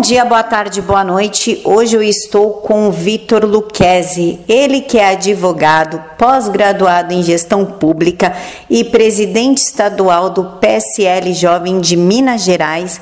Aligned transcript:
Bom 0.00 0.06
dia, 0.06 0.24
boa 0.24 0.42
tarde, 0.42 0.80
boa 0.80 1.04
noite. 1.04 1.60
Hoje 1.62 1.94
eu 1.94 2.02
estou 2.02 2.52
com 2.54 2.88
o 2.88 2.90
Vitor 2.90 3.44
Luquezzi, 3.44 4.40
ele 4.48 4.80
que 4.80 4.96
é 4.96 5.10
advogado, 5.10 6.02
pós-graduado 6.16 7.12
em 7.12 7.22
gestão 7.22 7.66
pública 7.66 8.34
e 8.70 8.82
presidente 8.82 9.58
estadual 9.58 10.30
do 10.30 10.42
PSL 10.58 11.34
Jovem 11.34 11.80
de 11.80 11.98
Minas 11.98 12.44
Gerais. 12.44 12.98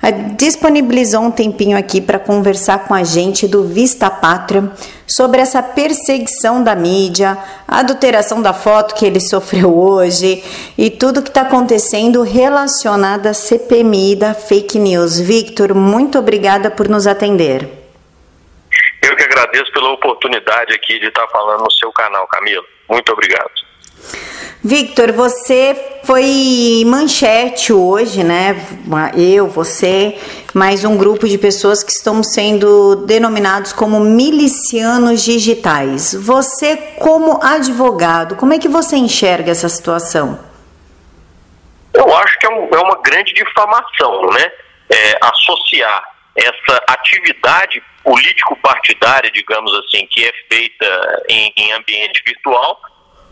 Ah, 0.00 0.10
disponibilizou 0.10 1.20
um 1.20 1.30
tempinho 1.30 1.76
aqui 1.76 2.00
para 2.00 2.18
conversar 2.18 2.86
com 2.88 2.94
a 2.94 3.04
gente 3.04 3.46
do 3.46 3.64
Vista 3.64 4.08
Pátria 4.08 4.72
sobre 5.08 5.40
essa 5.40 5.62
perseguição 5.62 6.62
da 6.62 6.74
mídia, 6.74 7.38
a 7.66 7.80
adulteração 7.80 8.42
da 8.42 8.52
foto 8.52 8.94
que 8.94 9.06
ele 9.06 9.20
sofreu 9.28 9.76
hoje 9.76 10.44
e 10.76 10.90
tudo 10.90 11.22
que 11.22 11.28
está 11.28 11.42
acontecendo 11.42 12.22
relacionado 12.22 13.26
à 13.26 13.34
CPMI 13.34 14.16
da 14.16 14.34
fake 14.34 14.78
news. 14.78 15.18
Victor, 15.18 15.74
muito 15.74 16.18
obrigada 16.18 16.70
por 16.70 16.88
nos 16.88 17.06
atender. 17.06 17.68
Eu 19.02 19.16
que 19.16 19.22
agradeço 19.22 19.72
pela 19.72 19.90
oportunidade 19.92 20.74
aqui 20.74 20.98
de 20.98 21.06
estar 21.06 21.26
falando 21.28 21.64
no 21.64 21.70
seu 21.70 21.90
canal, 21.92 22.26
Camilo. 22.26 22.64
Muito 22.88 23.12
obrigado. 23.12 23.50
Victor, 24.62 25.12
você 25.12 26.00
foi 26.02 26.82
manchete 26.84 27.72
hoje, 27.72 28.24
né? 28.24 28.56
Eu, 29.16 29.46
você, 29.46 30.18
mais 30.54 30.84
um 30.84 30.96
grupo 30.96 31.28
de 31.28 31.36
pessoas 31.36 31.82
que 31.82 31.92
estão 31.92 32.22
sendo 32.22 32.96
denominados 33.06 33.72
como 33.72 34.00
milicianos 34.00 35.22
digitais. 35.22 36.14
Você, 36.14 36.76
como 36.98 37.42
advogado, 37.42 38.36
como 38.36 38.54
é 38.54 38.58
que 38.58 38.68
você 38.68 38.96
enxerga 38.96 39.50
essa 39.50 39.68
situação? 39.68 40.38
Eu 41.92 42.16
acho 42.16 42.38
que 42.38 42.46
é, 42.46 42.50
um, 42.50 42.68
é 42.72 42.78
uma 42.78 43.00
grande 43.02 43.32
difamação, 43.34 44.26
né? 44.30 44.50
É, 44.90 45.18
associar 45.20 46.02
essa 46.34 46.82
atividade 46.88 47.82
político-partidária, 48.02 49.30
digamos 49.30 49.70
assim, 49.74 50.06
que 50.06 50.24
é 50.24 50.32
feita 50.50 51.22
em, 51.28 51.52
em 51.56 51.72
ambiente 51.72 52.22
virtual, 52.24 52.80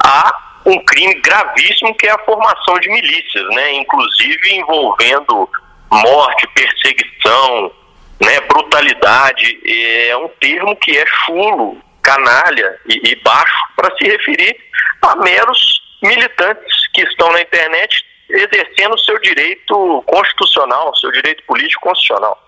a 0.04 0.60
um 0.66 0.84
crime 0.84 1.14
gravíssimo 1.20 1.94
que 1.94 2.06
é 2.06 2.10
a 2.10 2.18
formação 2.24 2.78
de 2.80 2.88
milícias, 2.90 3.44
né? 3.54 3.72
Inclusive 3.74 4.54
envolvendo 4.56 5.48
morte, 5.90 6.48
perseguição, 6.54 7.72
né? 8.20 8.40
Brutalidade. 8.40 9.60
É 9.64 10.16
um 10.16 10.28
termo 10.40 10.76
que 10.76 10.96
é 10.96 11.04
chulo, 11.06 11.78
canalha 12.02 12.78
e, 12.86 13.12
e 13.12 13.16
baixo 13.16 13.66
para 13.76 13.94
se 13.96 14.04
referir 14.04 14.56
a 15.02 15.16
meros 15.16 15.80
militantes 16.02 16.88
que 16.92 17.02
estão 17.02 17.30
na 17.32 17.40
internet 17.40 18.04
exercendo 18.28 18.94
o 18.94 18.98
seu 18.98 19.18
direito 19.20 20.02
constitucional, 20.06 20.94
seu 20.96 21.12
direito 21.12 21.42
político 21.44 21.82
constitucional. 21.82 22.42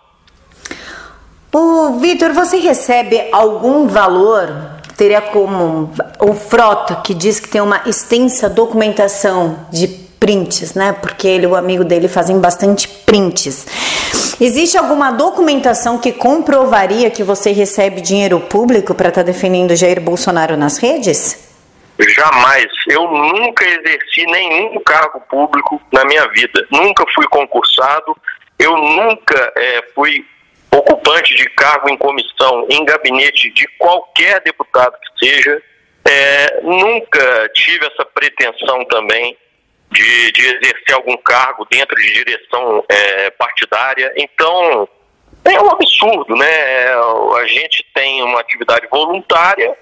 O 1.53 1.99
Vitor, 2.01 2.33
você 2.33 2.59
recebe 2.59 3.29
algum 3.33 3.87
valor 3.87 4.79
teria 4.99 5.23
como 5.23 5.93
o 6.19 6.35
Frota, 6.35 6.97
que 6.97 7.15
diz 7.15 7.39
que 7.39 7.49
tem 7.49 7.61
uma 7.61 7.83
extensa 7.87 8.51
documentação 8.51 9.69
de 9.71 10.08
prints, 10.19 10.75
né? 10.75 10.93
Porque 10.93 11.27
ele 11.27 11.45
e 11.45 11.47
o 11.47 11.57
amigo 11.57 11.85
dele 11.85 12.09
fazem 12.09 12.41
bastante 12.41 12.89
prints. 12.89 13.67
Existe 14.41 14.77
alguma 14.77 15.11
documentação 15.11 15.99
que 15.99 16.13
comprovaria 16.13 17.11
que 17.11 17.23
você 17.23 17.53
recebe 17.53 18.01
dinheiro 18.01 18.41
público 18.41 18.95
para 18.95 19.09
estar 19.09 19.23
tá 19.23 19.27
defendendo 19.27 19.75
Jair 19.75 20.01
Bolsonaro 20.01 20.57
nas 20.57 20.79
redes? 20.79 21.49
Jamais. 21.99 22.67
Eu 22.89 23.11
nunca 23.11 23.65
exerci 23.65 24.25
nenhum 24.27 24.81
cargo 24.85 25.21
público 25.29 25.81
na 25.93 26.05
minha 26.05 26.27
vida. 26.29 26.67
Nunca 26.71 27.05
fui 27.15 27.27
concursado. 27.29 28.17
Eu 28.59 28.77
nunca 28.77 29.53
é, 29.57 29.83
fui 29.95 30.25
ocupante 30.71 31.35
de 31.35 31.49
cargo 31.51 31.89
em 31.89 31.97
comissão, 31.97 32.67
em 32.69 32.85
gabinete 32.85 33.51
de 33.51 33.67
qualquer 33.79 34.41
deputado 34.43 34.93
que 34.93 35.27
seja, 35.27 35.63
é, 36.05 36.61
nunca 36.63 37.51
tive 37.55 37.87
essa 37.87 38.05
pretensão 38.05 38.85
também 38.87 39.37
de, 39.91 40.33
de, 40.33 40.47
exercer 40.47 40.95
algum 40.95 41.17
cargo 41.19 41.67
dentro 41.71 41.97
de 41.97 42.13
direção 42.13 42.85
é, 42.89 43.31
partidária. 43.31 44.13
Então, 44.17 44.89
é 45.45 45.61
um 45.61 45.71
absurdo, 45.71 46.35
né? 46.37 46.95
A 47.41 47.47
gente 47.47 47.85
tem 47.95 48.23
uma 48.23 48.41
atividade 48.41 48.87
voluntária 48.89 49.77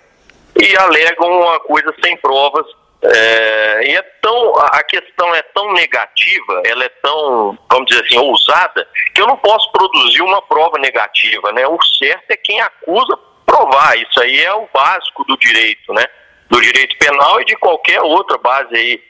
e 0.60 0.76
alegam 0.76 1.28
uma 1.28 1.60
coisa 1.60 1.92
sem 2.02 2.16
provas 2.18 2.66
é, 3.02 3.90
e 3.90 3.96
é 3.96 4.02
tão, 4.22 4.56
a 4.56 4.82
questão 4.82 5.34
é 5.34 5.42
tão 5.54 5.72
negativa, 5.74 6.62
ela 6.64 6.84
é 6.84 6.88
tão, 7.02 7.58
vamos 7.70 7.86
dizer 7.86 8.04
assim, 8.04 8.18
ousada, 8.18 8.88
que 9.14 9.20
eu 9.20 9.26
não 9.26 9.36
posso 9.36 9.70
produzir 9.70 10.22
uma 10.22 10.40
prova 10.42 10.78
negativa, 10.78 11.52
né? 11.52 11.66
O 11.68 11.78
certo 11.82 12.30
é 12.30 12.36
quem 12.36 12.60
acusa 12.60 13.16
provar, 13.44 13.96
isso 13.98 14.20
aí 14.20 14.42
é 14.42 14.52
o 14.52 14.68
básico 14.72 15.24
do 15.24 15.36
direito, 15.36 15.92
né? 15.92 16.04
Do 16.48 16.60
direito 16.60 16.96
penal 16.98 17.40
e 17.40 17.44
de 17.44 17.56
qualquer 17.56 18.00
outra 18.00 18.38
base 18.38 18.74
aí, 18.74 19.02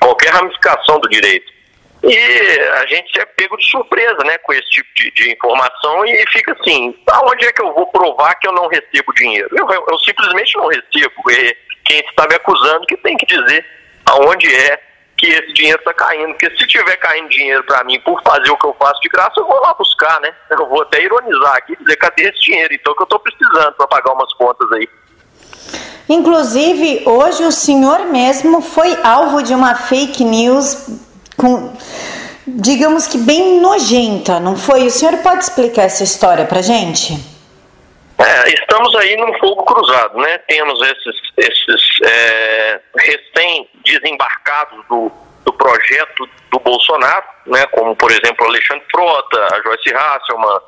qualquer 0.00 0.30
ramificação 0.30 1.00
do 1.00 1.08
direito. 1.08 1.58
E 2.02 2.60
a 2.76 2.86
gente 2.86 3.18
é 3.18 3.24
pego 3.24 3.56
de 3.56 3.68
surpresa, 3.70 4.18
né, 4.24 4.38
com 4.38 4.52
esse 4.52 4.68
tipo 4.70 4.88
de, 4.94 5.10
de 5.10 5.32
informação 5.32 6.06
e 6.06 6.24
fica 6.28 6.52
assim, 6.52 6.96
aonde 7.10 7.44
é 7.44 7.52
que 7.52 7.60
eu 7.60 7.74
vou 7.74 7.86
provar 7.86 8.36
que 8.36 8.46
eu 8.46 8.52
não 8.52 8.68
recebo 8.68 9.12
dinheiro? 9.14 9.48
Eu, 9.52 9.68
eu, 9.68 9.86
eu 9.90 9.98
simplesmente 9.98 10.56
não 10.56 10.68
recebo. 10.68 11.30
E, 11.30 11.56
quem 11.88 12.00
está 12.00 12.26
me 12.28 12.34
acusando 12.34 12.86
que 12.86 12.96
tem 12.98 13.16
que 13.16 13.26
dizer 13.26 13.64
aonde 14.04 14.54
é 14.54 14.80
que 15.16 15.26
esse 15.26 15.52
dinheiro 15.54 15.78
está 15.78 15.92
caindo. 15.94 16.34
Porque 16.34 16.56
se 16.56 16.66
tiver 16.66 16.96
caindo 16.96 17.28
dinheiro 17.30 17.64
para 17.64 17.82
mim 17.84 17.98
por 18.00 18.22
fazer 18.22 18.50
o 18.50 18.56
que 18.56 18.66
eu 18.66 18.76
faço 18.78 19.00
de 19.00 19.08
graça, 19.08 19.32
eu 19.38 19.46
vou 19.46 19.60
lá 19.60 19.74
buscar, 19.74 20.20
né? 20.20 20.32
Eu 20.50 20.68
vou 20.68 20.82
até 20.82 21.02
ironizar 21.02 21.56
aqui 21.56 21.74
dizer 21.76 21.96
cadê 21.96 22.28
esse 22.28 22.40
dinheiro, 22.40 22.72
então 22.74 22.94
que 22.94 23.02
eu 23.02 23.04
estou 23.04 23.18
precisando 23.18 23.72
para 23.72 23.88
pagar 23.88 24.12
umas 24.12 24.32
contas 24.34 24.70
aí. 24.72 24.88
Inclusive, 26.08 27.02
hoje 27.04 27.44
o 27.44 27.52
senhor 27.52 28.06
mesmo 28.06 28.62
foi 28.62 28.96
alvo 29.02 29.42
de 29.42 29.52
uma 29.52 29.74
fake 29.74 30.24
news 30.24 30.88
com, 31.36 31.76
digamos 32.46 33.06
que 33.06 33.18
bem 33.18 33.60
nojenta, 33.60 34.40
não 34.40 34.56
foi? 34.56 34.86
O 34.86 34.90
senhor 34.90 35.18
pode 35.18 35.44
explicar 35.44 35.82
essa 35.82 36.02
história 36.02 36.46
para 36.46 36.62
gente? 36.62 37.12
É, 38.18 38.48
estamos 38.48 38.94
aí 38.96 39.16
num 39.16 39.38
fogo 39.38 39.62
cruzado, 39.64 40.18
né? 40.18 40.38
Temos 40.48 40.80
esses, 40.82 41.20
esses 41.36 42.00
é, 42.02 42.80
recém-desembarcados 42.96 44.84
do, 44.88 45.12
do 45.44 45.52
projeto 45.52 46.28
do 46.50 46.58
Bolsonaro, 46.58 47.24
né? 47.46 47.66
Como, 47.66 47.94
por 47.94 48.10
exemplo, 48.10 48.46
Alexandre 48.46 48.84
Frota, 48.90 49.48
a 49.52 49.62
Joyce 49.62 49.94
Hasselman, 49.94 50.60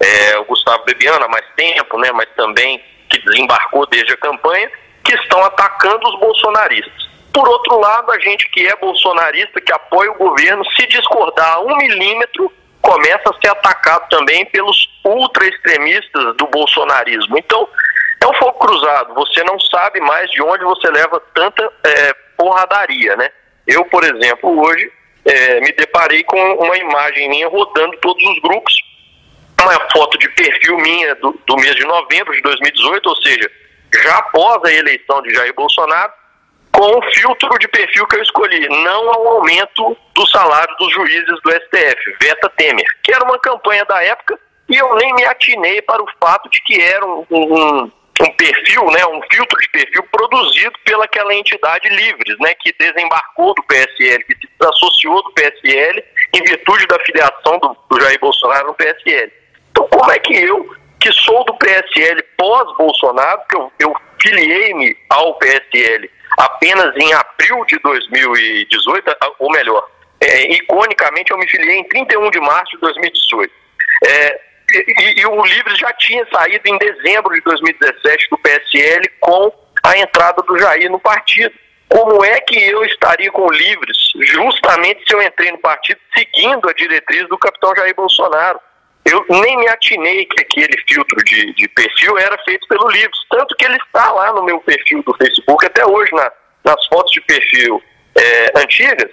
é, 0.00 0.38
o 0.38 0.44
Gustavo 0.44 0.84
Bebiano 0.84 1.24
há 1.24 1.28
mais 1.28 1.46
tempo, 1.56 1.98
né? 1.98 2.10
Mas 2.12 2.28
também 2.36 2.82
que 3.08 3.18
desembarcou 3.20 3.86
desde 3.86 4.12
a 4.12 4.16
campanha, 4.18 4.70
que 5.08 5.14
estão 5.14 5.42
atacando 5.42 6.06
os 6.06 6.20
bolsonaristas. 6.20 7.08
Por 7.32 7.48
outro 7.48 7.80
lado, 7.80 8.12
a 8.12 8.18
gente 8.18 8.48
que 8.50 8.66
é 8.66 8.76
bolsonarista, 8.76 9.58
que 9.58 9.72
apoia 9.72 10.10
o 10.12 10.16
governo, 10.16 10.62
se 10.76 10.86
discordar 10.86 11.62
um 11.62 11.76
milímetro, 11.78 12.52
começa 12.82 13.30
a 13.30 13.40
ser 13.40 13.48
atacado 13.48 14.06
também 14.10 14.44
pelos 14.46 14.76
ultra-extremistas 15.04 16.36
do 16.36 16.46
bolsonarismo. 16.48 17.38
Então, 17.38 17.66
é 18.22 18.26
um 18.26 18.34
fogo 18.34 18.58
cruzado. 18.58 19.14
Você 19.14 19.42
não 19.44 19.58
sabe 19.60 19.98
mais 20.00 20.30
de 20.30 20.42
onde 20.42 20.64
você 20.64 20.90
leva 20.90 21.22
tanta 21.34 21.72
é, 21.84 22.12
porradaria, 22.36 23.16
né? 23.16 23.30
Eu, 23.66 23.84
por 23.86 24.04
exemplo, 24.04 24.60
hoje 24.60 24.92
é, 25.24 25.60
me 25.60 25.72
deparei 25.72 26.22
com 26.24 26.38
uma 26.54 26.76
imagem 26.76 27.30
minha 27.30 27.48
rodando 27.48 27.96
todos 27.98 28.22
os 28.22 28.40
grupos, 28.40 28.74
uma 29.62 29.90
foto 29.90 30.18
de 30.18 30.28
perfil 30.30 30.76
minha 30.78 31.14
do, 31.16 31.38
do 31.46 31.56
mês 31.56 31.74
de 31.76 31.84
novembro 31.84 32.34
de 32.34 32.42
2018, 32.42 33.08
ou 33.08 33.16
seja, 33.16 33.50
já 33.94 34.18
após 34.18 34.62
a 34.64 34.72
eleição 34.72 35.22
de 35.22 35.34
Jair 35.34 35.54
Bolsonaro, 35.54 36.12
com 36.72 36.98
o 36.98 37.02
filtro 37.12 37.58
de 37.58 37.68
perfil 37.68 38.06
que 38.06 38.16
eu 38.16 38.22
escolhi, 38.22 38.68
não 38.68 39.10
ao 39.10 39.28
aumento 39.28 39.96
do 40.14 40.26
salário 40.28 40.74
dos 40.76 40.92
juízes 40.92 41.42
do 41.42 41.50
STF, 41.50 42.16
Veta 42.20 42.48
Temer, 42.50 42.86
que 43.02 43.12
era 43.12 43.24
uma 43.24 43.38
campanha 43.38 43.84
da 43.84 44.02
época 44.04 44.38
e 44.68 44.76
eu 44.76 44.94
nem 44.96 45.14
me 45.14 45.24
atinei 45.24 45.80
para 45.82 46.02
o 46.02 46.06
fato 46.20 46.48
de 46.50 46.60
que 46.60 46.80
era 46.80 47.04
um, 47.04 47.24
um, 47.30 47.90
um 48.20 48.32
perfil, 48.36 48.84
né, 48.90 49.04
um 49.06 49.20
filtro 49.32 49.58
de 49.58 49.68
perfil 49.70 50.02
produzido 50.12 50.78
pelaquela 50.84 51.34
entidade 51.34 51.88
Livres, 51.88 52.38
né, 52.38 52.54
que 52.54 52.74
desembarcou 52.78 53.54
do 53.54 53.62
PSL, 53.62 54.22
que 54.24 54.34
se 54.34 54.48
associou 54.62 55.22
do 55.22 55.32
PSL 55.32 56.04
em 56.34 56.42
virtude 56.44 56.86
da 56.86 56.98
filiação 57.00 57.58
do, 57.58 57.76
do 57.90 58.00
Jair 58.00 58.20
Bolsonaro 58.20 58.68
no 58.68 58.74
PSL. 58.74 59.32
Então, 59.70 59.88
como 59.88 60.10
é 60.10 60.18
que 60.18 60.36
eu, 60.36 60.68
que 61.08 61.12
sou 61.24 61.42
do 61.44 61.54
PSL 61.54 62.22
pós-Bolsonaro, 62.36 63.40
que 63.48 63.56
eu, 63.56 63.72
eu 63.78 63.94
filiei-me 64.20 64.96
ao 65.08 65.34
PSL 65.38 66.10
apenas 66.38 66.94
em 66.96 67.12
abril 67.14 67.64
de 67.66 67.78
2018, 67.78 69.16
ou 69.38 69.50
melhor, 69.50 69.88
é, 70.20 70.52
iconicamente 70.52 71.30
eu 71.30 71.38
me 71.38 71.48
filiei 71.48 71.78
em 71.78 71.84
31 71.84 72.30
de 72.30 72.40
março 72.40 72.72
de 72.72 72.80
2018. 72.80 73.52
É, 74.06 74.40
e, 74.70 75.20
e, 75.20 75.26
o 75.26 75.44
Livres 75.44 75.78
já 75.78 75.92
tinha 75.94 76.26
saído 76.30 76.62
em 76.66 76.76
dezembro 76.78 77.34
de 77.34 77.40
2017 77.40 78.28
do 78.30 78.38
PSL 78.38 79.08
com 79.20 79.52
a 79.82 79.98
entrada 79.98 80.42
do 80.42 80.58
Jair 80.58 80.90
no 80.90 81.00
partido. 81.00 81.54
Como 81.88 82.22
é 82.22 82.38
que 82.40 82.62
eu 82.68 82.84
estaria 82.84 83.30
com 83.32 83.46
o 83.46 83.52
Livres 83.52 83.96
justamente 84.20 85.02
se 85.08 85.16
eu 85.16 85.22
entrei 85.22 85.50
no 85.50 85.58
partido 85.58 85.98
seguindo 86.14 86.68
a 86.68 86.72
diretriz 86.74 87.26
do 87.28 87.38
capitão 87.38 87.74
Jair 87.74 87.94
Bolsonaro? 87.94 88.60
Eu 89.10 89.24
nem 89.28 89.56
me 89.56 89.68
atinei 89.68 90.24
que 90.26 90.40
aquele 90.42 90.76
filtro 90.86 91.24
de, 91.24 91.54
de 91.54 91.68
perfil 91.68 92.18
era 92.18 92.36
feito 92.44 92.66
pelo 92.68 92.88
Livros, 92.88 93.26
tanto 93.30 93.54
que 93.56 93.64
ele 93.64 93.76
está 93.76 94.10
lá 94.12 94.32
no 94.32 94.42
meu 94.42 94.60
perfil 94.60 95.02
do 95.02 95.14
Facebook 95.16 95.64
até 95.64 95.86
hoje, 95.86 96.12
na, 96.14 96.30
nas 96.64 96.86
fotos 96.86 97.12
de 97.12 97.20
perfil 97.22 97.82
é, 98.16 98.60
antigas, 98.60 99.10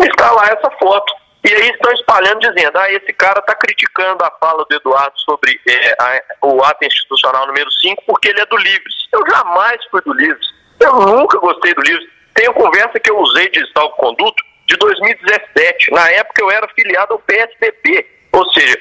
está 0.00 0.30
lá 0.32 0.46
essa 0.46 0.70
foto. 0.78 1.14
E 1.44 1.54
aí 1.54 1.70
estão 1.70 1.92
espalhando 1.92 2.40
dizendo, 2.40 2.76
ah, 2.76 2.92
esse 2.92 3.12
cara 3.12 3.38
está 3.38 3.54
criticando 3.54 4.24
a 4.24 4.30
fala 4.40 4.66
do 4.68 4.76
Eduardo 4.76 5.18
sobre 5.20 5.58
é, 5.66 5.94
a, 5.98 6.20
o 6.42 6.62
ato 6.64 6.84
institucional 6.84 7.46
número 7.46 7.70
5 7.70 8.02
porque 8.06 8.28
ele 8.28 8.40
é 8.40 8.46
do 8.46 8.56
Livres. 8.56 8.94
Eu 9.12 9.24
jamais 9.30 9.78
fui 9.90 10.00
do 10.02 10.12
Livres. 10.12 10.46
Eu 10.80 10.92
nunca 10.94 11.38
gostei 11.38 11.72
do 11.74 11.82
Livres. 11.82 12.08
Uma 12.40 12.54
conversa 12.54 13.00
que 13.00 13.10
eu 13.10 13.18
usei 13.18 13.48
de 13.50 13.60
salvo-conduto 13.72 14.42
de 14.66 14.76
2017. 14.76 15.90
Na 15.92 16.10
época 16.10 16.42
eu 16.42 16.50
era 16.50 16.68
filiado 16.68 17.14
ao 17.14 17.18
PSDB. 17.20 18.17
Ou 18.38 18.52
seja, 18.52 18.78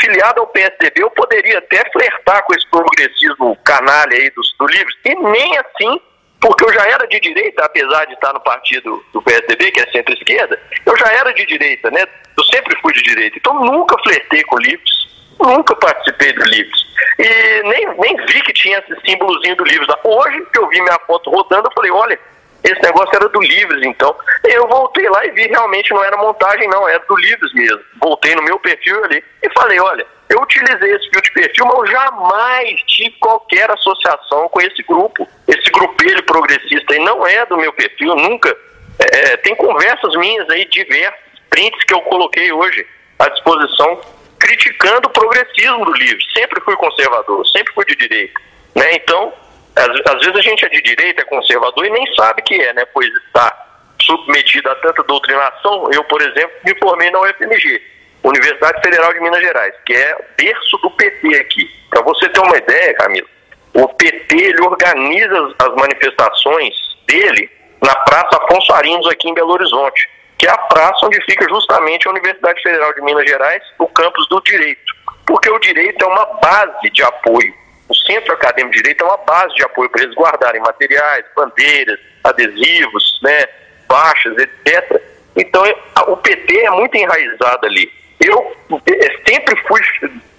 filiado 0.00 0.40
ao 0.40 0.48
PSDB 0.48 1.02
eu 1.02 1.10
poderia 1.10 1.58
até 1.58 1.88
flertar 1.90 2.42
com 2.44 2.54
esse 2.54 2.66
progressismo 2.68 3.56
canalha 3.64 4.16
aí 4.16 4.30
do, 4.30 4.42
do 4.58 4.66
Livres. 4.66 4.96
E 5.04 5.14
nem 5.14 5.58
assim 5.58 6.00
porque 6.40 6.64
eu 6.64 6.72
já 6.72 6.86
era 6.86 7.06
de 7.06 7.18
direita, 7.18 7.64
apesar 7.64 8.04
de 8.04 8.14
estar 8.14 8.32
no 8.32 8.40
partido 8.40 9.02
do 9.12 9.22
PSDB, 9.22 9.70
que 9.70 9.80
é 9.80 9.90
centro-esquerda, 9.90 10.60
eu 10.84 10.96
já 10.96 11.06
era 11.12 11.32
de 11.32 11.46
direita, 11.46 11.90
né? 11.90 12.04
Eu 12.36 12.44
sempre 12.44 12.78
fui 12.80 12.92
de 12.92 13.02
direita. 13.02 13.38
Então 13.38 13.64
nunca 13.64 13.96
flertei 14.02 14.42
com 14.44 14.58
livros, 14.58 15.08
nunca 15.40 15.74
participei 15.76 16.32
do 16.32 16.44
livros. 16.44 16.86
E 17.18 17.62
nem, 17.62 17.98
nem 17.98 18.16
vi 18.26 18.42
que 18.42 18.52
tinha 18.52 18.78
esse 18.78 19.00
símbolozinho 19.08 19.56
do 19.56 19.64
livros. 19.64 19.88
Hoje 20.04 20.46
que 20.52 20.58
eu 20.58 20.68
vi 20.68 20.80
minha 20.82 20.98
foto 21.06 21.30
rodando, 21.30 21.68
eu 21.68 21.72
falei, 21.74 21.90
olha, 21.90 22.20
esse 22.66 22.82
negócio 22.82 23.14
era 23.14 23.28
do 23.28 23.40
Livres, 23.40 23.82
então. 23.84 24.14
Eu 24.44 24.66
voltei 24.66 25.08
lá 25.08 25.24
e 25.24 25.30
vi 25.30 25.46
realmente 25.46 25.92
não 25.92 26.02
era 26.02 26.16
montagem, 26.16 26.68
não, 26.68 26.88
era 26.88 27.02
do 27.08 27.16
Livres 27.16 27.54
mesmo. 27.54 27.80
Voltei 28.00 28.34
no 28.34 28.42
meu 28.42 28.58
perfil 28.58 29.04
ali 29.04 29.22
e 29.42 29.50
falei, 29.50 29.78
olha, 29.78 30.06
eu 30.28 30.40
utilizei 30.40 30.92
esse 30.92 31.08
fio 31.08 31.22
de 31.22 31.32
perfil, 31.32 31.66
mas 31.66 31.78
eu 31.78 31.86
jamais 31.86 32.80
tive 32.86 33.16
qualquer 33.20 33.70
associação 33.70 34.48
com 34.48 34.60
esse 34.60 34.82
grupo. 34.82 35.28
Esse 35.46 35.70
grupelho 35.70 36.22
progressista 36.24 36.94
aí 36.94 36.98
não 36.98 37.24
é 37.26 37.46
do 37.46 37.56
meu 37.56 37.72
perfil, 37.72 38.16
nunca. 38.16 38.54
É, 38.98 39.32
é 39.32 39.36
tem 39.36 39.54
conversas 39.54 40.16
minhas 40.16 40.48
aí, 40.50 40.64
diversas, 40.66 41.20
prints 41.48 41.84
que 41.84 41.94
eu 41.94 42.00
coloquei 42.02 42.50
hoje 42.50 42.84
à 43.18 43.28
disposição, 43.28 44.00
criticando 44.40 45.08
o 45.08 45.12
progressismo 45.12 45.84
do 45.84 45.92
livro. 45.92 46.18
Sempre 46.36 46.60
fui 46.62 46.74
conservador, 46.76 47.46
sempre 47.46 47.72
fui 47.72 47.84
de 47.84 47.94
direita. 47.94 48.40
Né? 48.74 48.94
Então, 48.94 49.32
às, 49.76 50.14
às, 50.14 50.20
vezes 50.20 50.36
a 50.36 50.42
gente 50.42 50.64
é 50.64 50.68
de 50.68 50.80
direita, 50.80 51.22
é 51.22 51.24
conservador 51.26 51.84
e 51.84 51.90
nem 51.90 52.14
sabe 52.14 52.42
que 52.42 52.54
é, 52.54 52.72
né? 52.72 52.84
Pois 52.94 53.08
está 53.26 53.66
submetido 54.00 54.70
a 54.70 54.74
tanta 54.76 55.02
doutrinação. 55.02 55.88
Eu, 55.92 56.02
por 56.04 56.22
exemplo, 56.22 56.50
me 56.64 56.74
formei 56.78 57.10
na 57.10 57.20
UFMG, 57.20 57.82
Universidade 58.24 58.80
Federal 58.82 59.12
de 59.12 59.20
Minas 59.20 59.40
Gerais, 59.40 59.74
que 59.84 59.92
é 59.92 60.16
berço 60.38 60.78
do 60.78 60.90
PT 60.92 61.36
aqui. 61.36 61.70
Para 61.90 62.02
você 62.02 62.28
ter 62.30 62.40
uma 62.40 62.56
ideia, 62.56 62.94
Camilo, 62.94 63.28
o 63.74 63.88
PT 63.88 64.36
ele 64.36 64.62
organiza 64.62 65.54
as 65.58 65.74
manifestações 65.74 66.74
dele 67.06 67.50
na 67.82 67.94
Praça 67.96 68.42
Afonso 68.42 68.72
Arinos 68.72 69.06
aqui 69.08 69.28
em 69.28 69.34
Belo 69.34 69.52
Horizonte, 69.52 70.08
que 70.38 70.46
é 70.46 70.50
a 70.50 70.58
praça 70.58 71.04
onde 71.04 71.20
fica 71.24 71.46
justamente 71.48 72.08
a 72.08 72.10
Universidade 72.10 72.62
Federal 72.62 72.94
de 72.94 73.02
Minas 73.02 73.28
Gerais, 73.28 73.62
o 73.78 73.86
campus 73.88 74.26
do 74.28 74.40
direito. 74.40 74.96
Porque 75.26 75.50
o 75.50 75.58
direito 75.58 76.02
é 76.02 76.08
uma 76.08 76.24
base 76.40 76.90
de 76.90 77.02
apoio 77.02 77.65
o 77.88 77.94
Centro 77.94 78.32
Acadêmico 78.32 78.74
de 78.74 78.82
Direito 78.82 79.04
é 79.04 79.06
uma 79.06 79.16
base 79.18 79.54
de 79.54 79.64
apoio 79.64 79.88
para 79.90 80.02
eles 80.02 80.14
guardarem 80.14 80.60
materiais, 80.60 81.24
bandeiras, 81.34 81.98
adesivos, 82.24 83.20
né, 83.22 83.46
faixas, 83.88 84.36
etc. 84.38 85.02
Então, 85.36 85.62
o 86.08 86.16
PT 86.16 86.58
é 86.58 86.70
muito 86.70 86.96
enraizado 86.96 87.66
ali. 87.66 87.90
Eu 88.20 88.56
é, 88.86 89.30
sempre 89.30 89.56
fui 89.68 89.80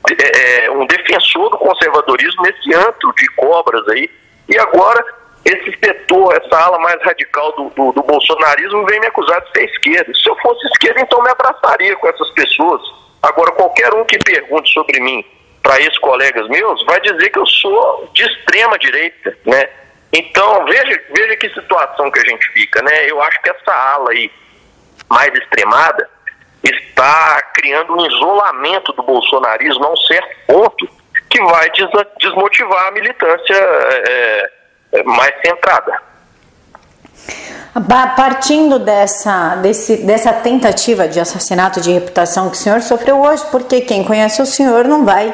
é, 0.10 0.66
é, 0.66 0.72
um 0.72 0.86
defensor 0.88 1.50
do 1.50 1.58
conservadorismo 1.58 2.42
nesse 2.44 2.74
antro 2.74 3.14
de 3.16 3.28
cobras 3.36 3.88
aí, 3.90 4.10
e 4.50 4.58
agora 4.60 5.04
esse 5.46 5.78
setor, 5.80 6.36
essa 6.36 6.58
ala 6.58 6.80
mais 6.80 7.02
radical 7.04 7.54
do, 7.54 7.70
do, 7.70 7.92
do 7.94 8.04
bolsonarismo 8.04 8.86
vem 8.86 9.00
me 9.00 9.08
acusar 9.08 9.40
de 9.42 9.52
ser 9.52 9.66
esquerda. 9.66 10.14
Se 10.14 10.30
eu 10.30 10.36
fosse 10.38 10.68
esquerda, 10.68 11.00
então 11.00 11.22
me 11.22 11.30
abraçaria 11.30 11.96
com 11.96 12.08
essas 12.10 12.30
pessoas. 12.32 12.82
Agora, 13.24 13.52
qualquer 13.54 13.94
um 13.94 14.04
que 14.04 14.18
pergunte 14.20 14.74
sobre 14.74 15.00
mim 15.00 15.24
para 15.68 15.82
esses 15.82 15.98
colegas 15.98 16.48
meus, 16.48 16.82
vai 16.86 16.98
dizer 17.02 17.30
que 17.30 17.38
eu 17.38 17.46
sou 17.46 18.10
de 18.14 18.24
extrema 18.24 18.80
direita, 18.80 19.38
né? 19.46 19.68
Então, 20.14 20.64
veja, 20.64 21.04
veja 21.14 21.36
que 21.36 21.50
situação 21.50 22.10
que 22.10 22.20
a 22.20 22.26
gente 22.26 22.48
fica, 22.54 22.82
né? 22.82 23.12
Eu 23.12 23.22
acho 23.22 23.42
que 23.42 23.50
essa 23.50 23.74
ala 23.74 24.12
aí 24.12 24.32
mais 25.10 25.34
extremada 25.34 26.10
está 26.64 27.42
criando 27.54 27.98
um 27.98 28.06
isolamento 28.08 28.94
do 28.94 29.04
bolsonarismo 29.04 29.84
a 29.84 29.92
um 29.92 29.98
certo 29.98 30.38
ponto 30.48 30.90
que 31.30 31.44
vai 31.44 31.70
desmotivar 32.18 32.88
a 32.88 32.92
militância 32.92 33.54
é, 33.54 34.52
é, 34.94 35.04
mais 35.04 35.34
centrada. 35.46 36.02
Partindo 38.16 38.80
dessa, 38.80 39.58
desse, 39.58 39.98
dessa 39.98 40.32
tentativa 40.32 41.10
de 41.10 41.20
assassinato 41.20 41.82
de 41.82 41.92
reputação 41.92 42.50
que 42.50 42.56
o 42.56 42.60
senhor 42.60 42.82
sofreu 42.82 43.20
hoje, 43.20 43.46
porque 43.52 43.82
quem 43.82 44.06
conhece 44.06 44.42
o 44.42 44.46
senhor 44.46 44.86
não 44.86 45.04
vai 45.04 45.34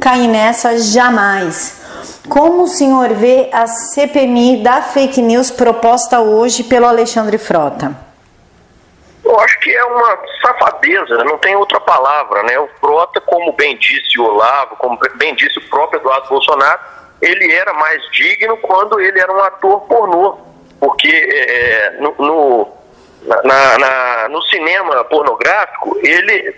cair 0.00 0.28
nessa 0.28 0.78
jamais. 0.78 1.80
Como 2.28 2.62
o 2.62 2.68
senhor 2.68 3.10
vê 3.14 3.50
a 3.52 3.66
CPMI 3.66 4.62
da 4.62 4.80
fake 4.82 5.20
news 5.20 5.50
proposta 5.50 6.20
hoje 6.20 6.64
pelo 6.64 6.86
Alexandre 6.86 7.36
Frota? 7.38 7.94
Eu 9.24 9.38
acho 9.40 9.58
que 9.60 9.74
é 9.74 9.84
uma 9.84 10.18
safadeza, 10.40 11.24
não 11.24 11.38
tem 11.38 11.54
outra 11.56 11.80
palavra, 11.80 12.42
né? 12.42 12.58
O 12.58 12.68
Frota, 12.80 13.20
como 13.20 13.52
bem 13.52 13.76
disse 13.76 14.18
o 14.18 14.24
Olavo, 14.24 14.76
como 14.76 14.98
bem 15.16 15.34
disse 15.34 15.58
o 15.58 15.68
próprio 15.68 16.00
Eduardo 16.00 16.28
Bolsonaro, 16.28 16.80
ele 17.20 17.52
era 17.52 17.72
mais 17.72 18.02
digno 18.10 18.56
quando 18.58 19.00
ele 19.00 19.18
era 19.18 19.32
um 19.32 19.40
ator 19.40 19.80
pornô, 19.82 20.38
porque 20.80 21.08
é, 21.08 21.90
no, 22.00 22.14
no, 22.18 22.68
na, 23.44 23.78
na, 23.78 24.28
no 24.28 24.42
cinema 24.42 25.04
pornográfico 25.04 25.96
ele 26.02 26.54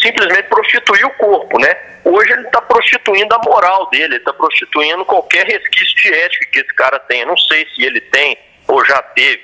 simplesmente 0.00 0.48
prostituiu 0.48 1.06
o 1.06 1.14
corpo, 1.14 1.58
né? 1.60 1.76
Hoje 2.12 2.30
ele 2.30 2.42
está 2.42 2.60
prostituindo 2.60 3.34
a 3.34 3.38
moral 3.38 3.88
dele, 3.88 4.04
ele 4.04 4.16
está 4.16 4.34
prostituindo 4.34 5.02
qualquer 5.06 5.46
resquício 5.46 5.96
de 5.96 6.12
ética 6.12 6.46
que 6.52 6.58
esse 6.58 6.74
cara 6.74 6.98
tem. 6.98 7.24
Não 7.24 7.38
sei 7.38 7.66
se 7.74 7.82
ele 7.82 8.02
tem 8.02 8.36
ou 8.68 8.84
já 8.84 9.00
teve, 9.00 9.40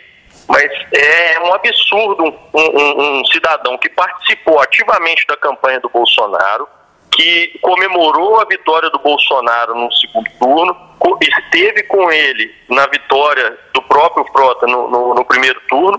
mas 0.47 0.71
é 0.93 1.41
um 1.41 1.55
absurdo 1.55 2.25
um, 2.25 2.61
um, 2.61 3.21
um 3.21 3.25
cidadão 3.25 3.79
que 3.79 3.89
participou 3.89 4.61
ativamente 4.61 5.27
da 5.27 5.37
campanha 5.39 5.81
do 5.81 5.89
Bolsonaro, 5.89 6.69
que 7.11 7.59
comemorou 7.63 8.39
a 8.39 8.45
vitória 8.45 8.91
do 8.91 8.99
Bolsonaro 8.99 9.75
no 9.75 9.91
segundo 9.93 10.31
turno, 10.39 10.77
esteve 11.23 11.85
com 11.85 12.13
ele 12.13 12.55
na 12.69 12.87
vitória 12.87 13.59
do 13.73 13.81
próprio 13.81 14.27
Frota 14.27 14.67
no, 14.67 14.91
no, 14.91 15.15
no 15.15 15.25
primeiro 15.25 15.59
turno. 15.69 15.99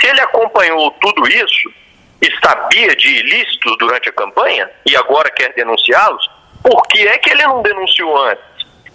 Se 0.00 0.06
ele 0.06 0.20
acompanhou 0.20 0.92
tudo 1.00 1.26
isso, 1.28 1.72
e 2.20 2.46
sabia 2.46 2.94
de 2.96 3.08
ilícitos 3.08 3.76
durante 3.78 4.08
a 4.08 4.12
campanha 4.12 4.70
e 4.86 4.96
agora 4.96 5.30
quer 5.30 5.52
denunciá-los, 5.54 6.28
por 6.62 6.82
que 6.88 7.06
é 7.06 7.16
que 7.18 7.30
ele 7.30 7.42
não 7.44 7.62
denunciou 7.62 8.16
antes? 8.24 8.44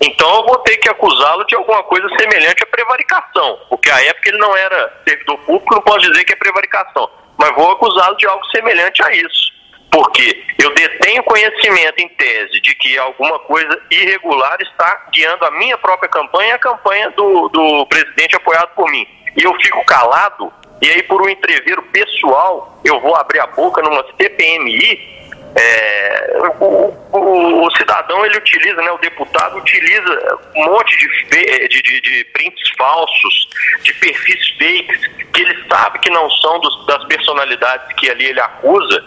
Então 0.01 0.35
eu 0.35 0.45
vou 0.45 0.57
ter 0.59 0.77
que 0.77 0.89
acusá-lo 0.89 1.45
de 1.45 1.55
alguma 1.55 1.81
coisa 1.83 2.07
semelhante 2.19 2.63
à 2.63 2.67
prevaricação, 2.67 3.59
porque 3.69 3.89
à 3.89 4.03
época 4.05 4.29
ele 4.29 4.37
não 4.37 4.55
era 4.57 5.01
servidor 5.07 5.37
público, 5.39 5.75
não 5.75 5.81
posso 5.81 6.11
dizer 6.11 6.25
que 6.25 6.33
é 6.33 6.35
prevaricação, 6.35 7.09
mas 7.37 7.55
vou 7.55 7.71
acusá-lo 7.71 8.17
de 8.17 8.27
algo 8.27 8.45
semelhante 8.47 9.01
a 9.03 9.11
isso. 9.15 9.53
Porque 9.89 10.43
eu 10.59 10.73
detenho 10.73 11.23
conhecimento 11.23 11.99
em 11.99 12.07
tese 12.09 12.59
de 12.59 12.75
que 12.75 12.97
alguma 12.97 13.37
coisa 13.39 13.79
irregular 13.91 14.57
está 14.59 15.05
guiando 15.13 15.45
a 15.45 15.51
minha 15.51 15.77
própria 15.77 16.09
campanha 16.09 16.49
e 16.49 16.53
a 16.53 16.59
campanha 16.59 17.11
do, 17.11 17.47
do 17.49 17.85
presidente 17.85 18.35
apoiado 18.35 18.73
por 18.73 18.89
mim. 18.89 19.07
E 19.37 19.43
eu 19.43 19.53
fico 19.61 19.85
calado 19.85 20.51
e 20.81 20.89
aí, 20.89 21.03
por 21.03 21.21
um 21.21 21.29
entreveiro 21.29 21.81
pessoal, 21.83 22.79
eu 22.83 22.99
vou 22.99 23.15
abrir 23.15 23.39
a 23.39 23.47
boca 23.47 23.81
numa 23.81 24.03
CPMI. 24.17 25.13
É, 25.55 26.37
o, 26.59 26.91
o, 27.11 27.65
o, 27.65 27.71
cidadão 27.77 28.25
ele 28.25 28.37
utiliza, 28.37 28.81
né, 28.81 28.91
o 28.91 28.97
deputado 28.97 29.57
utiliza 29.57 30.39
um 30.55 30.65
monte 30.65 30.97
de, 30.97 31.67
de, 31.67 31.81
de, 31.81 32.01
de 32.01 32.23
prints 32.33 32.71
falsos, 32.75 33.49
de 33.83 33.93
perfis 33.93 34.49
fakes, 34.57 35.07
que 35.31 35.41
ele 35.41 35.63
sabe 35.69 35.99
que 35.99 36.09
não 36.09 36.27
são 36.31 36.59
dos, 36.59 36.85
das 36.87 37.05
personalidades 37.05 37.93
que 37.97 38.09
ali 38.09 38.25
ele 38.25 38.39
acusa, 38.39 39.05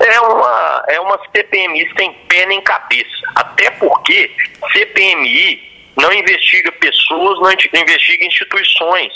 é 0.00 0.20
uma, 0.20 0.84
é 0.88 1.00
uma 1.00 1.18
CPMI 1.30 1.88
sem 1.96 2.12
pé 2.28 2.46
nem 2.46 2.60
cabeça. 2.62 3.22
Até 3.36 3.70
porque 3.70 4.30
CPMI 4.72 5.62
não 5.96 6.12
investiga 6.12 6.72
pessoas, 6.72 7.38
não 7.40 7.52
investiga 7.52 8.26
instituições. 8.26 9.12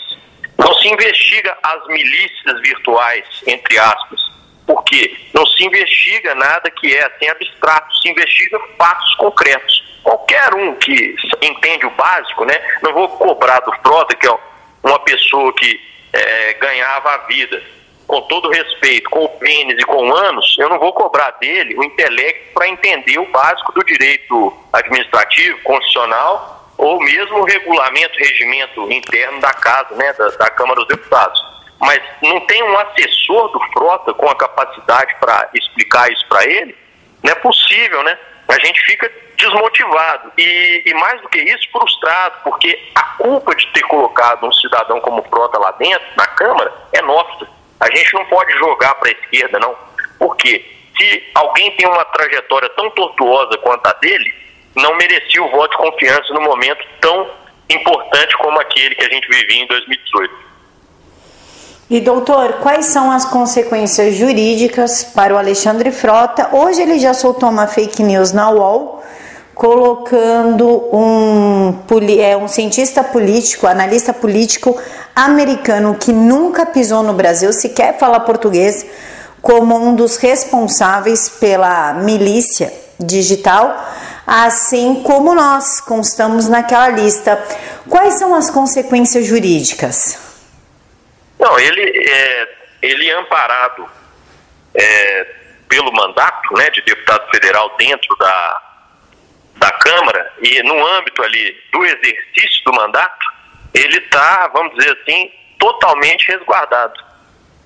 Não 0.58 0.74
se 0.74 0.88
investiga 0.88 1.56
as 1.62 1.86
milícias 1.86 2.60
virtuais, 2.60 3.24
entre 3.46 3.78
aspas. 3.78 4.20
Por 4.66 4.82
quê? 4.84 5.16
Não 5.32 5.46
se 5.46 5.64
investiga 5.64 6.34
nada 6.34 6.70
que 6.70 6.94
é 6.94 7.06
assim 7.06 7.28
abstrato, 7.28 7.96
se 7.96 8.10
investiga 8.10 8.58
fatos 8.76 9.14
concretos. 9.14 9.84
Qualquer 10.02 10.54
um 10.54 10.74
que 10.76 11.14
entende 11.40 11.86
o 11.86 11.90
básico, 11.90 12.44
né? 12.44 12.54
Não 12.82 12.92
vou 12.92 13.08
cobrar 13.08 13.60
do 13.60 13.72
Frota, 13.82 14.14
que 14.14 14.26
é 14.26 14.38
uma 14.82 14.98
pessoa 15.00 15.52
que 15.54 15.80
é, 16.12 16.52
ganhava 16.54 17.10
a 17.10 17.18
vida 17.26 17.62
com 18.08 18.22
todo 18.22 18.50
respeito, 18.50 19.10
com 19.10 19.24
o 19.24 19.28
pênis 19.28 19.78
e 19.78 19.84
com 19.84 20.14
anos, 20.14 20.56
eu 20.58 20.68
não 20.70 20.78
vou 20.78 20.94
cobrar 20.94 21.30
dele 21.32 21.76
o 21.76 21.84
intelecto 21.84 22.54
para 22.54 22.66
entender 22.66 23.18
o 23.18 23.30
básico 23.30 23.70
do 23.72 23.84
direito 23.84 24.56
administrativo, 24.72 25.58
constitucional, 25.62 26.57
ou 26.78 27.00
mesmo 27.00 27.40
o 27.40 27.44
regulamento, 27.44 28.18
regimento 28.18 28.90
interno 28.90 29.40
da 29.40 29.52
casa, 29.52 29.94
né, 29.96 30.12
da, 30.12 30.28
da 30.28 30.50
Câmara 30.50 30.76
dos 30.76 30.88
Deputados. 30.88 31.44
Mas 31.80 32.00
não 32.22 32.40
tem 32.46 32.62
um 32.62 32.78
assessor 32.78 33.48
do 33.48 33.60
Frota 33.72 34.14
com 34.14 34.28
a 34.28 34.36
capacidade 34.36 35.14
para 35.20 35.50
explicar 35.54 36.10
isso 36.10 36.26
para 36.28 36.44
ele? 36.44 36.76
Não 37.22 37.32
é 37.32 37.34
possível, 37.36 38.02
né? 38.04 38.16
A 38.48 38.58
gente 38.64 38.80
fica 38.82 39.10
desmotivado 39.36 40.32
e, 40.38 40.82
e, 40.86 40.94
mais 40.94 41.20
do 41.20 41.28
que 41.28 41.38
isso, 41.38 41.70
frustrado, 41.70 42.38
porque 42.42 42.90
a 42.94 43.02
culpa 43.02 43.54
de 43.54 43.66
ter 43.72 43.82
colocado 43.82 44.46
um 44.46 44.52
cidadão 44.52 45.00
como 45.00 45.22
Frota 45.24 45.58
lá 45.58 45.72
dentro, 45.72 46.06
na 46.16 46.26
Câmara, 46.28 46.72
é 46.92 47.02
nossa. 47.02 47.48
A 47.80 47.94
gente 47.94 48.14
não 48.14 48.24
pode 48.26 48.52
jogar 48.54 48.94
para 48.96 49.10
a 49.10 49.12
esquerda, 49.12 49.58
não. 49.60 49.76
Porque 50.18 50.64
se 50.96 51.30
alguém 51.34 51.70
tem 51.76 51.86
uma 51.86 52.04
trajetória 52.06 52.68
tão 52.70 52.90
tortuosa 52.90 53.56
quanto 53.58 53.86
a 53.86 53.92
dele, 53.94 54.34
não 54.82 54.96
merecia 54.96 55.42
o 55.42 55.50
voto 55.50 55.70
de 55.70 55.76
confiança 55.76 56.32
no 56.32 56.40
momento 56.40 56.84
tão 57.00 57.26
importante 57.70 58.36
como 58.38 58.60
aquele 58.60 58.94
que 58.94 59.04
a 59.04 59.08
gente 59.08 59.28
vivia 59.28 59.62
em 59.62 59.66
2018. 59.66 60.48
E 61.90 62.00
doutor, 62.00 62.54
quais 62.60 62.86
são 62.86 63.10
as 63.10 63.24
consequências 63.24 64.14
jurídicas 64.14 65.04
para 65.04 65.34
o 65.34 65.38
Alexandre 65.38 65.90
Frota? 65.90 66.50
Hoje 66.52 66.82
ele 66.82 66.98
já 66.98 67.14
soltou 67.14 67.48
uma 67.48 67.66
fake 67.66 68.02
news 68.02 68.30
na 68.30 68.50
UOL, 68.50 69.02
colocando 69.54 70.84
um, 70.94 71.74
é, 72.20 72.36
um 72.36 72.46
cientista 72.46 73.02
político, 73.02 73.66
analista 73.66 74.12
político 74.12 74.78
americano 75.16 75.96
que 75.98 76.12
nunca 76.12 76.66
pisou 76.66 77.02
no 77.02 77.14
Brasil, 77.14 77.52
sequer 77.52 77.98
fala 77.98 78.20
português, 78.20 78.84
como 79.40 79.74
um 79.74 79.94
dos 79.94 80.16
responsáveis 80.16 81.28
pela 81.28 81.94
milícia 81.94 82.72
digital, 83.00 83.74
assim 84.28 85.02
como 85.02 85.34
nós 85.34 85.80
constamos 85.80 86.48
naquela 86.48 86.90
lista. 86.90 87.42
Quais 87.88 88.18
são 88.18 88.34
as 88.34 88.50
consequências 88.50 89.24
jurídicas? 89.26 90.28
Não, 91.38 91.58
ele 91.58 92.10
é, 92.10 92.48
ele 92.82 93.08
é 93.08 93.14
amparado 93.14 93.88
é, 94.74 95.34
pelo 95.66 95.90
mandato 95.92 96.54
né, 96.54 96.68
de 96.68 96.82
deputado 96.82 97.30
federal 97.30 97.74
dentro 97.78 98.14
da, 98.16 98.62
da 99.56 99.70
Câmara 99.72 100.30
e 100.42 100.62
no 100.62 100.86
âmbito 100.86 101.22
ali 101.22 101.56
do 101.72 101.86
exercício 101.86 102.64
do 102.66 102.74
mandato, 102.74 103.26
ele 103.72 103.96
está, 103.96 104.48
vamos 104.48 104.76
dizer 104.76 104.94
assim, 105.00 105.32
totalmente 105.58 106.28
resguardado. 106.28 107.08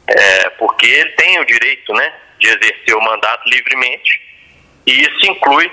É, 0.07 0.51
porque 0.51 0.87
ele 0.87 1.11
tem 1.13 1.41
o 1.41 1.47
direito 1.47 1.93
né, 1.95 2.13
de 2.39 2.47
exercer 2.47 2.95
o 2.95 3.03
mandato 3.03 3.49
livremente 3.49 4.21
e 4.87 5.01
isso 5.03 5.27
inclui 5.27 5.71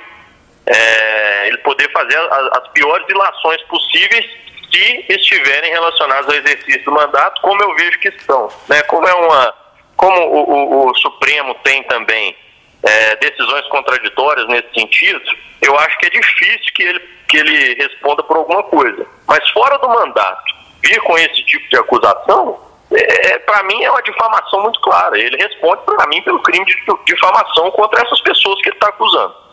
é, 0.69 1.47
ele 1.47 1.57
poder 1.59 1.91
fazer 1.91 2.17
as, 2.17 2.57
as 2.57 2.67
piores 2.69 3.05
ilações 3.09 3.61
possíveis 3.63 4.25
se 4.71 5.05
estiverem 5.09 5.71
relacionados 5.71 6.29
ao 6.29 6.35
exercício 6.35 6.83
do 6.85 6.91
mandato, 6.91 7.41
como 7.41 7.61
eu 7.61 7.75
vejo 7.75 7.99
que 7.99 8.09
estão. 8.09 8.47
Né? 8.67 8.81
Como 8.83 9.07
é 9.07 9.13
uma, 9.13 9.53
como 9.97 10.21
o, 10.21 10.51
o, 10.51 10.89
o 10.89 10.95
Supremo 10.97 11.55
tem 11.63 11.81
também 11.83 12.35
é, 12.83 13.15
decisões 13.17 13.67
contraditórias 13.67 14.47
nesse 14.47 14.69
sentido, 14.73 15.21
eu 15.61 15.77
acho 15.77 15.97
que 15.97 16.05
é 16.05 16.09
difícil 16.09 16.73
que 16.73 16.83
ele, 16.83 16.99
que 17.27 17.37
ele 17.37 17.73
responda 17.75 18.23
por 18.23 18.37
alguma 18.37 18.63
coisa. 18.63 19.05
Mas 19.27 19.49
fora 19.49 19.77
do 19.79 19.89
mandato, 19.89 20.55
vir 20.83 21.01
com 21.01 21.17
esse 21.17 21.43
tipo 21.43 21.67
de 21.69 21.77
acusação, 21.77 22.59
é, 22.93 23.33
é 23.33 23.39
para 23.39 23.63
mim 23.63 23.83
é 23.83 23.91
uma 23.91 24.01
difamação 24.01 24.61
muito 24.61 24.79
clara. 24.81 25.17
Ele 25.17 25.35
responde 25.35 25.81
para 25.83 26.07
mim 26.07 26.21
pelo 26.21 26.41
crime 26.43 26.65
de 26.65 26.75
difamação 27.05 27.71
contra 27.71 28.01
essas 28.03 28.21
pessoas 28.21 28.61
que 28.61 28.69
ele 28.69 28.75
está 28.75 28.89
acusando. 28.89 29.48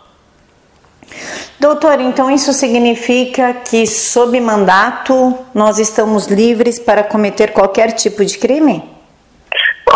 Doutor, 1.59 2.01
então 2.01 2.31
isso 2.31 2.53
significa 2.53 3.55
que, 3.55 3.87
sob 3.87 4.39
mandato, 4.41 5.37
nós 5.55 5.79
estamos 5.79 6.27
livres 6.27 6.79
para 6.79 7.03
cometer 7.03 7.53
qualquer 7.53 7.93
tipo 7.93 8.25
de 8.25 8.39
crime? 8.39 8.83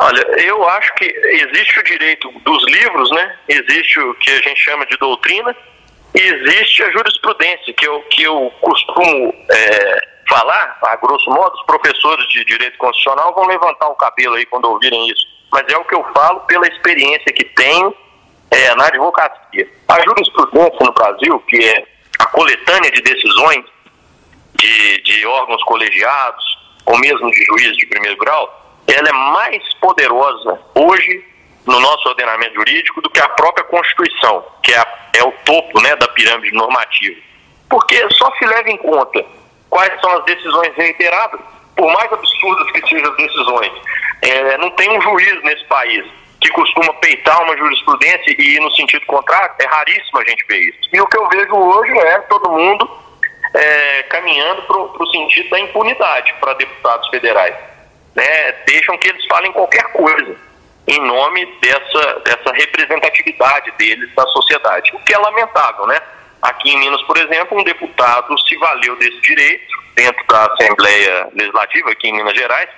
Olha, 0.03 0.21
eu 0.39 0.67
acho 0.69 0.95
que 0.95 1.05
existe 1.05 1.81
o 1.81 1.85
direito 1.85 2.31
dos 2.45 2.65
livros, 2.67 3.11
né? 3.11 3.37
Existe 3.49 3.99
o 4.01 4.15
que 4.15 4.31
a 4.31 4.41
gente 4.41 4.61
chama 4.61 4.87
de 4.87 4.97
doutrina, 4.97 5.55
e 6.15 6.21
existe 6.21 6.83
a 6.83 6.91
jurisprudência, 6.91 7.73
que 7.75 7.87
eu, 7.87 8.01
que 8.11 8.23
eu 8.23 8.53
costumo 8.61 9.35
é, 9.51 10.01
falar, 10.29 10.79
a 10.83 10.97
grosso 10.97 11.29
modo, 11.31 11.55
os 11.55 11.67
professores 11.67 12.27
de 12.29 12.45
direito 12.45 12.79
constitucional 12.79 13.35
vão 13.35 13.47
levantar 13.47 13.89
o 13.89 13.95
cabelo 13.95 14.35
aí 14.35 14.47
quando 14.47 14.65
ouvirem 14.67 15.09
isso. 15.09 15.27
Mas 15.53 15.65
é 15.69 15.77
o 15.77 15.85
que 15.85 15.95
eu 15.95 16.05
falo 16.15 16.41
pela 16.41 16.67
experiência 16.67 17.33
que 17.33 17.45
tenho 17.45 17.95
é, 18.51 18.75
na 18.75 18.87
advocacia. 18.87 19.69
A 19.89 20.01
jurisprudência 20.03 20.79
no 20.81 20.93
Brasil, 20.93 21.39
que 21.49 21.65
é 21.65 21.85
a 22.19 22.27
coletânea 22.27 22.91
de 22.91 23.01
decisões 23.03 23.65
de, 24.55 25.03
de 25.03 25.27
órgãos 25.27 25.63
colegiados, 25.65 26.45
ou 26.87 26.99
mesmo 26.99 27.31
de 27.31 27.45
juízes 27.45 27.77
de 27.77 27.87
primeiro 27.87 28.17
grau, 28.17 28.83
ela 28.87 29.09
é 29.09 29.13
mais 29.13 29.75
poderosa 29.75 30.61
hoje 30.75 31.25
no 31.67 31.79
nosso 31.79 32.09
ordenamento 32.09 32.55
jurídico 32.55 33.01
do 33.03 33.11
que 33.11 33.21
a 33.21 33.29
própria 33.31 33.65
Constituição, 33.65 34.45
que 34.63 34.73
é, 34.73 34.79
a, 34.79 34.87
é 35.17 35.23
o 35.23 35.33
topo 35.45 35.81
né, 35.81 35.95
da 35.97 36.09
pirâmide 36.09 36.53
normativa. 36.55 37.21
Porque 37.69 38.05
só 38.15 38.31
se 38.37 38.45
leva 38.47 38.69
em 38.69 38.79
conta 38.79 39.25
quais 39.69 40.01
são 40.01 40.11
as 40.19 40.25
decisões 40.25 40.75
reiteradas, 40.75 41.41
por 41.77 41.93
mais 41.93 42.13
absurdas 42.13 42.71
que 42.73 42.89
sejam 42.89 43.11
as 43.11 43.17
decisões. 43.17 43.73
É, 44.23 44.59
não 44.59 44.71
tem 44.73 44.91
um 44.91 45.01
juiz 45.01 45.43
nesse 45.45 45.65
país 45.67 46.05
que 46.41 46.49
costuma 46.51 46.93
peitar 46.95 47.43
uma 47.43 47.57
jurisprudência 47.57 48.35
e 48.39 48.57
ir 48.57 48.61
no 48.61 48.71
sentido 48.73 49.05
contrário, 49.07 49.55
é 49.59 49.67
raríssimo 49.67 50.21
a 50.21 50.25
gente 50.29 50.45
ver 50.47 50.59
isso. 50.59 50.89
E 50.93 51.01
o 51.01 51.07
que 51.07 51.17
eu 51.17 51.29
vejo 51.29 51.55
hoje 51.55 51.93
é 51.99 52.19
todo 52.21 52.51
mundo 52.51 52.91
é, 53.55 54.03
caminhando 54.05 54.63
para 54.63 55.03
o 55.03 55.11
sentido 55.11 55.51
da 55.51 55.61
impunidade 55.61 56.35
para 56.41 56.55
deputados 56.55 57.09
federais. 57.09 57.55
Né? 58.15 58.53
Deixam 58.67 58.97
que 58.99 59.09
eles 59.09 59.25
falem 59.27 59.53
qualquer 59.53 59.85
coisa 59.93 60.37
em 60.87 61.01
nome 61.07 61.47
dessa, 61.61 62.21
dessa 62.25 62.53
representatividade 62.53 63.71
deles 63.79 64.11
na 64.17 64.27
sociedade, 64.27 64.91
o 64.95 64.99
que 65.01 65.15
é 65.15 65.19
lamentável, 65.19 65.87
né? 65.87 66.01
Aqui 66.43 66.71
em 66.71 66.79
Minas, 66.79 67.03
por 67.03 67.19
exemplo, 67.19 67.59
um 67.59 67.63
deputado 67.63 68.37
se 68.41 68.57
valeu 68.57 68.97
desse 68.97 69.21
direito 69.21 69.79
dentro 69.95 70.27
da 70.27 70.47
Assembleia 70.47 71.29
Legislativa, 71.35 71.91
aqui 71.91 72.09
em 72.09 72.15
Minas 72.15 72.35
Gerais, 72.35 72.69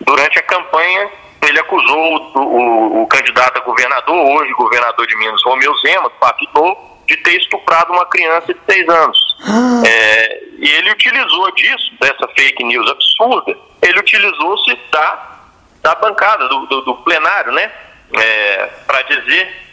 durante 0.00 0.38
a 0.38 0.42
campanha 0.42 1.10
ele 1.42 1.60
acusou 1.60 2.32
o, 2.34 2.38
o, 2.38 3.02
o, 3.02 3.06
candidato 3.06 3.58
a 3.58 3.60
governador, 3.60 4.14
hoje 4.14 4.52
governador 4.54 5.06
de 5.06 5.16
Minas, 5.16 5.42
Romeu 5.44 5.74
Zema, 5.78 6.08
do 6.08 6.16
Partido 6.16 6.50
Novo, 6.54 6.96
de 7.06 7.16
ter 7.18 7.36
estuprado 7.36 7.92
uma 7.92 8.06
criança 8.06 8.52
de 8.52 8.60
seis 8.68 8.88
anos. 8.88 9.36
Ah. 9.46 9.82
É, 9.86 10.42
e 10.58 10.68
ele 10.68 10.90
utilizou 10.90 11.50
disso, 11.52 11.92
dessa 12.00 12.28
fake 12.36 12.64
news 12.64 12.90
absurda, 12.90 13.56
ele 13.82 14.00
utilizou-se 14.00 14.76
da, 14.90 15.38
da 15.82 15.94
bancada, 15.96 16.48
do, 16.48 16.66
do, 16.66 16.80
do 16.82 16.94
plenário, 16.96 17.52
né? 17.52 17.70
É, 18.12 18.66
para 18.86 19.02
dizer 19.02 19.66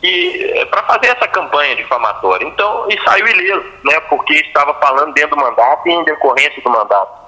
que 0.00 0.52
é, 0.54 0.64
para 0.64 0.82
fazer 0.84 1.08
essa 1.08 1.28
campanha 1.28 1.76
difamatória. 1.76 2.46
Então, 2.46 2.86
e 2.88 2.98
saiu 3.04 3.26
ileso, 3.28 3.66
né? 3.84 4.00
Porque 4.08 4.34
estava 4.34 4.74
falando 4.74 5.12
dentro 5.12 5.36
do 5.36 5.42
mandato 5.42 5.88
e 5.88 5.92
em 5.92 6.04
decorrência 6.04 6.62
do 6.62 6.70
mandato. 6.70 7.20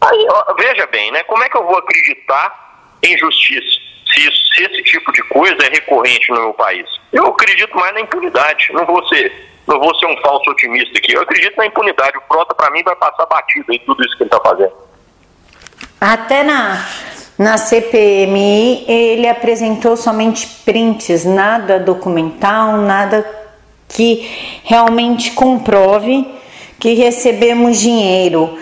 Aí, 0.00 0.26
ó, 0.30 0.54
veja 0.54 0.86
bem, 0.86 1.10
né? 1.10 1.22
Como 1.24 1.42
é 1.42 1.48
que 1.48 1.56
eu 1.56 1.64
vou 1.64 1.76
acreditar 1.76 2.69
em 3.02 3.18
justiça, 3.18 3.80
se, 4.12 4.20
isso, 4.20 4.54
se 4.54 4.62
esse 4.64 4.82
tipo 4.84 5.12
de 5.12 5.22
coisa 5.24 5.56
é 5.64 5.70
recorrente 5.70 6.30
no 6.30 6.40
meu 6.40 6.54
país. 6.54 6.86
Eu 7.12 7.26
acredito 7.26 7.76
mais 7.76 7.94
na 7.94 8.00
impunidade, 8.00 8.72
não 8.72 8.84
vou 8.84 9.06
ser, 9.08 9.32
não 9.66 9.78
vou 9.78 9.94
ser 9.96 10.06
um 10.06 10.16
falso 10.18 10.50
otimista 10.50 10.98
aqui, 10.98 11.12
eu 11.12 11.22
acredito 11.22 11.56
na 11.56 11.66
impunidade, 11.66 12.18
o 12.18 12.22
Prota 12.22 12.54
para 12.54 12.70
mim 12.70 12.82
vai 12.82 12.96
passar 12.96 13.26
batido 13.26 13.72
em 13.72 13.78
tudo 13.80 14.04
isso 14.04 14.16
que 14.16 14.22
ele 14.22 14.28
está 14.28 14.40
fazendo. 14.40 14.72
Até 16.00 16.42
na, 16.42 16.86
na 17.38 17.58
CPMI 17.58 18.84
ele 18.88 19.28
apresentou 19.28 19.96
somente 19.96 20.46
prints, 20.64 21.24
nada 21.24 21.78
documental, 21.78 22.78
nada 22.78 23.40
que 23.88 24.60
realmente 24.64 25.32
comprove 25.32 26.26
que 26.78 26.94
recebemos 26.94 27.78
dinheiro. 27.78 28.58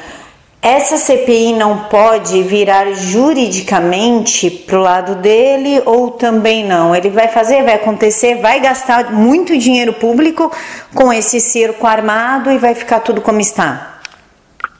Essa 0.60 0.96
CPI 0.96 1.52
não 1.52 1.84
pode 1.84 2.42
virar 2.42 2.92
juridicamente 2.92 4.50
para 4.50 4.76
o 4.76 4.82
lado 4.82 5.14
dele 5.14 5.80
ou 5.86 6.10
também 6.10 6.64
não? 6.64 6.94
Ele 6.94 7.10
vai 7.10 7.28
fazer, 7.28 7.62
vai 7.62 7.74
acontecer, 7.74 8.40
vai 8.40 8.58
gastar 8.58 9.12
muito 9.12 9.56
dinheiro 9.56 9.92
público 9.92 10.50
com 10.92 11.12
esse 11.12 11.38
circo 11.38 11.86
armado 11.86 12.50
e 12.50 12.58
vai 12.58 12.74
ficar 12.74 13.00
tudo 13.00 13.20
como 13.20 13.40
está? 13.40 14.00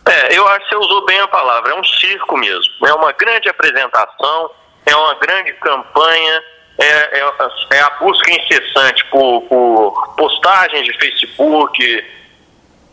É, 0.09 0.37
eu 0.37 0.49
acho 0.49 0.61
que 0.61 0.69
você 0.71 0.77
usou 0.77 1.07
bem 1.07 1.21
a 1.21 1.29
palavra, 1.29 1.71
é 1.71 1.75
um 1.79 1.85
circo 1.85 2.37
mesmo. 2.37 2.87
É 2.87 2.93
uma 2.95 3.13
grande 3.13 3.49
apresentação, 3.49 4.51
é 4.85 4.97
uma 4.97 5.15
grande 5.15 5.53
campanha, 5.55 6.43
é, 6.77 7.21
é, 7.21 7.33
é 7.73 7.81
a 7.81 7.91
busca 8.01 8.33
incessante 8.33 9.05
por, 9.11 9.43
por 9.43 10.15
postagens 10.17 10.85
de 10.85 10.99
Facebook, 10.99 12.05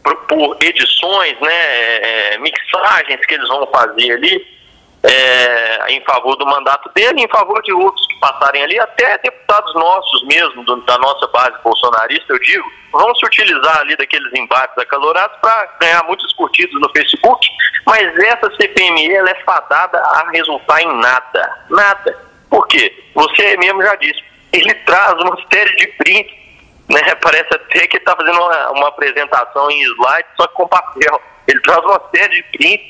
por, 0.05 0.15
por 0.27 0.57
edições, 0.61 1.39
né, 1.41 1.51
é, 1.51 2.35
é, 2.35 2.37
mixagens 2.37 3.25
que 3.25 3.33
eles 3.33 3.47
vão 3.47 3.65
fazer 3.67 4.11
ali, 4.11 4.55
é, 5.03 5.85
em 5.89 6.01
favor 6.01 6.35
do 6.35 6.45
mandato 6.45 6.89
dele, 6.95 7.21
em 7.21 7.27
favor 7.27 7.61
de 7.63 7.73
outros 7.73 8.05
que 8.07 8.19
passarem 8.19 8.63
ali, 8.63 8.79
até 8.79 9.17
deputados 9.17 9.73
nossos 9.73 10.23
mesmo, 10.25 10.63
do, 10.63 10.77
da 10.81 10.97
nossa 10.99 11.27
base 11.27 11.55
bolsonarista, 11.63 12.33
eu 12.33 12.39
digo, 12.39 12.65
vão 12.91 13.13
se 13.15 13.25
utilizar 13.25 13.79
ali 13.79 13.95
daqueles 13.97 14.31
embates 14.33 14.77
acalorados 14.77 15.37
para 15.41 15.69
ganhar 15.79 16.03
muitos 16.03 16.31
curtidos 16.33 16.79
no 16.79 16.89
Facebook, 16.89 17.47
mas 17.85 18.15
essa 18.17 18.49
CPMI 18.55 19.13
ela 19.13 19.29
é 19.29 19.43
fadada 19.43 19.99
a 19.99 20.29
resultar 20.31 20.81
em 20.81 20.99
nada, 20.99 21.65
nada. 21.69 22.25
Por 22.49 22.67
quê? 22.67 22.91
Você 23.13 23.57
mesmo 23.57 23.83
já 23.83 23.95
disse, 23.95 24.23
ele 24.53 24.73
traz 24.85 25.13
uma 25.13 25.37
série 25.51 25.75
de 25.75 25.87
prints, 25.87 26.44
né? 26.89 27.15
Parece 27.21 27.53
até 27.53 27.87
que 27.87 27.97
está 27.97 28.15
fazendo 28.15 28.37
uma, 28.37 28.71
uma, 28.71 28.87
apresentação 28.89 29.69
em 29.71 29.81
slide, 29.81 30.27
só 30.39 30.47
que 30.47 30.53
com 30.53 30.67
papel. 30.67 31.21
Ele 31.47 31.61
traz 31.61 31.83
uma 31.83 32.01
série 32.15 32.35
de 32.35 32.43
prints, 32.57 32.85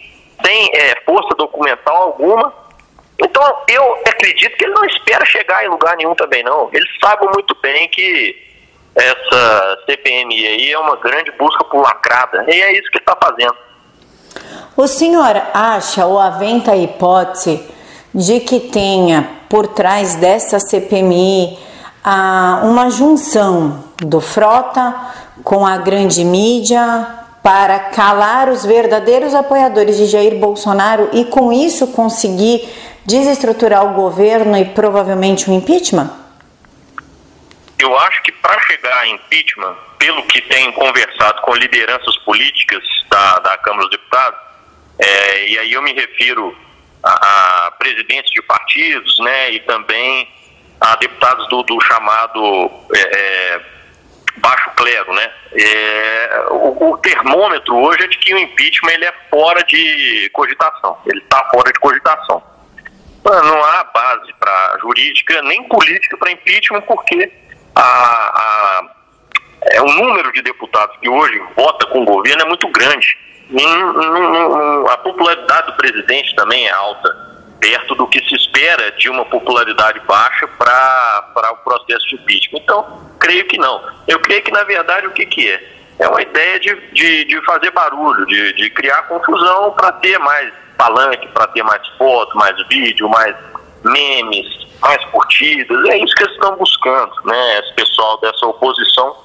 sem 0.46 0.70
é, 0.76 1.02
força 1.06 1.36
documental 1.36 1.96
alguma. 2.04 2.54
Então, 3.22 3.64
eu 3.70 3.94
acredito 4.08 4.58
que 4.58 4.66
ele 4.66 4.74
não 4.74 4.86
espera 4.86 5.26
chegar 5.26 5.64
em 5.64 5.70
lugar 5.70 5.96
nenhum 5.96 6.14
também, 6.16 6.44
não. 6.44 6.70
Ele 6.74 6.86
sabe 7.02 7.26
muito 7.28 7.56
bem 7.62 7.88
que 7.88 8.36
essa 8.96 9.78
CPMI 9.86 10.48
aí 10.48 10.72
é 10.72 10.80
uma 10.80 10.96
grande 10.98 11.32
busca 11.32 11.64
por 11.66 11.82
lacrada. 11.82 12.46
E 12.48 12.62
é 12.62 12.78
isso 12.78 12.90
que 12.92 12.98
está 12.98 13.18
fazendo. 13.22 13.56
O 14.76 14.88
senhor 14.88 15.42
acha 15.54 16.06
ou 16.06 16.20
aventa 16.20 16.72
a 16.72 16.78
hipótese 16.78 17.70
de 18.14 18.40
que 18.42 18.60
tenha 18.60 19.30
por 19.50 19.68
trás 19.68 20.16
dessa 20.16 20.60
CPMI 20.60 21.58
a, 22.06 22.62
uma 22.64 22.92
junção 22.92 23.84
do 23.98 24.22
Frota 24.22 24.94
com 25.44 25.66
a 25.66 25.78
grande 25.78 26.24
mídia 26.24 26.80
para 27.42 27.80
calar 27.80 28.48
os 28.48 28.64
verdadeiros 28.64 29.34
apoiadores 29.34 29.98
de 29.98 30.06
Jair 30.06 30.36
Bolsonaro 30.36 31.10
e 31.14 31.26
com 31.26 31.52
isso 31.52 31.88
conseguir 31.88 32.70
desestruturar 33.06 33.86
o 33.86 33.94
governo 33.94 34.56
e 34.56 34.66
provavelmente 34.66 35.50
um 35.50 35.54
impeachment? 35.56 36.12
Eu 37.80 37.98
acho 38.00 38.22
que 38.22 38.32
para 38.32 38.60
chegar 38.62 38.98
a 39.00 39.08
impeachment, 39.08 39.76
pelo 39.98 40.24
que 40.24 40.42
tem 40.42 40.72
conversado 40.74 41.42
com 41.42 41.54
lideranças 41.56 42.16
políticas 42.20 42.84
da, 43.10 43.40
da 43.40 43.58
Câmara 43.58 43.88
dos 43.88 43.98
Deputados, 43.98 44.40
é, 45.00 45.50
e 45.50 45.60
aí 45.60 45.74
eu 45.74 45.82
me 45.82 45.94
refiro 45.94 46.56
a, 47.04 47.68
a, 47.68 47.72
presidentes 47.72 48.32
de 48.32 48.42
partidos, 48.44 49.20
né, 49.20 49.52
e 49.52 49.60
também 49.62 50.28
a 50.82 50.96
deputados 50.96 51.48
do, 51.50 51.64
do 51.64 51.80
chamado 51.82 52.72
é, 52.94 53.18
é, 53.18 53.62
baixo 54.38 54.70
clero, 54.76 55.14
né. 55.14 55.32
É, 55.54 56.46
o, 56.50 56.92
o, 56.92 56.98
termômetro 56.98 57.76
hoje 57.76 58.04
é 58.04 58.08
de 58.08 58.18
que 58.18 58.34
o 58.34 58.38
impeachment 58.38 58.92
ele 58.92 59.06
é 59.06 59.14
fora 59.30 59.64
de 59.64 60.30
cogitação, 60.34 60.98
ele 61.06 61.20
está 61.20 61.44
fora 61.50 61.72
de 61.72 61.80
cogitação. 61.80 62.44
Não 63.24 63.64
há 63.64 63.84
base 63.86 64.32
para 64.40 64.78
jurídica 64.82 65.42
nem 65.42 65.64
política 65.68 66.16
para 66.18 66.32
impeachment 66.32 66.82
porque 66.82 67.32
a, 67.74 67.82
a, 67.82 68.82
é, 69.72 69.82
o 69.82 69.88
número 69.88 70.32
de 70.32 70.44
deputados 70.44 70.96
que 71.02 71.10
hoje 71.10 71.42
vota 71.56 71.88
com 71.88 72.02
o 72.02 72.06
governo 72.06 72.44
é 72.44 72.46
muito 72.46 72.68
grande 72.70 73.18
a 74.90 74.98
popularidade 74.98 75.68
do 75.68 75.74
presidente 75.78 76.36
também 76.36 76.68
é 76.68 76.72
alta, 76.72 77.25
perto 77.66 77.96
do 77.96 78.06
que 78.06 78.24
se 78.30 78.36
espera 78.36 78.92
de 78.92 79.10
uma 79.10 79.26
popularidade 79.26 80.00
baixa 80.02 80.48
para 80.48 81.52
o 81.52 81.58
processo 81.64 82.08
de 82.10 82.16
impeachment. 82.16 82.60
Então, 82.60 83.02
creio 83.20 83.48
que 83.48 83.58
não. 83.58 83.82
Eu 84.08 84.20
creio 84.20 84.44
que, 84.44 84.52
na 84.52 84.64
verdade, 84.64 85.08
o 85.08 85.12
que, 85.12 85.26
que 85.26 85.50
é? 85.50 85.72
É 85.98 86.08
uma 86.08 86.22
ideia 86.22 86.60
de, 86.60 86.76
de, 86.92 87.26
de 87.26 87.42
fazer 87.44 87.72
barulho, 87.72 88.24
de, 88.28 88.54
de 88.54 88.70
criar 88.70 89.02
confusão 89.04 89.72
para 89.72 89.94
ter 89.94 90.20
mais 90.20 90.54
palanque, 90.78 91.28
para 91.30 91.48
ter 91.48 91.64
mais 91.64 91.88
foto, 91.98 92.38
mais 92.38 92.56
vídeo, 92.68 93.10
mais 93.10 93.36
memes, 93.84 94.46
mais 94.80 95.04
curtidas. 95.06 95.90
É 95.90 95.98
isso 95.98 96.14
que 96.14 96.24
eles 96.24 96.36
estão 96.36 96.56
buscando, 96.58 97.14
né? 97.24 97.60
Esse 97.60 97.74
pessoal 97.74 98.20
dessa 98.20 98.46
oposição 98.46 99.16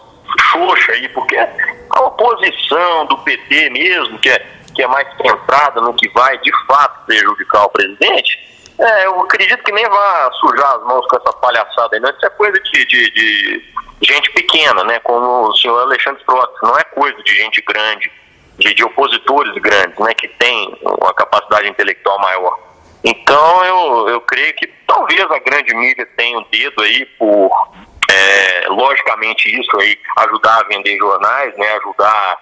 xoxa 0.50 0.92
aí, 0.92 1.09
porque 1.11 1.37
a 1.37 2.00
oposição 2.00 3.04
do 3.06 3.18
PT 3.18 3.68
mesmo, 3.68 4.18
que 4.18 4.30
é, 4.30 4.47
que 4.80 4.84
é 4.84 4.86
mais 4.86 5.06
centrada 5.19 5.78
no 5.82 5.93
que 5.93 6.08
vai 6.08 6.38
de 6.38 6.50
fato 6.66 7.04
prejudicar 7.04 7.64
o 7.64 7.69
presidente, 7.69 8.38
é, 8.78 9.04
eu 9.04 9.21
acredito 9.21 9.62
que 9.62 9.73
nem 9.73 9.86
vá 9.86 10.30
sujar 10.40 10.76
as 10.76 10.82
mãos 10.84 11.06
com 11.06 11.16
essa 11.16 11.32
palhaçada 11.34 11.90
aí, 11.93 12.00
não. 12.00 12.08
Isso 12.08 12.25
é 12.25 12.30
coisa 12.30 12.58
de, 12.58 12.86
de, 12.86 13.10
de 13.10 13.62
gente 14.00 14.30
pequena, 14.30 14.82
né? 14.84 14.99
Como 15.00 15.49
o 15.49 15.56
senhor 15.56 15.82
Alexandre 15.82 16.25
Frota, 16.25 16.54
não 16.62 16.78
é 16.78 16.84
coisa 16.84 17.23
de 17.23 17.34
gente 17.34 17.60
grande, 17.60 18.10
de, 18.58 18.73
de 18.73 18.82
opositores 18.82 19.52
grandes, 19.60 19.99
né? 19.99 20.14
Que 20.14 20.28
tem 20.28 20.78
uma 20.82 21.12
capacidade 21.12 21.69
intelectual 21.69 22.19
maior. 22.21 22.58
Então 23.04 23.64
eu, 23.64 24.08
eu 24.08 24.21
creio 24.23 24.54
que 24.54 24.66
talvez 24.86 25.30
a 25.30 25.38
grande 25.40 25.75
mídia 25.75 26.08
tenha 26.16 26.38
um 26.38 26.45
dedo 26.50 26.82
aí 26.82 27.04
por 27.19 27.50
é, 28.10 28.66
logicamente 28.69 29.60
isso 29.60 29.78
aí 29.78 29.99
ajudar 30.21 30.58
a 30.58 30.64
vender 30.64 30.97
jornais, 30.97 31.56
né, 31.56 31.73
ajudar 31.76 32.38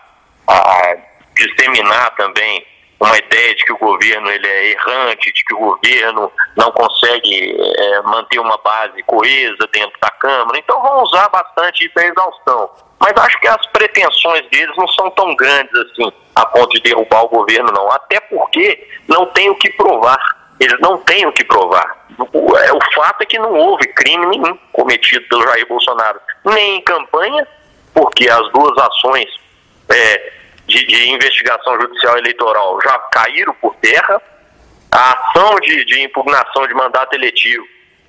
a 0.46 0.96
disseminar 1.38 2.14
também 2.16 2.66
uma 3.00 3.16
ideia 3.16 3.54
de 3.54 3.64
que 3.64 3.72
o 3.72 3.78
governo 3.78 4.28
ele 4.28 4.46
é 4.46 4.72
errante, 4.72 5.32
de 5.32 5.44
que 5.44 5.54
o 5.54 5.58
governo 5.58 6.32
não 6.56 6.70
consegue 6.72 7.56
é, 7.56 8.02
manter 8.02 8.40
uma 8.40 8.58
base 8.58 9.00
coesa 9.04 9.68
dentro 9.72 9.96
da 10.00 10.10
Câmara. 10.10 10.58
Então 10.58 10.82
vão 10.82 11.02
usar 11.04 11.28
bastante 11.28 11.86
isso 11.86 11.98
exaustão. 11.98 12.70
Mas 12.98 13.12
acho 13.16 13.40
que 13.40 13.46
as 13.46 13.64
pretensões 13.66 14.44
deles 14.50 14.76
não 14.76 14.88
são 14.88 15.10
tão 15.12 15.34
grandes 15.36 15.72
assim, 15.74 16.12
a 16.34 16.44
ponto 16.46 16.74
de 16.74 16.82
derrubar 16.82 17.24
o 17.24 17.28
governo, 17.28 17.70
não. 17.72 17.88
Até 17.92 18.18
porque 18.20 18.88
não 19.06 19.26
tem 19.26 19.48
o 19.48 19.54
que 19.54 19.70
provar. 19.74 20.18
Eles 20.58 20.78
não 20.80 20.98
têm 20.98 21.24
o 21.24 21.32
que 21.32 21.44
provar. 21.44 22.04
O, 22.32 22.56
é, 22.56 22.72
o 22.72 22.80
fato 22.94 23.22
é 23.22 23.26
que 23.26 23.38
não 23.38 23.54
houve 23.54 23.86
crime 23.92 24.26
nenhum 24.26 24.58
cometido 24.72 25.24
pelo 25.28 25.42
Jair 25.42 25.68
Bolsonaro, 25.68 26.20
nem 26.44 26.78
em 26.78 26.80
campanha, 26.80 27.46
porque 27.94 28.28
as 28.28 28.50
duas 28.50 28.76
ações 28.76 29.30
é, 29.88 30.32
de, 30.68 30.86
de, 30.86 31.10
investigação 31.10 31.80
judicial 31.80 32.18
eleitoral 32.18 32.78
já 32.82 32.98
caíram 33.10 33.54
por 33.54 33.74
terra, 33.76 34.22
a 34.92 35.12
ação 35.12 35.56
de, 35.60 35.84
de 35.84 36.02
impugnação 36.02 36.66
de 36.66 36.74
mandato 36.74 37.14
eletivo 37.14 37.66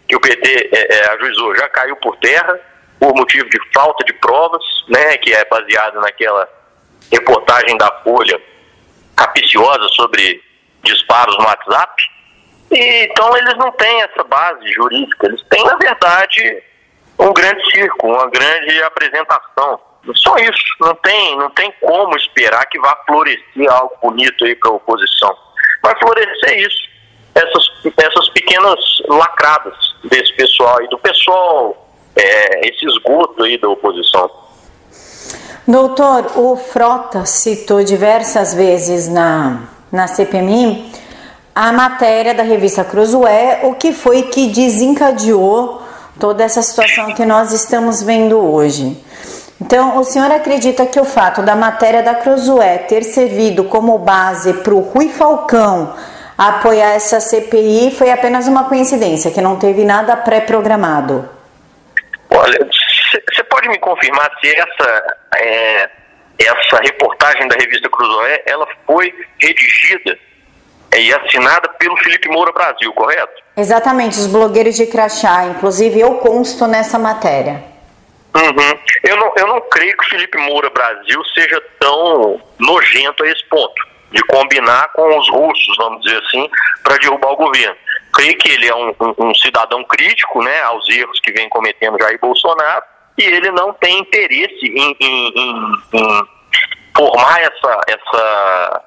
que 0.09 0.15
o 0.15 0.19
PT 0.19 0.69
é, 0.73 0.95
é, 0.95 1.09
ajuizou 1.13 1.55
já 1.55 1.69
caiu 1.69 1.95
por 1.97 2.17
terra, 2.17 2.59
por 2.99 3.13
motivo 3.15 3.47
de 3.47 3.59
falta 3.71 4.03
de 4.03 4.13
provas, 4.13 4.63
né, 4.89 5.15
que 5.17 5.31
é 5.31 5.45
baseado 5.45 6.01
naquela 6.01 6.49
reportagem 7.11 7.77
da 7.77 7.91
Folha 8.03 8.41
capiciosa 9.15 9.87
sobre 9.89 10.41
disparos 10.83 11.37
no 11.37 11.45
WhatsApp. 11.45 12.03
E, 12.71 13.03
então 13.03 13.37
eles 13.37 13.55
não 13.57 13.71
têm 13.73 14.01
essa 14.01 14.23
base 14.23 14.71
jurídica, 14.73 15.27
eles 15.27 15.43
têm, 15.49 15.63
na 15.63 15.75
verdade, 15.75 16.63
um 17.19 17.31
grande 17.31 17.63
circo, 17.71 18.07
uma 18.07 18.27
grande 18.29 18.81
apresentação. 18.81 19.79
Só 20.15 20.37
isso, 20.37 20.75
não 20.79 20.95
tem, 20.95 21.37
não 21.37 21.49
tem 21.51 21.73
como 21.81 22.15
esperar 22.15 22.65
que 22.67 22.79
vá 22.79 22.97
florescer 23.05 23.69
algo 23.69 23.95
bonito 24.01 24.45
aí 24.45 24.55
para 24.55 24.71
a 24.71 24.73
oposição. 24.75 25.35
Vai 25.83 25.97
florescer 25.99 26.59
isso, 26.59 26.89
essas, 27.35 27.69
essas 27.97 28.29
pequenas 28.29 28.79
lacradas 29.07 29.75
desse 30.05 30.33
pessoal 30.33 30.79
aí, 30.79 30.87
do 30.87 30.97
pessoal, 30.97 31.89
é, 32.15 32.69
esse 32.69 32.85
esgoto 32.85 33.43
aí 33.43 33.57
da 33.57 33.69
oposição. 33.69 34.29
Doutor, 35.67 36.37
o 36.37 36.55
Frota 36.55 37.25
citou 37.25 37.83
diversas 37.83 38.53
vezes 38.55 39.07
na, 39.07 39.67
na 39.91 40.07
CPMI 40.07 40.91
a 41.53 41.71
matéria 41.71 42.33
da 42.33 42.41
revista 42.41 42.83
Cruzoé, 42.83 43.59
o 43.63 43.75
que 43.75 43.91
foi 43.91 44.23
que 44.23 44.47
desencadeou 44.47 45.81
toda 46.19 46.43
essa 46.43 46.61
situação 46.61 47.13
que 47.13 47.25
nós 47.25 47.51
estamos 47.51 48.01
vendo 48.01 48.37
hoje. 48.37 48.97
Então, 49.61 49.97
o 49.97 50.03
senhor 50.03 50.31
acredita 50.31 50.85
que 50.85 50.99
o 50.99 51.05
fato 51.05 51.41
da 51.41 51.55
matéria 51.55 52.01
da 52.01 52.15
Cruzoé 52.15 52.77
ter 52.77 53.03
servido 53.03 53.65
como 53.65 53.97
base 53.97 54.53
para 54.53 54.73
o 54.73 54.79
Rui 54.79 55.09
Falcão 55.09 55.95
apoiar 56.37 56.93
essa 56.93 57.19
CPI 57.19 57.91
foi 57.91 58.09
apenas 58.09 58.47
uma 58.47 58.63
coincidência, 58.69 59.29
que 59.29 59.41
não 59.41 59.59
teve 59.59 59.83
nada 59.83 60.15
pré-programado? 60.15 61.29
Olha, 62.29 62.57
você 63.33 63.43
pode 63.43 63.67
me 63.67 63.77
confirmar 63.79 64.31
se 64.39 64.47
essa, 64.55 65.17
é, 65.35 65.89
essa 66.39 66.81
reportagem 66.81 67.45
da 67.49 67.55
revista 67.55 67.89
Cruzoé 67.89 68.41
ela 68.45 68.65
foi 68.87 69.13
redigida 69.37 70.17
e 70.97 71.13
assinada 71.13 71.67
pelo 71.77 71.97
Felipe 71.97 72.29
Moura 72.29 72.53
Brasil, 72.53 72.93
correto? 72.93 73.33
Exatamente, 73.57 74.17
os 74.17 74.27
blogueiros 74.27 74.75
de 74.75 74.87
crachá. 74.87 75.45
Inclusive, 75.45 75.99
eu 75.99 76.15
consto 76.15 76.65
nessa 76.65 76.97
matéria. 76.97 77.68
Uhum. 78.35 78.79
Eu, 79.03 79.17
não, 79.17 79.33
eu 79.37 79.47
não 79.47 79.61
creio 79.69 79.95
que 79.97 80.05
o 80.05 80.09
Felipe 80.09 80.37
Moura 80.37 80.69
Brasil 80.69 81.23
seja 81.33 81.61
tão 81.79 82.41
nojento 82.59 83.23
a 83.23 83.27
esse 83.27 83.43
ponto, 83.45 83.87
de 84.11 84.21
combinar 84.23 84.89
com 84.93 85.17
os 85.17 85.29
russos, 85.29 85.77
vamos 85.77 86.01
dizer 86.03 86.21
assim, 86.23 86.49
para 86.83 86.97
derrubar 86.97 87.31
o 87.31 87.37
governo. 87.37 87.75
Creio 88.13 88.37
que 88.37 88.51
ele 88.51 88.67
é 88.67 88.75
um, 88.75 88.89
um, 88.99 89.15
um, 89.19 89.35
cidadão 89.35 89.83
crítico 89.83 90.43
né, 90.43 90.61
aos 90.61 90.87
erros 90.89 91.19
que 91.19 91.31
vem 91.31 91.49
cometendo 91.49 91.97
Jair 91.99 92.19
Bolsonaro 92.19 92.83
e 93.17 93.23
ele 93.23 93.51
não 93.51 93.73
tem 93.73 93.99
interesse 93.99 94.65
em, 94.65 94.95
em, 94.99 95.33
em, 95.35 95.73
em 95.93 96.23
formar 96.95 97.41
essa, 97.41 97.81
essa 97.87 98.83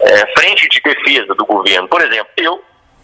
é, 0.00 0.26
frente 0.38 0.68
de 0.68 0.80
defesa 0.80 1.34
do 1.34 1.44
governo. 1.44 1.88
Por 1.88 2.00
exemplo, 2.00 2.30
eu 2.36 2.62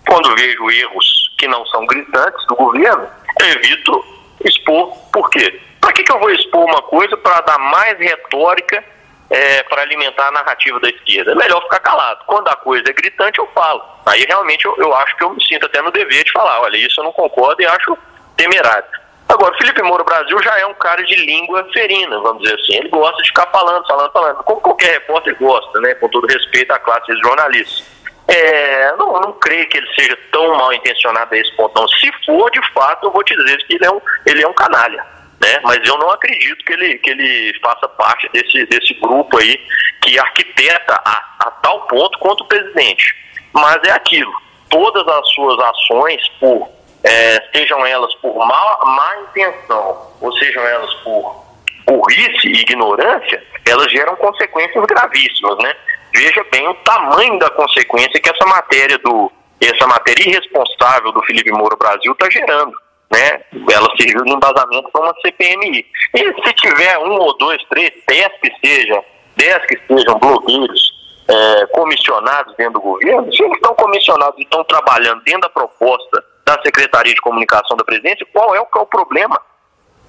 quando 0.08 0.34
vejo 0.34 0.70
erros 0.70 1.34
que 1.38 1.46
não 1.46 1.64
são 1.66 1.86
gritantes 1.86 2.46
do 2.46 2.56
governo, 2.56 3.06
evito 3.42 4.04
expor. 4.44 4.96
Por 5.12 5.28
quê? 5.30 5.60
Para 5.88 5.94
que, 5.94 6.02
que 6.02 6.12
eu 6.12 6.18
vou 6.18 6.30
expor 6.30 6.66
uma 6.66 6.82
coisa 6.82 7.16
para 7.16 7.40
dar 7.40 7.58
mais 7.58 7.98
retórica 7.98 8.84
é, 9.30 9.62
para 9.62 9.80
alimentar 9.80 10.28
a 10.28 10.32
narrativa 10.32 10.78
da 10.80 10.90
esquerda? 10.90 11.32
É 11.32 11.34
melhor 11.34 11.62
ficar 11.62 11.80
calado. 11.80 12.20
Quando 12.26 12.46
a 12.48 12.56
coisa 12.56 12.84
é 12.90 12.92
gritante, 12.92 13.38
eu 13.38 13.46
falo. 13.54 13.82
Aí 14.04 14.22
realmente 14.28 14.66
eu, 14.66 14.76
eu 14.76 14.94
acho 14.94 15.16
que 15.16 15.24
eu 15.24 15.30
me 15.30 15.42
sinto 15.42 15.64
até 15.64 15.80
no 15.80 15.90
dever 15.90 16.24
de 16.24 16.32
falar: 16.32 16.60
olha, 16.60 16.76
isso 16.76 17.00
eu 17.00 17.04
não 17.04 17.12
concordo 17.12 17.62
e 17.62 17.66
acho 17.66 17.96
temerário. 18.36 18.84
Agora, 19.30 19.56
Felipe 19.56 19.82
Moura 19.82 20.04
Brasil 20.04 20.38
já 20.42 20.58
é 20.58 20.66
um 20.66 20.74
cara 20.74 21.02
de 21.02 21.16
língua 21.24 21.66
ferina, 21.72 22.20
vamos 22.20 22.42
dizer 22.42 22.54
assim. 22.60 22.76
Ele 22.76 22.90
gosta 22.90 23.22
de 23.22 23.28
ficar 23.28 23.46
falando, 23.46 23.86
falando, 23.86 24.12
falando. 24.12 24.44
Como 24.44 24.60
qualquer 24.60 24.92
repórter 24.92 25.38
gosta, 25.38 25.80
né? 25.80 25.94
Com 25.94 26.10
todo 26.10 26.26
respeito 26.26 26.70
à 26.70 26.78
classe 26.78 27.06
de 27.06 27.18
jornalistas. 27.20 27.86
É, 28.28 28.94
não, 28.98 29.10
não 29.22 29.32
creio 29.32 29.66
que 29.70 29.78
ele 29.78 29.88
seja 29.94 30.18
tão 30.30 30.54
mal 30.54 30.70
intencionado 30.74 31.34
a 31.34 31.38
esse 31.38 31.56
ponto, 31.56 31.80
não. 31.80 31.88
Se 31.88 32.12
for, 32.26 32.50
de 32.50 32.60
fato, 32.74 33.06
eu 33.06 33.10
vou 33.10 33.24
te 33.24 33.34
dizer 33.34 33.56
que 33.66 33.76
ele 33.76 33.86
é 33.86 33.90
um, 33.90 34.00
ele 34.26 34.42
é 34.42 34.46
um 34.46 34.52
canalha. 34.52 35.17
Né? 35.40 35.60
Mas 35.62 35.78
eu 35.86 35.96
não 35.98 36.10
acredito 36.10 36.64
que 36.64 36.72
ele, 36.72 36.98
que 36.98 37.10
ele 37.10 37.58
faça 37.60 37.88
parte 37.88 38.28
desse, 38.32 38.66
desse 38.66 38.94
grupo 38.94 39.38
aí 39.38 39.60
que 40.02 40.18
arquiteta 40.18 41.00
a, 41.04 41.36
a 41.40 41.50
tal 41.62 41.86
ponto 41.86 42.18
quanto 42.18 42.42
o 42.42 42.48
presidente. 42.48 43.14
Mas 43.52 43.78
é 43.84 43.92
aquilo. 43.92 44.32
Todas 44.68 45.06
as 45.06 45.28
suas 45.32 45.58
ações, 45.60 46.28
por 46.40 46.68
é, 47.04 47.42
sejam 47.54 47.84
elas 47.86 48.14
por 48.16 48.36
má, 48.44 48.78
má 48.84 49.16
intenção 49.30 50.12
ou 50.20 50.32
sejam 50.38 50.62
elas 50.64 50.92
por 50.96 51.46
burrice 51.86 52.48
e 52.48 52.60
ignorância, 52.60 53.42
elas 53.66 53.90
geram 53.90 54.14
consequências 54.16 54.84
gravíssimas, 54.84 55.56
né? 55.62 55.74
Veja 56.12 56.44
bem 56.50 56.66
o 56.68 56.74
tamanho 56.74 57.38
da 57.38 57.50
consequência 57.50 58.20
que 58.20 58.28
essa 58.28 58.46
matéria 58.46 58.98
do 58.98 59.32
essa 59.60 59.86
matéria 59.88 60.28
irresponsável 60.28 61.10
do 61.10 61.22
Felipe 61.24 61.50
Moura 61.50 61.76
Brasil 61.76 62.12
está 62.12 62.30
gerando, 62.30 62.72
né? 63.10 63.40
Ela 63.72 63.88
serviu 63.96 64.24
de 64.24 64.32
embasamento 64.32 64.90
para 64.92 65.02
uma 65.02 65.14
CPMI. 65.22 65.86
E 66.14 66.18
se 66.18 66.52
tiver 66.54 66.98
um 66.98 67.18
ou 67.18 67.36
dois, 67.38 67.62
três, 67.64 67.90
dez 68.06 68.28
que 68.40 68.52
seja, 68.64 69.02
dez 69.36 69.58
que 69.66 69.78
sejam 69.86 70.18
blogueiros 70.18 70.92
é, 71.28 71.66
comissionados 71.66 72.54
dentro 72.56 72.74
do 72.74 72.80
governo, 72.80 73.32
se 73.32 73.42
eles 73.42 73.56
estão 73.56 73.74
comissionados 73.74 74.38
e 74.38 74.42
estão 74.42 74.64
trabalhando 74.64 75.22
dentro 75.24 75.42
da 75.42 75.50
proposta 75.50 76.24
da 76.44 76.60
Secretaria 76.62 77.14
de 77.14 77.20
Comunicação 77.20 77.76
da 77.76 77.84
Presidência, 77.84 78.26
qual 78.32 78.54
é 78.54 78.60
o, 78.60 78.66
é 78.74 78.78
o 78.78 78.86
problema? 78.86 79.40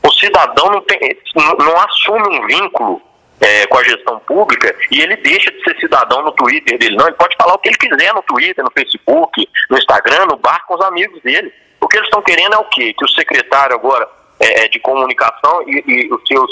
O 0.02 0.12
cidadão 0.12 0.70
não, 0.72 0.82
tem, 0.82 1.18
não, 1.36 1.54
não 1.66 1.78
assume 1.78 2.40
um 2.40 2.48
vínculo 2.48 3.02
é, 3.42 3.68
com 3.68 3.78
a 3.78 3.84
gestão 3.84 4.20
pública 4.20 4.74
e 4.92 5.02
ele 5.02 5.16
deixa 5.18 5.52
de 5.52 5.64
ser 5.64 5.78
cidadão 5.80 6.24
no 6.24 6.32
Twitter 6.32 6.78
dele. 6.78 6.96
Não, 6.96 7.08
ele 7.08 7.16
pode 7.16 7.36
falar 7.38 7.54
o 7.54 7.60
que 7.60 7.70
ele 7.70 7.78
quiser 7.78 8.14
no 8.14 8.22
Twitter, 8.24 8.64
no 8.64 8.72
Facebook, 8.72 9.50
no 9.70 9.78
Instagram, 9.78 10.26
no 10.28 10.38
bar 10.38 10.66
com 10.68 10.76
os 10.76 10.86
amigos 10.86 11.22
dele. 11.22 11.54
O 11.82 11.88
que 11.88 11.98
eles 11.98 12.08
estão 12.08 12.22
querendo 12.22 12.56
é 12.56 12.58
o 12.58 12.66
quê? 12.66 12.94
Que 12.94 13.06
o 13.06 13.10
secretário 13.10 13.76
agora 13.76 14.08
é, 14.40 14.66
é 14.66 14.68
de 14.68 14.80
comunicação 14.80 15.62
e, 15.68 15.84
e 15.88 16.14
os 16.14 16.22
seus 16.28 16.52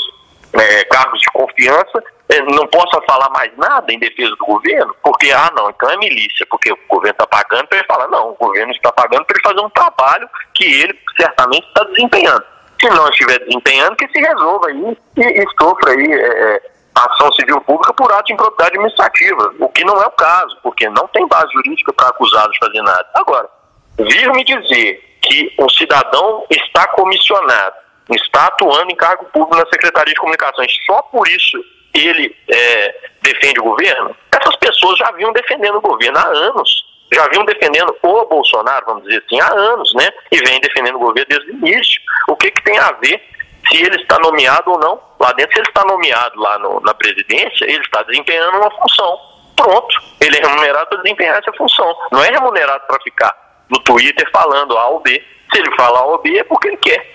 é, 0.53 0.83
cargos 0.85 1.19
de 1.19 1.27
confiança 1.31 2.03
é, 2.29 2.41
não 2.41 2.67
possa 2.67 3.01
falar 3.07 3.29
mais 3.29 3.55
nada 3.57 3.91
em 3.91 3.99
defesa 3.99 4.31
do 4.35 4.45
governo, 4.45 4.95
porque, 5.01 5.31
ah, 5.31 5.51
não, 5.55 5.69
então 5.69 5.89
é 5.89 5.97
milícia, 5.97 6.45
porque 6.49 6.71
o 6.71 6.77
governo 6.89 7.13
está 7.13 7.27
pagando 7.27 7.67
para 7.67 7.77
ele 7.77 7.87
falar, 7.87 8.07
não, 8.09 8.31
o 8.31 8.35
governo 8.35 8.71
está 8.71 8.91
pagando 8.91 9.25
para 9.25 9.35
ele 9.35 9.43
fazer 9.43 9.65
um 9.65 9.69
trabalho 9.69 10.29
que 10.53 10.65
ele 10.65 10.99
certamente 11.19 11.67
está 11.67 11.83
desempenhando. 11.85 12.43
Se 12.79 12.89
não 12.89 13.07
estiver 13.09 13.39
desempenhando, 13.39 13.95
que 13.95 14.07
se 14.09 14.19
resolva 14.19 14.67
aí 14.67 14.97
e, 15.17 15.21
e 15.21 15.45
sofra 15.59 15.91
aí 15.93 16.11
é, 16.11 16.55
é, 16.55 16.61
ação 16.95 17.31
civil 17.33 17.61
pública 17.61 17.93
por 17.93 18.11
ato 18.11 18.25
de 18.25 18.33
improbidade 18.33 18.71
administrativa, 18.71 19.53
o 19.59 19.69
que 19.69 19.83
não 19.83 20.01
é 20.01 20.05
o 20.05 20.11
caso, 20.11 20.57
porque 20.61 20.89
não 20.89 21.07
tem 21.07 21.27
base 21.27 21.51
jurídica 21.53 21.93
para 21.93 22.09
acusados 22.09 22.51
de 22.51 22.59
fazer 22.59 22.81
nada. 22.81 23.07
Agora, 23.15 23.49
vir 23.97 24.31
me 24.33 24.43
dizer 24.43 25.06
que 25.21 25.53
um 25.59 25.69
cidadão 25.69 26.45
está 26.49 26.87
comissionado, 26.87 27.75
está 28.11 28.47
atuando 28.47 28.91
em 28.91 28.95
cargo 28.95 29.25
público 29.25 29.55
na 29.55 29.65
Secretaria 29.67 30.13
de 30.13 30.19
Comunicações, 30.19 30.71
só 30.85 31.01
por 31.03 31.27
isso 31.27 31.57
ele 31.93 32.35
é, 32.49 32.95
defende 33.21 33.59
o 33.59 33.63
governo, 33.63 34.15
essas 34.31 34.55
pessoas 34.57 34.99
já 34.99 35.11
vinham 35.11 35.33
defendendo 35.33 35.77
o 35.77 35.81
governo 35.81 36.17
há 36.17 36.27
anos. 36.27 36.85
Já 37.13 37.25
vinham 37.29 37.45
defendendo 37.45 37.95
o 38.01 38.25
Bolsonaro, 38.25 38.85
vamos 38.85 39.03
dizer 39.03 39.23
assim, 39.25 39.39
há 39.39 39.49
anos, 39.53 39.93
né? 39.95 40.09
E 40.29 40.37
vem 40.39 40.59
defendendo 40.59 40.95
o 40.95 40.99
governo 40.99 41.29
desde 41.29 41.51
o 41.51 41.55
início. 41.55 42.01
O 42.27 42.35
que, 42.35 42.51
que 42.51 42.61
tem 42.63 42.77
a 42.77 42.91
ver 42.91 43.23
se 43.69 43.81
ele 43.81 43.95
está 44.01 44.19
nomeado 44.19 44.71
ou 44.71 44.77
não 44.77 45.01
lá 45.17 45.31
dentro? 45.31 45.53
Se 45.53 45.59
ele 45.59 45.69
está 45.69 45.85
nomeado 45.85 46.37
lá 46.37 46.59
no, 46.59 46.81
na 46.81 46.93
presidência, 46.93 47.63
ele 47.63 47.79
está 47.79 48.03
desempenhando 48.03 48.57
uma 48.57 48.69
função. 48.71 49.19
Pronto, 49.55 50.01
ele 50.19 50.37
é 50.37 50.41
remunerado 50.41 50.87
para 50.89 51.01
desempenhar 51.01 51.37
essa 51.37 51.53
função. 51.53 51.95
Não 52.11 52.21
é 52.21 52.29
remunerado 52.29 52.85
para 52.85 53.01
ficar 53.01 53.46
no 53.69 53.79
Twitter 53.79 54.29
falando 54.31 54.77
A 54.77 54.87
ou 54.89 54.99
B. 54.99 55.23
Se 55.53 55.59
ele 55.59 55.75
fala 55.75 55.99
A 55.99 56.05
ou 56.05 56.21
B 56.21 56.37
é 56.37 56.43
porque 56.43 56.67
ele 56.67 56.77
quer. 56.77 57.05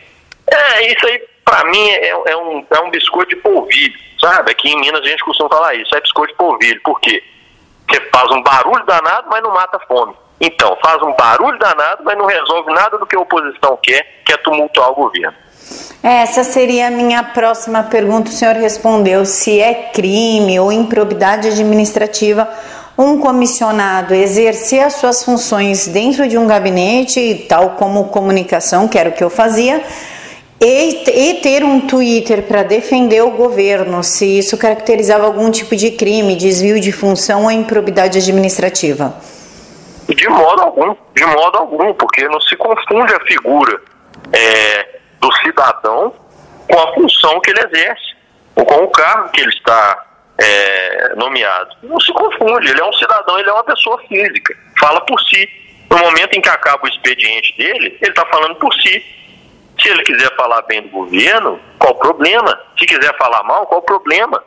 É, 0.51 0.93
isso 0.93 1.07
aí, 1.07 1.23
para 1.45 1.65
mim, 1.65 1.89
é, 1.91 2.09
é, 2.09 2.37
um, 2.37 2.67
é 2.71 2.81
um 2.81 2.91
biscoito 2.91 3.35
de 3.35 3.37
polvilho 3.37 3.99
Sabe? 4.23 4.53
Aqui 4.53 4.71
em 4.71 4.81
Minas 4.81 5.01
a 5.01 5.09
gente 5.09 5.25
costuma 5.25 5.49
falar 5.49 5.75
isso, 5.75 5.95
é 5.97 6.01
biscoito 6.01 6.33
de 6.33 6.39
polvilho. 6.39 6.81
Por 6.85 7.01
quê? 7.01 7.23
Você 7.91 8.01
faz 8.13 8.31
um 8.31 8.41
barulho 8.41 8.85
danado, 8.87 9.27
mas 9.29 9.43
não 9.43 9.53
mata 9.53 9.81
fome. 9.89 10.15
Então, 10.41 10.77
faz 10.81 11.03
um 11.03 11.13
barulho 11.15 11.59
danado, 11.59 12.03
mas 12.05 12.17
não 12.17 12.27
resolve 12.27 12.73
nada 12.73 12.99
do 12.99 13.07
que 13.07 13.17
a 13.17 13.21
oposição 13.21 13.77
quer, 13.83 14.23
que 14.25 14.33
é 14.33 14.37
tumultuar 14.37 14.91
o 14.93 14.95
governo. 14.95 15.35
Essa 16.03 16.45
seria 16.45 16.87
a 16.87 16.91
minha 16.91 17.23
próxima 17.23 17.83
pergunta. 17.83 18.31
O 18.31 18.33
senhor 18.33 18.55
respondeu 18.55 19.25
se 19.25 19.61
é 19.61 19.91
crime 19.93 20.59
ou 20.59 20.73
improbidade 20.73 21.49
administrativa 21.49 22.49
um 22.97 23.19
comissionado 23.19 24.15
exercer 24.15 24.85
as 24.85 24.95
suas 24.95 25.25
funções 25.25 25.87
dentro 25.87 26.29
de 26.29 26.37
um 26.37 26.47
gabinete, 26.47 27.47
tal 27.49 27.71
como 27.71 28.09
comunicação, 28.09 28.87
que 28.87 28.99
era 28.99 29.09
o 29.09 29.13
que 29.13 29.25
eu 29.25 29.31
fazia, 29.31 29.83
e, 30.65 31.41
ter 31.43 31.65
um 31.65 31.81
Twitter 31.81 32.45
para 32.45 32.63
defender 32.63 33.21
o 33.23 33.33
governo, 33.33 34.01
se 34.05 34.39
isso 34.39 34.57
caracterizava 34.57 35.25
algum 35.25 35.51
tipo 35.51 35.75
de 35.75 35.91
crime, 35.91 36.37
desvio 36.37 36.79
de 36.79 36.93
função 36.93 37.45
ou 37.45 37.51
improbidade 37.51 38.19
administrativa? 38.19 39.13
De 40.09 40.29
modo 40.29 40.63
algum, 40.63 40.95
de 41.17 41.25
modo 41.25 41.59
algum, 41.59 41.93
porque 41.95 42.29
não 42.29 42.41
se 42.41 42.55
confunde 42.57 43.13
a 43.13 43.21
figura 43.27 43.81
é, 44.33 45.01
do 45.21 45.33
cidadão 45.39 46.13
com 46.71 46.79
a 46.79 46.95
função 46.95 47.41
que 47.41 47.51
ele 47.51 47.61
exerce, 47.61 48.15
ou 48.55 48.65
com 48.65 48.85
o 48.85 48.89
cargo 48.89 49.31
que 49.31 49.41
ele 49.41 49.51
está 49.51 50.12
é, 50.39 51.15
nomeado. 51.17 51.77
Não 51.83 52.01
se 52.01 52.13
confunde, 52.13 52.71
ele 52.71 52.81
é 52.81 52.85
um 52.85 52.93
cidadão, 52.93 53.39
ele 53.39 53.49
é 53.49 53.53
uma 53.53 53.65
pessoa 53.65 53.99
física, 54.09 54.57
fala 54.79 55.01
por 55.03 55.21
si. 55.23 55.49
No 55.91 55.99
momento 55.99 56.35
em 56.35 56.41
que 56.41 56.49
acaba 56.49 56.85
o 56.85 56.89
expediente 56.89 57.55
dele, 57.57 57.99
ele 58.01 58.11
está 58.11 58.25
falando 58.27 58.55
por 58.57 58.73
si. 58.75 59.05
Se 59.81 59.89
ele 59.89 60.03
quiser 60.03 60.35
falar 60.37 60.63
bem 60.63 60.83
do 60.83 60.89
governo, 60.89 61.61
qual 61.79 61.93
o 61.93 61.99
problema? 61.99 62.59
Se 62.79 62.87
quiser 62.87 63.17
falar 63.19 63.43
mal, 63.43 63.67
qual 63.67 63.81
o 63.81 63.85
problema? 63.85 64.43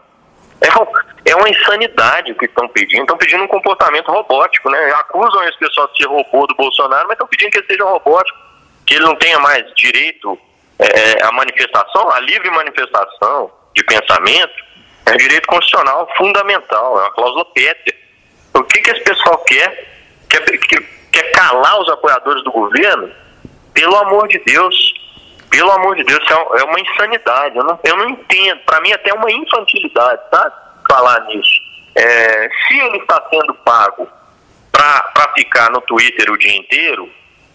É, 0.61 1.31
é 1.31 1.35
uma 1.35 1.49
insanidade 1.49 2.31
o 2.31 2.35
que 2.35 2.45
estão 2.45 2.67
pedindo. 2.69 3.01
Estão 3.01 3.17
pedindo 3.17 3.43
um 3.43 3.47
comportamento 3.47 4.07
robótico, 4.07 4.69
né? 4.69 4.91
Acusam 4.95 5.43
esse 5.47 5.57
pessoal 5.59 5.87
de 5.87 5.97
ser 5.97 6.07
robô 6.07 6.47
do 6.47 6.55
Bolsonaro, 6.55 7.03
mas 7.07 7.13
estão 7.13 7.27
pedindo 7.27 7.51
que 7.51 7.57
ele 7.59 7.67
seja 7.67 7.83
robótico, 7.83 8.37
que 8.85 8.95
ele 8.95 9.05
não 9.05 9.15
tenha 9.15 9.39
mais 9.39 9.65
direito 9.75 10.39
é, 10.79 11.23
à 11.23 11.31
manifestação, 11.31 12.09
a 12.11 12.19
livre 12.19 12.49
manifestação 12.51 13.51
de 13.75 13.83
pensamento, 13.83 14.64
é 15.05 15.11
um 15.11 15.17
direito 15.17 15.47
constitucional 15.47 16.09
fundamental, 16.17 16.99
é 16.99 17.01
uma 17.03 17.11
cláusula 17.11 17.45
pétrea. 17.45 17.95
O 18.53 18.63
que, 18.63 18.79
que 18.79 18.89
esse 18.89 19.03
pessoal 19.03 19.37
quer? 19.39 19.87
Quer, 20.29 20.41
quer 21.11 21.31
calar 21.31 21.79
os 21.81 21.89
apoiadores 21.89 22.43
do 22.43 22.51
governo? 22.51 23.11
Pelo 23.73 23.95
amor 23.97 24.27
de 24.27 24.39
Deus, 24.39 24.93
pelo 25.49 25.71
amor 25.71 25.95
de 25.95 26.03
Deus, 26.03 26.23
é, 26.29 26.61
é 26.61 26.63
uma 26.63 26.79
insanidade. 26.79 27.57
Eu 27.57 27.63
não, 27.63 27.79
eu 27.83 27.97
não 27.97 28.09
entendo. 28.09 28.59
Para 28.65 28.81
mim, 28.81 28.91
até 28.93 29.13
uma 29.13 29.31
infantilidade, 29.31 30.21
tá? 30.31 30.79
Falar 30.89 31.19
nisso. 31.25 31.61
É, 31.95 32.49
se 32.67 32.77
ele 32.79 32.97
está 32.97 33.23
sendo 33.29 33.53
pago 33.53 34.07
para 34.71 35.33
ficar 35.37 35.69
no 35.69 35.81
Twitter 35.81 36.29
o 36.31 36.37
dia 36.37 36.57
inteiro, 36.57 37.09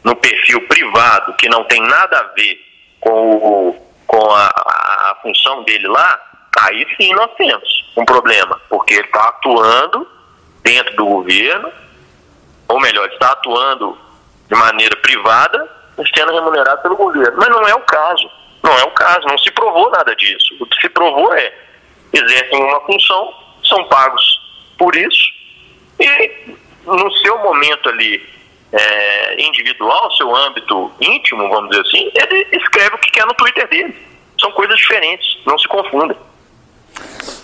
no 0.05 0.17
perfil 0.17 0.67
privado, 0.67 1.35
que 1.35 1.49
não 1.49 1.65
tem 1.65 1.81
nada 1.83 2.19
a 2.19 2.23
ver 2.35 2.59
com, 3.01 3.11
o, 3.11 3.93
com 4.07 4.31
a, 4.31 4.47
a 4.47 5.17
função 5.23 5.63
dele 5.65 5.89
lá, 5.89 6.30
aí 6.59 6.87
sim 6.97 7.13
nós 7.15 7.31
temos 7.37 7.91
um 7.97 8.05
problema, 8.05 8.61
porque 8.69 8.95
ele 8.95 9.07
está 9.07 9.29
atuando 9.29 10.07
dentro 10.63 10.95
do 10.97 11.05
governo, 11.05 11.71
ou 12.69 12.81
melhor, 12.81 13.09
está 13.09 13.33
atuando 13.33 13.97
de 14.49 14.55
maneira 14.55 14.97
privada 14.97 15.81
sendo 16.17 16.33
remunerado 16.33 16.83
pelo 16.83 16.97
governo. 16.97 17.37
Mas 17.37 17.49
não 17.49 17.63
é 17.69 17.75
o 17.75 17.81
caso. 17.81 18.31
Não 18.63 18.73
é 18.79 18.85
o 18.85 18.91
caso, 18.91 19.27
não 19.27 19.39
se 19.39 19.51
provou 19.51 19.91
nada 19.91 20.15
disso. 20.17 20.55
O 20.61 20.67
que 20.67 20.81
se 20.81 20.89
provou 20.91 21.33
é 21.35 21.53
exercem 22.13 22.63
uma 22.63 22.81
função, 22.81 23.33
são 23.65 23.85
pagos 23.85 24.41
por 24.79 24.95
isso, 24.97 25.33
e 25.99 26.57
no 26.85 27.13
seu 27.19 27.39
momento 27.39 27.89
ali 27.89 28.29
é, 28.73 29.43
individual, 29.43 30.11
seu 30.13 30.35
âmbito 30.35 30.93
íntimo, 31.01 31.49
vamos 31.49 31.71
dizer 31.71 31.83
assim, 31.83 32.11
ele 32.15 32.49
escreve 32.53 32.95
o 32.95 32.99
que 32.99 33.11
quer 33.11 33.27
no 33.27 33.35
Twitter 33.35 33.69
dele. 33.69 33.95
São 34.41 34.51
coisas 34.53 34.77
diferentes, 34.79 35.39
não 35.45 35.59
se 35.59 35.69
confundem. 35.69 36.17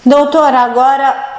Doutor, 0.05 0.55
agora 0.55 1.37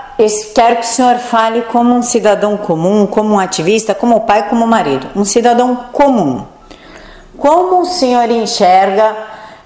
quero 0.53 0.77
que 0.77 0.81
o 0.81 0.87
senhor 0.87 1.17
fale 1.17 1.61
como 1.63 1.93
um 1.93 2.01
cidadão 2.01 2.57
comum, 2.57 3.05
como 3.05 3.35
um 3.35 3.39
ativista, 3.39 3.93
como 3.93 4.21
pai, 4.21 4.49
como 4.49 4.65
marido, 4.65 5.07
um 5.15 5.23
cidadão 5.23 5.75
comum. 5.91 6.43
Como 7.37 7.81
o 7.81 7.85
senhor 7.85 8.29
enxerga 8.31 9.15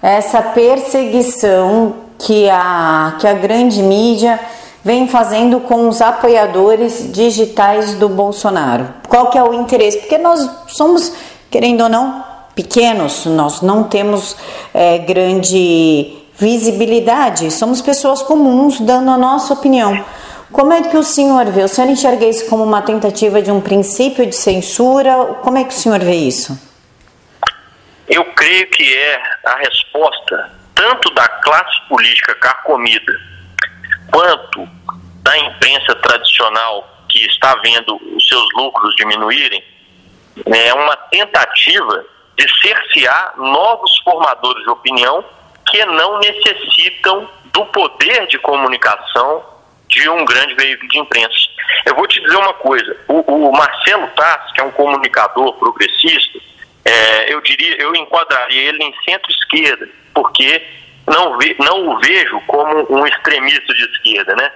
essa 0.01 0.41
perseguição 0.41 1.95
que 2.19 2.49
a, 2.49 3.15
que 3.19 3.27
a 3.27 3.33
grande 3.33 3.81
mídia 3.81 4.39
vem 4.83 5.07
fazendo 5.07 5.61
com 5.61 5.87
os 5.87 6.01
apoiadores 6.01 7.11
digitais 7.11 7.93
do 7.95 8.09
Bolsonaro? 8.09 8.89
Qual 9.07 9.29
que 9.29 9.37
é 9.37 9.43
o 9.43 9.53
interesse? 9.53 9.99
Porque 9.99 10.17
nós 10.17 10.49
somos, 10.67 11.13
querendo 11.49 11.81
ou 11.81 11.89
não, 11.89 12.23
pequenos, 12.53 13.25
nós 13.25 13.61
não 13.61 13.83
temos 13.83 14.35
é, 14.73 14.97
grande 14.97 16.20
visibilidade, 16.41 17.51
somos 17.51 17.81
pessoas 17.81 18.23
comuns 18.23 18.79
dando 18.79 19.11
a 19.11 19.17
nossa 19.17 19.53
opinião. 19.53 20.03
Como 20.51 20.73
é 20.73 20.81
que 20.81 20.97
o 20.97 21.03
senhor 21.03 21.45
vê? 21.45 21.63
O 21.63 21.67
senhor 21.67 21.87
enxerga 21.87 22.25
isso 22.25 22.49
como 22.49 22.63
uma 22.63 22.81
tentativa 22.81 23.43
de 23.43 23.51
um 23.51 23.61
princípio 23.61 24.25
de 24.25 24.35
censura? 24.35 25.37
Como 25.43 25.59
é 25.59 25.63
que 25.63 25.69
o 25.69 25.77
senhor 25.77 25.99
vê 25.99 26.15
isso? 26.15 26.59
Eu 28.09 28.25
creio 28.33 28.67
que 28.71 28.97
é 28.97 29.21
a 29.45 29.55
resposta 29.57 30.51
tanto 30.73 31.13
da 31.13 31.27
classe 31.27 31.79
política 31.87 32.33
carcomida 32.33 33.13
quanto 34.11 34.67
da 35.21 35.37
imprensa 35.37 35.93
tradicional 36.01 36.89
que 37.07 37.23
está 37.27 37.55
vendo 37.57 38.01
os 38.15 38.27
seus 38.27 38.47
lucros 38.55 38.95
diminuírem, 38.95 39.63
é 40.47 40.73
uma 40.73 40.97
tentativa 41.11 42.03
de 42.35 42.45
cercear 42.61 43.33
novos 43.37 43.99
formadores 43.99 44.63
de 44.63 44.69
opinião 44.71 45.23
que 45.71 45.83
não 45.85 46.19
necessitam 46.19 47.27
do 47.45 47.65
poder 47.67 48.27
de 48.27 48.37
comunicação 48.39 49.43
de 49.87 50.07
um 50.09 50.23
grande 50.25 50.53
veículo 50.53 50.89
de 50.89 50.99
imprensa. 50.99 51.35
Eu 51.85 51.95
vou 51.95 52.05
te 52.07 52.21
dizer 52.21 52.35
uma 52.35 52.53
coisa: 52.53 52.95
o, 53.07 53.47
o 53.47 53.51
Marcelo 53.51 54.07
Tassi, 54.09 54.53
que 54.53 54.61
é 54.61 54.63
um 54.63 54.71
comunicador 54.71 55.53
progressista, 55.53 56.39
é, 56.83 57.33
eu 57.33 57.41
diria, 57.41 57.81
eu 57.81 57.95
enquadraria 57.95 58.69
ele 58.69 58.83
em 58.83 58.93
centro-esquerda, 59.05 59.89
porque 60.13 60.61
não, 61.07 61.37
ve, 61.37 61.55
não 61.59 61.89
o 61.89 61.99
vejo 61.99 62.41
como 62.47 62.85
um 62.93 63.07
extremista 63.07 63.73
de 63.73 63.83
esquerda, 63.85 64.35
né? 64.35 64.51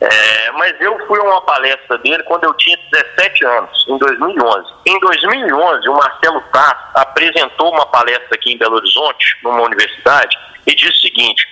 É, 0.00 0.50
mas 0.52 0.74
eu 0.80 0.98
fui 1.06 1.18
a 1.20 1.22
uma 1.22 1.40
palestra 1.42 1.98
dele 1.98 2.22
quando 2.24 2.44
eu 2.44 2.54
tinha 2.54 2.76
17 3.44 3.46
anos, 3.46 3.84
em 3.88 3.98
2011. 3.98 4.72
Em 4.86 5.00
2011, 5.00 5.88
o 5.88 5.92
Marcelo 5.92 6.40
Tassi 6.52 6.84
apresentou 6.94 7.70
uma 7.72 7.86
palestra 7.86 8.28
aqui 8.32 8.52
em 8.52 8.58
Belo 8.58 8.76
Horizonte, 8.76 9.36
numa 9.42 9.62
universidade, 9.62 10.36
e 10.66 10.74
disse 10.74 10.92
o 10.92 11.00
seguinte: 11.00 11.46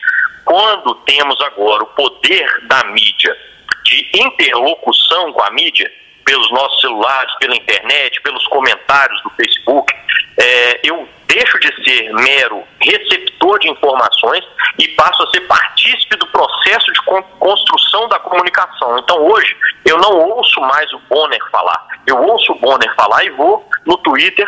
quando 0.45 0.95
temos 1.07 1.41
agora 1.43 1.83
o 1.83 1.87
poder 1.89 2.67
da 2.67 2.85
mídia 2.85 3.37
de 3.85 4.11
interlocução 4.15 5.33
com 5.33 5.43
a 5.43 5.51
mídia, 5.51 5.91
pelos 6.25 6.51
nossos 6.53 6.81
celulares, 6.81 7.33
pela 7.39 7.57
internet, 7.57 8.21
pelos 8.23 8.47
comentários 8.49 9.23
do 9.23 9.31
Facebook, 9.31 9.95
é, 10.39 10.81
eu 10.85 11.09
deixo 11.27 11.59
de 11.61 11.85
ser 11.85 12.13
mero 12.13 12.63
receptor 12.81 13.59
de 13.59 13.71
informações 13.71 14.45
e 14.79 14.89
passo 14.89 15.23
a 15.23 15.31
ser 15.31 15.41
partícipe 15.43 16.17
do 16.17 16.27
processo 16.27 16.93
de 16.93 17.01
construção 17.39 18.09
da 18.09 18.19
comunicação. 18.19 18.99
Então 18.99 19.19
hoje 19.19 19.57
eu 19.85 19.99
não 19.99 20.19
ouço 20.31 20.61
mais 20.61 20.93
o 20.93 20.99
Bonner 21.09 21.41
falar, 21.51 21.87
eu 22.07 22.23
ouço 22.23 22.53
o 22.53 22.59
Bonner 22.59 22.95
falar 22.95 23.25
e 23.25 23.31
vou 23.31 23.67
no 23.87 23.97
Twitter 23.99 24.47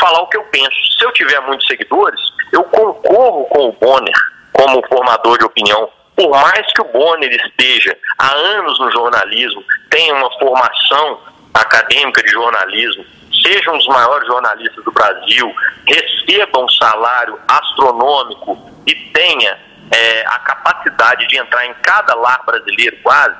falar 0.00 0.22
o 0.22 0.26
que 0.28 0.36
eu 0.36 0.44
penso. 0.44 0.76
Se 0.98 1.04
eu 1.04 1.12
tiver 1.12 1.40
muitos 1.40 1.66
seguidores, 1.66 2.20
eu 2.52 2.64
concorro 2.64 3.44
com 3.46 3.68
o 3.68 3.72
Bonner 3.72 4.14
como 4.52 4.86
formador 4.88 5.38
de 5.38 5.44
opinião. 5.44 5.90
Por 6.22 6.30
mais 6.30 6.64
que 6.72 6.80
o 6.80 6.84
Bonner 6.84 7.32
esteja 7.32 7.98
há 8.16 8.30
anos 8.30 8.78
no 8.78 8.92
jornalismo, 8.92 9.64
tenha 9.90 10.14
uma 10.14 10.30
formação 10.38 11.18
acadêmica 11.52 12.22
de 12.22 12.30
jornalismo, 12.30 13.04
seja 13.42 13.72
um 13.72 13.76
dos 13.76 13.88
maiores 13.88 14.28
jornalistas 14.28 14.84
do 14.84 14.92
Brasil, 14.92 15.52
receba 15.84 16.60
um 16.60 16.68
salário 16.68 17.36
astronômico 17.48 18.56
e 18.86 18.94
tenha 18.94 19.58
é, 19.90 20.24
a 20.28 20.38
capacidade 20.38 21.26
de 21.26 21.38
entrar 21.40 21.66
em 21.66 21.74
cada 21.82 22.14
lar 22.14 22.40
brasileiro 22.46 22.96
quase, 23.02 23.34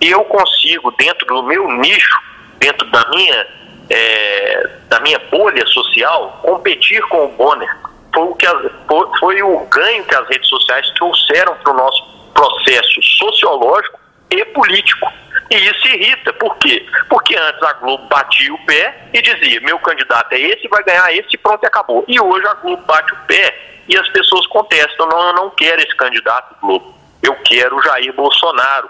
eu 0.00 0.24
consigo, 0.24 0.90
dentro 0.98 1.24
do 1.28 1.40
meu 1.44 1.70
nicho, 1.70 2.18
dentro 2.58 2.84
da 2.90 3.08
minha, 3.10 3.46
é, 3.90 4.70
da 4.88 4.98
minha 4.98 5.20
bolha 5.30 5.64
social, 5.68 6.40
competir 6.42 7.00
com 7.02 7.26
o 7.26 7.28
Bonner. 7.28 7.72
Foi 8.12 8.24
o, 8.24 8.34
que 8.34 8.46
as, 8.46 8.72
foi, 8.88 9.18
foi 9.20 9.42
o 9.44 9.60
ganho 9.66 10.04
que 10.04 10.14
as 10.16 10.28
redes 10.28 10.48
sociais 10.48 10.90
trouxeram 10.96 11.54
para 11.62 11.72
o 11.72 11.76
nosso 11.76 12.13
processo 12.34 13.02
sociológico 13.02 13.98
e 14.30 14.44
político. 14.46 15.10
E 15.50 15.56
isso 15.56 15.88
irrita. 15.88 16.32
Por 16.34 16.56
quê? 16.58 16.84
Porque 17.08 17.36
antes 17.36 17.62
a 17.62 17.72
Globo 17.74 18.06
batia 18.08 18.52
o 18.52 18.66
pé 18.66 19.08
e 19.12 19.22
dizia: 19.22 19.60
meu 19.60 19.78
candidato 19.78 20.32
é 20.32 20.40
esse, 20.40 20.68
vai 20.68 20.82
ganhar 20.82 21.14
esse, 21.14 21.36
pronto 21.38 21.62
e 21.62 21.66
acabou. 21.66 22.04
E 22.08 22.20
hoje 22.20 22.46
a 22.46 22.54
Globo 22.54 22.82
bate 22.84 23.12
o 23.12 23.18
pé 23.26 23.82
e 23.88 23.96
as 23.96 24.08
pessoas 24.08 24.46
contestam: 24.48 25.06
não, 25.06 25.28
eu 25.28 25.34
não 25.34 25.50
quero 25.50 25.80
esse 25.80 25.94
candidato 25.96 26.56
Globo. 26.60 26.94
Eu 27.22 27.34
quero 27.44 27.76
o 27.76 27.82
Jair 27.82 28.12
Bolsonaro. 28.12 28.88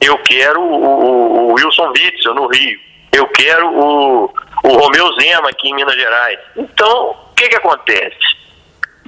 Eu 0.00 0.16
quero 0.18 0.60
o, 0.60 1.50
o 1.50 1.52
Wilson 1.52 1.88
Witzel 1.88 2.34
no 2.34 2.46
Rio. 2.46 2.80
Eu 3.12 3.28
quero 3.28 3.68
o, 3.68 4.34
o 4.64 4.68
Romeu 4.68 5.12
Zema 5.20 5.50
aqui 5.50 5.68
em 5.68 5.74
Minas 5.74 5.94
Gerais. 5.94 6.38
Então, 6.56 7.10
o 7.10 7.34
que, 7.34 7.48
que 7.48 7.56
acontece? 7.56 8.40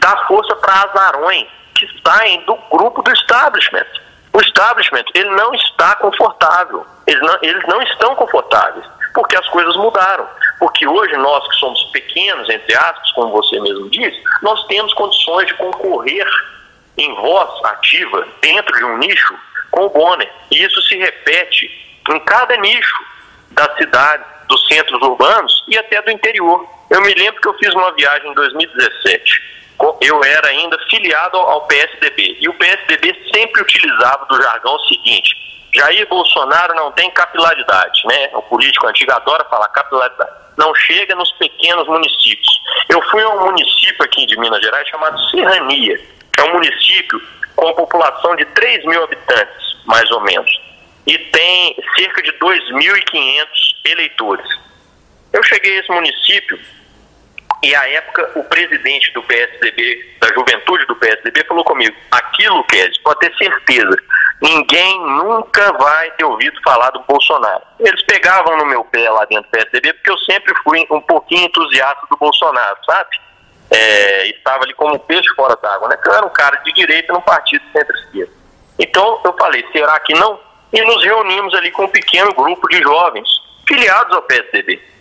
dá 0.02 0.16
força 0.26 0.54
para 0.56 0.82
azarões 0.82 1.46
que 1.86 2.02
saem 2.08 2.40
do 2.44 2.54
grupo 2.70 3.02
do 3.02 3.12
establishment. 3.12 3.86
O 4.32 4.40
establishment, 4.40 5.04
ele 5.14 5.30
não 5.30 5.52
está 5.54 5.96
confortável, 5.96 6.86
eles 7.06 7.20
não, 7.20 7.38
eles 7.42 7.62
não 7.66 7.82
estão 7.82 8.14
confortáveis, 8.14 8.86
porque 9.12 9.36
as 9.36 9.46
coisas 9.48 9.76
mudaram. 9.76 10.26
Porque 10.58 10.86
hoje 10.86 11.16
nós 11.16 11.46
que 11.48 11.56
somos 11.56 11.82
pequenos, 11.92 12.48
entre 12.48 12.74
aspas, 12.74 13.10
como 13.12 13.32
você 13.32 13.60
mesmo 13.60 13.90
disse, 13.90 14.22
nós 14.42 14.64
temos 14.66 14.94
condições 14.94 15.48
de 15.48 15.54
concorrer 15.54 16.26
em 16.96 17.14
voz 17.16 17.64
ativa 17.64 18.26
dentro 18.40 18.74
de 18.76 18.84
um 18.84 18.98
nicho 18.98 19.34
com 19.70 19.86
o 19.86 19.90
Bonner. 19.90 20.30
E 20.50 20.62
isso 20.62 20.80
se 20.82 20.96
repete 20.96 21.70
em 22.08 22.20
cada 22.20 22.56
nicho 22.58 23.04
da 23.50 23.74
cidade, 23.76 24.24
dos 24.48 24.66
centros 24.68 25.00
urbanos 25.02 25.64
e 25.68 25.76
até 25.76 26.00
do 26.00 26.10
interior. 26.10 26.66
Eu 26.90 27.00
me 27.02 27.12
lembro 27.14 27.40
que 27.40 27.48
eu 27.48 27.54
fiz 27.54 27.74
uma 27.74 27.92
viagem 27.92 28.30
em 28.30 28.34
2017 28.34 29.52
eu 30.00 30.22
era 30.24 30.48
ainda 30.48 30.78
filiado 30.88 31.36
ao 31.36 31.66
PSDB. 31.66 32.38
E 32.40 32.48
o 32.48 32.54
PSDB 32.54 33.16
sempre 33.34 33.62
utilizava 33.62 34.24
do 34.26 34.40
jargão 34.40 34.78
seguinte: 34.80 35.34
Jair 35.74 36.06
Bolsonaro 36.08 36.74
não 36.74 36.92
tem 36.92 37.10
capilaridade, 37.10 38.02
né? 38.06 38.30
O 38.34 38.42
político 38.42 38.86
antigo 38.86 39.12
adora 39.12 39.44
falar 39.44 39.68
capilaridade. 39.68 40.30
Não 40.56 40.74
chega 40.74 41.14
nos 41.14 41.32
pequenos 41.32 41.88
municípios. 41.88 42.60
Eu 42.88 43.02
fui 43.10 43.22
a 43.22 43.28
um 43.30 43.46
município 43.46 44.04
aqui 44.04 44.26
de 44.26 44.38
Minas 44.38 44.60
Gerais 44.60 44.86
chamado 44.88 45.18
Serrania, 45.30 45.98
que 46.32 46.40
é 46.40 46.44
um 46.44 46.52
município 46.52 47.20
com 47.56 47.72
população 47.74 48.36
de 48.36 48.44
3 48.46 48.84
mil 48.84 49.02
habitantes, 49.02 49.76
mais 49.86 50.10
ou 50.10 50.20
menos. 50.20 50.50
E 51.06 51.18
tem 51.18 51.76
cerca 51.96 52.22
de 52.22 52.32
2.500 52.32 53.46
eleitores. 53.86 54.46
Eu 55.32 55.42
cheguei 55.42 55.76
a 55.76 55.80
esse 55.80 55.90
município 55.90 56.58
e 57.62 57.74
à 57.76 57.88
época, 57.90 58.32
o 58.34 58.42
presidente 58.44 59.12
do 59.12 59.22
PSDB, 59.22 60.16
da 60.20 60.26
juventude 60.34 60.84
do 60.86 60.96
PSDB, 60.96 61.44
falou 61.44 61.64
comigo: 61.64 61.96
aquilo, 62.10 62.64
Kézio, 62.64 63.00
pode 63.04 63.20
ter 63.20 63.32
certeza, 63.36 63.96
ninguém 64.40 64.98
nunca 65.00 65.72
vai 65.74 66.10
ter 66.12 66.24
ouvido 66.24 66.60
falar 66.64 66.90
do 66.90 67.04
Bolsonaro. 67.04 67.62
Eles 67.78 68.02
pegavam 68.02 68.56
no 68.56 68.66
meu 68.66 68.84
pé 68.84 69.08
lá 69.08 69.24
dentro 69.26 69.44
do 69.44 69.50
PSDB, 69.50 69.92
porque 69.92 70.10
eu 70.10 70.18
sempre 70.18 70.52
fui 70.64 70.84
um 70.90 71.00
pouquinho 71.00 71.46
entusiasta 71.46 72.04
do 72.10 72.16
Bolsonaro, 72.16 72.76
sabe? 72.84 73.20
É, 73.70 74.26
estava 74.30 74.64
ali 74.64 74.74
como 74.74 74.96
um 74.96 74.98
peixe 74.98 75.28
fora 75.36 75.56
d'água, 75.62 75.88
né? 75.88 75.96
Eu 76.04 76.12
era 76.14 76.26
um 76.26 76.30
cara 76.30 76.56
de 76.56 76.72
direita 76.72 77.12
no 77.12 77.22
partido 77.22 77.62
centro-esquerda. 77.72 78.32
Então 78.76 79.20
eu 79.24 79.32
falei: 79.38 79.64
será 79.70 80.00
que 80.00 80.14
não? 80.14 80.38
E 80.72 80.80
nos 80.82 81.04
reunimos 81.04 81.54
ali 81.54 81.70
com 81.70 81.84
um 81.84 81.88
pequeno 81.88 82.34
grupo 82.34 82.68
de 82.68 82.82
jovens 82.82 83.28
filiados 83.68 84.16
ao 84.16 84.22
PSDB. 84.22 84.91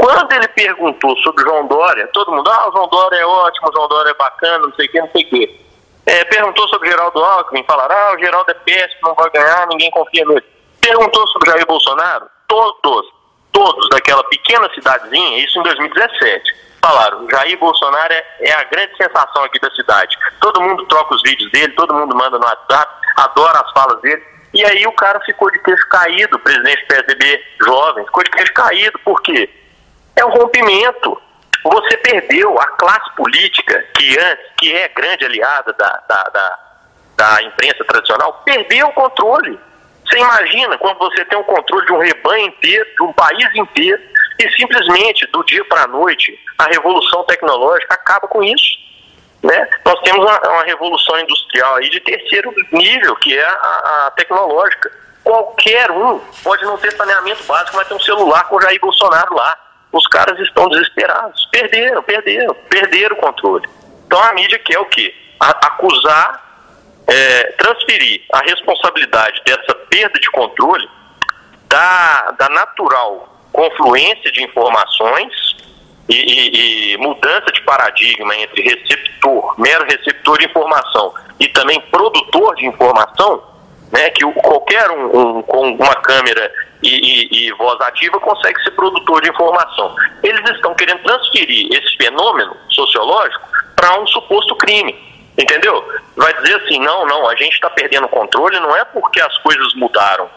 Quando 0.00 0.32
ele 0.32 0.48
perguntou 0.48 1.14
sobre 1.18 1.44
João 1.44 1.66
Dória, 1.66 2.08
todo 2.14 2.32
mundo, 2.32 2.50
ah, 2.50 2.70
o 2.70 2.72
João 2.72 2.88
Dória 2.88 3.16
é 3.18 3.26
ótimo, 3.26 3.68
o 3.68 3.72
João 3.74 3.86
Dória 3.86 4.08
é 4.08 4.14
bacana, 4.14 4.66
não 4.66 4.72
sei 4.72 4.86
o 4.86 4.90
que, 4.90 4.98
não 4.98 5.10
sei 5.10 5.24
o 5.24 5.28
que. 5.28 5.60
É, 6.06 6.24
perguntou 6.24 6.66
sobre 6.68 6.88
Geraldo 6.88 7.22
Alckmin, 7.22 7.62
falaram, 7.64 7.94
ah, 7.94 8.14
o 8.14 8.18
Geraldo 8.18 8.50
é 8.50 8.54
péssimo, 8.54 9.08
não 9.08 9.14
vai 9.14 9.28
ganhar, 9.28 9.66
ninguém 9.66 9.90
confia 9.90 10.24
nele. 10.24 10.44
Perguntou 10.80 11.28
sobre 11.28 11.50
Jair 11.50 11.66
Bolsonaro, 11.66 12.24
todos, 12.48 13.12
todos 13.52 13.90
daquela 13.90 14.24
pequena 14.24 14.72
cidadezinha, 14.72 15.44
isso 15.44 15.60
em 15.60 15.62
2017, 15.64 16.56
falaram, 16.80 17.28
Jair 17.28 17.58
Bolsonaro 17.58 18.10
é, 18.10 18.24
é 18.40 18.52
a 18.52 18.64
grande 18.64 18.96
sensação 18.96 19.44
aqui 19.44 19.60
da 19.60 19.70
cidade. 19.72 20.16
Todo 20.40 20.62
mundo 20.62 20.86
troca 20.86 21.14
os 21.14 21.22
vídeos 21.22 21.52
dele, 21.52 21.74
todo 21.74 21.94
mundo 21.94 22.16
manda 22.16 22.38
no 22.38 22.46
WhatsApp, 22.46 22.90
adora 23.18 23.60
as 23.60 23.70
falas 23.72 24.00
dele. 24.00 24.24
E 24.54 24.64
aí 24.64 24.86
o 24.86 24.92
cara 24.92 25.20
ficou 25.26 25.50
de 25.50 25.58
queixo 25.58 25.86
caído, 25.90 26.38
presidente 26.38 26.80
do 26.80 26.88
PSDB 26.88 27.44
jovem, 27.66 28.06
ficou 28.06 28.24
de 28.24 28.30
queixo 28.30 28.54
caído, 28.54 28.98
por 29.04 29.20
quê? 29.20 29.59
É 30.20 30.24
um 30.24 30.30
rompimento. 30.30 31.20
Você 31.62 31.96
perdeu 31.98 32.58
a 32.58 32.66
classe 32.68 33.14
política, 33.16 33.84
que, 33.94 34.18
antes, 34.18 34.46
que 34.58 34.74
é 34.74 34.88
grande 34.88 35.24
aliada 35.24 35.72
da, 35.74 36.02
da, 36.08 36.22
da, 36.24 36.58
da 37.16 37.42
imprensa 37.42 37.84
tradicional, 37.84 38.40
perdeu 38.44 38.86
o 38.88 38.92
controle. 38.92 39.58
Você 40.06 40.18
imagina 40.18 40.78
quando 40.78 40.98
você 40.98 41.24
tem 41.26 41.38
o 41.38 41.44
controle 41.44 41.86
de 41.86 41.92
um 41.92 41.98
rebanho 41.98 42.46
inteiro, 42.46 42.86
de 42.96 43.02
um 43.02 43.12
país 43.12 43.54
inteiro, 43.54 44.00
e 44.38 44.50
simplesmente, 44.52 45.26
do 45.26 45.44
dia 45.44 45.62
para 45.66 45.82
a 45.82 45.86
noite, 45.86 46.38
a 46.58 46.64
revolução 46.64 47.24
tecnológica 47.24 47.92
acaba 47.92 48.26
com 48.26 48.42
isso. 48.42 48.78
Né? 49.42 49.68
Nós 49.84 50.00
temos 50.00 50.24
uma, 50.24 50.40
uma 50.48 50.64
revolução 50.64 51.18
industrial 51.20 51.76
aí 51.76 51.90
de 51.90 52.00
terceiro 52.00 52.54
nível, 52.72 53.14
que 53.16 53.36
é 53.36 53.46
a, 53.46 54.06
a, 54.06 54.12
tecnológica. 54.16 54.90
Qualquer 55.22 55.90
um 55.90 56.18
pode 56.42 56.64
não 56.64 56.78
ter 56.78 56.90
saneamento 56.92 57.44
básico, 57.44 57.76
mas 57.76 57.88
ter 57.88 57.94
um 57.94 58.00
celular 58.00 58.44
com 58.44 58.56
o 58.56 58.62
Jair 58.62 58.80
Bolsonaro 58.80 59.34
lá. 59.34 59.69
Os 59.92 60.06
caras 60.06 60.38
estão 60.40 60.68
desesperados. 60.68 61.46
Perderam, 61.50 62.02
perderam, 62.02 62.54
perderam 62.68 63.16
o 63.16 63.20
controle. 63.20 63.68
Então 64.06 64.22
a 64.22 64.32
mídia 64.34 64.58
quer 64.58 64.78
o 64.78 64.86
quê? 64.86 65.14
A, 65.38 65.50
acusar 65.66 66.50
é, 67.06 67.42
transferir 67.52 68.22
a 68.32 68.40
responsabilidade 68.40 69.42
dessa 69.44 69.74
perda 69.88 70.18
de 70.20 70.30
controle 70.30 70.88
da, 71.68 72.30
da 72.38 72.48
natural 72.50 73.28
confluência 73.52 74.30
de 74.32 74.42
informações 74.44 75.56
e, 76.08 76.14
e, 76.14 76.92
e, 76.94 76.96
mudança 76.98 77.52
de 77.52 77.60
paradigma 77.62 78.34
entre 78.36 78.62
receptor, 78.62 79.54
mero 79.58 79.84
receptor 79.84 80.38
de 80.38 80.46
informação 80.46 81.14
e 81.38 81.48
também 81.48 81.80
produtor 81.82 82.54
de 82.56 82.66
informação, 82.66 83.42
né, 83.92 84.10
que 84.10 84.24
qualquer 84.32 84.90
um, 84.90 85.38
um, 85.38 85.42
com 85.42 85.72
uma 85.72 85.94
câmera 85.96 86.52
e, 86.82 87.46
e, 87.48 87.52
voz 87.52 87.80
ativa 87.82 88.18
consegue 88.20 88.62
ser 88.62 88.70
produtor 88.72 89.20
de 89.22 89.30
informação. 89.30 89.94
Eles 90.22 90.48
estão 90.50 90.74
querendo 90.74 91.02
transferir 91.02 91.68
esse 91.72 91.96
fenômeno 91.96 92.56
sociológico 92.70 93.46
para 93.76 94.00
um 94.00 94.06
suposto 94.06 94.56
crime. 94.56 95.10
Entendeu? 95.38 95.86
Vai 96.16 96.34
dizer 96.34 96.56
assim, 96.56 96.80
não, 96.80 97.06
não, 97.06 97.28
a 97.28 97.34
gente 97.34 97.54
está 97.54 97.70
perdendo 97.70 98.04
o 98.04 98.08
controle, 98.08 98.58
não 98.60 98.76
é 98.76 98.84
porque 98.84 99.20
as 99.20 99.36
coisas 99.38 99.74
mudaram 99.74 100.28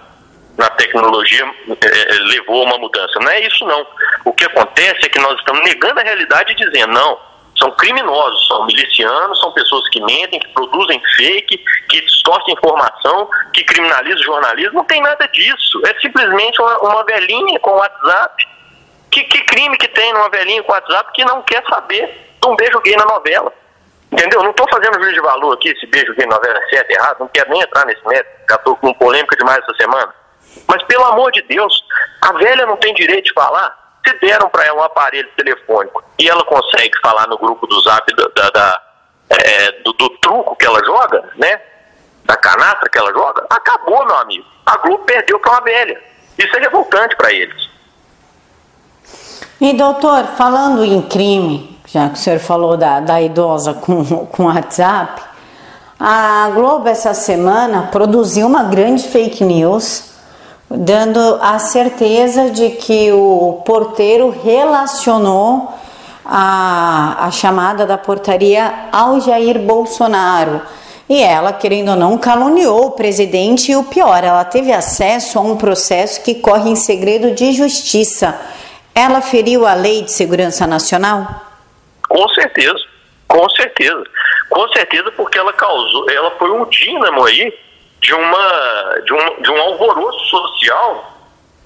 na 0.57 0.69
tecnologia, 0.69 1.43
é, 1.67 2.13
levou 2.25 2.61
a 2.61 2.65
uma 2.65 2.77
mudança. 2.77 3.19
Não 3.19 3.29
é 3.29 3.41
isso 3.45 3.65
não. 3.65 3.85
O 4.23 4.33
que 4.33 4.45
acontece 4.45 5.05
é 5.05 5.09
que 5.09 5.19
nós 5.19 5.37
estamos 5.39 5.63
negando 5.63 5.99
a 5.99 6.03
realidade 6.03 6.53
e 6.53 6.55
dizendo, 6.55 6.93
não, 6.93 7.17
são 7.57 7.71
criminosos, 7.71 8.47
são 8.47 8.65
milicianos, 8.65 9.39
são 9.39 9.51
pessoas 9.51 9.87
que 9.89 10.01
mentem, 10.01 10.39
que 10.39 10.47
produzem 10.49 11.01
fake, 11.17 11.57
que 11.89 12.01
distorcem 12.01 12.53
informação, 12.53 13.29
que 13.53 13.63
criminalizam 13.63 14.23
jornalismo. 14.23 14.73
Não 14.73 14.85
tem 14.85 15.01
nada 15.01 15.27
disso. 15.27 15.81
É 15.85 15.99
simplesmente 15.99 16.61
uma, 16.61 16.77
uma 16.79 17.03
velhinha 17.03 17.59
com 17.59 17.71
WhatsApp. 17.71 18.47
Que, 19.11 19.23
que 19.25 19.41
crime 19.43 19.77
que 19.77 19.87
tem 19.89 20.11
numa 20.13 20.29
velhinha 20.29 20.63
com 20.63 20.71
WhatsApp 20.71 21.11
que 21.13 21.23
não 21.23 21.43
quer 21.43 21.63
saber 21.69 22.07
de 22.41 22.47
um 22.47 22.55
beijo 22.55 22.81
gay 22.81 22.95
na 22.95 23.05
novela? 23.05 23.53
Entendeu? 24.11 24.43
Não 24.43 24.51
estou 24.51 24.67
fazendo 24.69 24.95
juízo 24.95 25.13
de 25.13 25.21
valor 25.21 25.53
aqui, 25.53 25.75
se 25.79 25.87
beijo 25.87 26.13
que 26.13 26.25
novela 26.25 26.57
é 26.57 26.69
certo, 26.69 26.91
errado, 26.91 27.19
não 27.19 27.27
quero 27.27 27.49
nem 27.49 27.61
entrar 27.61 27.83
nesse 27.85 28.07
método, 28.07 28.35
já 28.47 28.55
estou 28.55 28.75
com 28.75 28.93
polêmica 28.93 29.35
demais 29.35 29.57
essa 29.59 29.73
semana. 29.75 30.13
Mas 30.67 30.83
pelo 30.83 31.03
amor 31.05 31.31
de 31.31 31.41
Deus, 31.43 31.73
a 32.21 32.31
velha 32.33 32.65
não 32.65 32.77
tem 32.77 32.93
direito 32.93 33.25
de 33.25 33.33
falar? 33.33 33.82
Se 34.05 34.13
deram 34.19 34.49
para 34.49 34.65
ela 34.65 34.81
um 34.81 34.83
aparelho 34.83 35.29
telefônico 35.37 36.03
e 36.19 36.27
ela 36.27 36.43
consegue 36.45 36.97
falar 37.01 37.27
no 37.27 37.37
grupo 37.37 37.65
do 37.67 37.81
zap 37.81 38.13
da, 38.15 38.27
da, 38.35 38.49
da 38.49 38.81
é, 39.29 39.71
do, 39.83 39.93
do, 39.93 40.09
truco 40.19 40.55
que 40.55 40.65
ela 40.65 40.83
joga, 40.85 41.23
né? 41.37 41.59
Da 42.25 42.35
canastra 42.35 42.89
que 42.89 42.97
ela 42.97 43.11
joga, 43.11 43.45
acabou, 43.49 44.05
meu 44.05 44.17
amigo. 44.17 44.45
A 44.65 44.77
Globo 44.77 45.03
perdeu 45.05 45.39
para 45.39 45.51
uma 45.51 45.61
velha. 45.61 46.01
Isso 46.37 46.55
é 46.55 46.59
revoltante 46.59 47.15
para 47.15 47.31
eles. 47.31 47.69
E 49.59 49.73
doutor, 49.73 50.25
falando 50.37 50.83
em 50.83 51.01
crime, 51.01 51.79
já 51.87 52.09
que 52.09 52.15
o 52.15 52.17
senhor 52.17 52.39
falou 52.39 52.75
da, 52.75 52.99
da 52.99 53.21
idosa 53.21 53.73
com, 53.79 54.25
com 54.27 54.45
WhatsApp, 54.45 55.21
a 55.99 56.49
Globo 56.53 56.89
essa 56.89 57.13
semana 57.13 57.89
produziu 57.91 58.47
uma 58.47 58.63
grande 58.63 59.07
fake 59.07 59.43
news, 59.43 60.12
dando 60.75 61.39
a 61.41 61.59
certeza 61.59 62.49
de 62.49 62.71
que 62.71 63.11
o 63.11 63.61
porteiro 63.65 64.29
relacionou 64.43 65.71
a, 66.25 67.27
a 67.27 67.31
chamada 67.31 67.85
da 67.85 67.97
portaria 67.97 68.87
ao 68.91 69.19
Jair 69.21 69.59
Bolsonaro. 69.59 70.61
E 71.07 71.21
ela, 71.21 71.53
querendo 71.53 71.89
ou 71.89 71.95
não, 71.95 72.17
caluniou 72.17 72.87
o 72.87 72.91
presidente 72.91 73.71
e 73.71 73.75
o 73.75 73.83
pior, 73.83 74.23
ela 74.23 74.43
teve 74.45 74.71
acesso 74.71 75.37
a 75.37 75.41
um 75.41 75.57
processo 75.57 76.23
que 76.23 76.35
corre 76.35 76.69
em 76.69 76.75
segredo 76.75 77.31
de 77.31 77.51
justiça. 77.51 78.39
Ela 78.95 79.21
feriu 79.21 79.67
a 79.67 79.73
Lei 79.73 80.01
de 80.01 80.11
Segurança 80.11 80.65
Nacional? 80.65 81.27
Com 82.07 82.27
certeza, 82.29 82.79
com 83.27 83.47
certeza. 83.49 84.03
Com 84.49 84.67
certeza 84.69 85.11
porque 85.11 85.37
ela 85.37 85.51
causou, 85.53 86.09
ela 86.09 86.31
foi 86.31 86.51
um 86.51 86.65
dínamo 86.69 87.25
aí 87.25 87.53
de, 88.03 88.13
uma, 88.13 89.01
de, 89.05 89.13
um, 89.13 89.41
de 89.41 89.51
um 89.51 89.61
alvoroço 89.61 90.25
social 90.25 91.17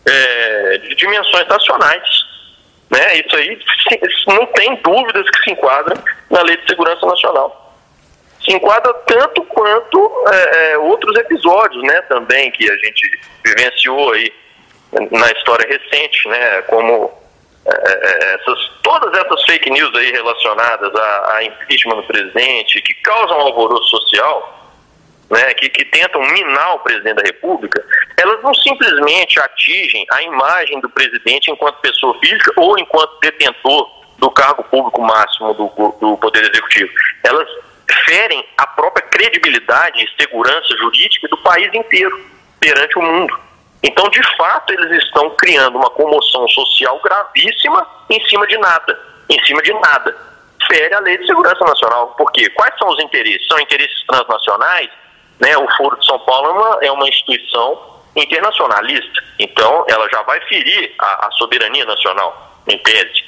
é, 0.05 0.77
de 0.77 0.95
dimensões 0.95 1.47
nacionais. 1.47 2.07
Né? 2.91 3.19
Isso 3.19 3.35
aí 3.35 3.59
não 4.27 4.45
tem 4.47 4.75
dúvidas 4.77 5.29
que 5.31 5.43
se 5.43 5.51
enquadra 5.51 6.01
na 6.29 6.41
Lei 6.43 6.55
de 6.57 6.67
Segurança 6.67 7.05
Nacional. 7.05 7.75
Se 8.45 8.53
enquadra 8.53 8.93
tanto 9.05 9.43
quanto 9.45 10.25
é, 10.31 10.73
é, 10.73 10.77
outros 10.77 11.17
episódios 11.17 11.83
né, 11.83 12.01
também 12.03 12.51
que 12.51 12.69
a 12.69 12.75
gente 12.77 13.19
vivenciou 13.43 14.13
aí 14.13 14.31
na 15.11 15.31
história 15.31 15.67
recente, 15.67 16.29
né, 16.29 16.61
como 16.61 17.11
é, 17.65 17.71
é, 17.71 18.35
essas, 18.35 18.71
todas 18.83 19.11
essas 19.19 19.43
fake 19.43 19.69
news 19.69 19.93
aí 19.95 20.11
relacionadas 20.11 20.95
a, 20.95 21.35
a 21.35 21.43
impeachment 21.43 21.95
do 21.97 22.03
presidente, 22.03 22.81
que 22.81 22.93
causam 23.01 23.41
alvoroço 23.41 23.89
social, 23.89 24.56
né, 25.29 25.53
que, 25.55 25.69
que 25.69 25.85
tentam 25.85 26.21
minar 26.21 26.75
o 26.75 26.79
presidente 26.79 27.15
da 27.15 27.23
República, 27.23 27.83
elas 28.17 28.41
não 28.41 28.53
simplesmente 28.53 29.39
atingem 29.39 30.05
a 30.11 30.21
imagem 30.23 30.79
do 30.79 30.89
presidente 30.89 31.51
enquanto 31.51 31.81
pessoa 31.81 32.17
física 32.19 32.53
ou 32.57 32.77
enquanto 32.79 33.19
detentor 33.19 33.89
do 34.17 34.31
cargo 34.31 34.63
público 34.63 35.01
máximo 35.01 35.53
do, 35.53 35.67
do 35.99 36.17
Poder 36.17 36.43
Executivo. 36.43 36.91
Elas 37.23 37.47
ferem 38.05 38.43
a 38.57 38.67
própria 38.67 39.05
credibilidade 39.07 40.03
e 40.03 40.21
segurança 40.21 40.75
jurídica 40.77 41.27
do 41.27 41.37
país 41.37 41.73
inteiro 41.73 42.25
perante 42.59 42.97
o 42.97 43.01
mundo. 43.01 43.39
Então, 43.83 44.09
de 44.09 44.21
fato, 44.35 44.73
eles 44.73 45.03
estão 45.03 45.29
criando 45.31 45.77
uma 45.77 45.89
comoção 45.91 46.47
social 46.47 46.99
gravíssima 47.03 47.87
em 48.09 48.27
cima 48.27 48.47
de 48.47 48.57
nada. 48.57 48.99
Em 49.29 49.45
cima 49.45 49.61
de 49.61 49.73
nada. 49.73 50.17
Fere 50.67 50.93
a 50.93 50.99
Lei 50.99 51.17
de 51.17 51.27
Segurança 51.27 51.63
Nacional. 51.63 52.07
Por 52.17 52.31
quê? 52.31 52.49
Quais 52.49 52.73
são 52.77 52.89
os 52.89 53.01
interesses? 53.03 53.47
São 53.47 53.59
interesses 53.59 54.03
transnacionais? 54.07 54.89
Né? 55.39 55.57
O 55.57 55.67
Foro 55.77 55.97
de 55.99 56.05
São 56.05 56.19
Paulo 56.19 56.47
é 56.47 56.51
uma, 56.51 56.79
é 56.85 56.91
uma 56.91 57.07
instituição 57.07 57.79
internacionalista. 58.15 59.23
Então, 59.39 59.85
ela 59.87 60.07
já 60.11 60.21
vai 60.23 60.39
ferir 60.41 60.93
a, 60.99 61.27
a 61.27 61.31
soberania 61.31 61.85
nacional, 61.85 62.51
em 62.67 62.77
tese. 62.79 63.23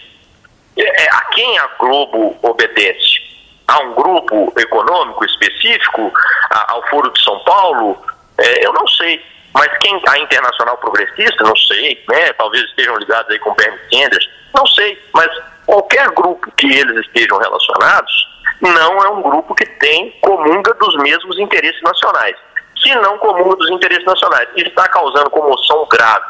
É, 0.78 1.08
a 1.12 1.22
quem 1.26 1.60
a 1.60 1.68
Globo 1.80 2.38
obedece? 2.42 3.20
A 3.68 3.80
um 3.82 3.94
grupo 3.94 4.54
econômico 4.58 5.26
específico? 5.26 6.12
A, 6.50 6.74
ao 6.74 6.88
Foro 6.90 7.12
de 7.12 7.24
São 7.24 7.40
Paulo? 7.44 8.04
É, 8.38 8.66
eu 8.66 8.74
não 8.74 8.88
sei. 8.88 9.24
Mas 9.54 9.70
quem 9.80 10.02
a 10.08 10.20
internacional 10.20 10.78
progressista, 10.78 11.44
não 11.44 11.56
sei, 11.56 12.04
né? 12.08 12.34
Talvez 12.34 12.64
estejam 12.66 12.96
ligados 12.98 13.32
aí 13.32 13.40
com 13.40 13.54
Bernie 13.56 13.80
Sanders, 13.92 14.30
não 14.56 14.66
sei. 14.68 15.02
Mas 15.14 15.30
qualquer 15.66 16.10
grupo 16.12 16.52
que 16.56 16.68
eles 16.68 17.06
estejam 17.06 17.38
relacionados, 17.38 18.28
não 18.62 19.04
é 19.04 19.10
um 19.10 19.22
grupo 19.22 19.56
que 19.56 19.66
tem 19.66 20.12
comunga 20.22 20.74
dos 20.74 20.96
mesmos 20.98 21.38
interesses 21.40 21.82
nacionais. 21.82 22.36
Se 22.82 22.94
não 22.96 23.18
comunga 23.18 23.56
dos 23.56 23.70
interesses 23.70 24.06
nacionais, 24.06 24.50
está 24.56 24.88
causando 24.88 25.30
comoção 25.30 25.88
grave, 25.90 26.26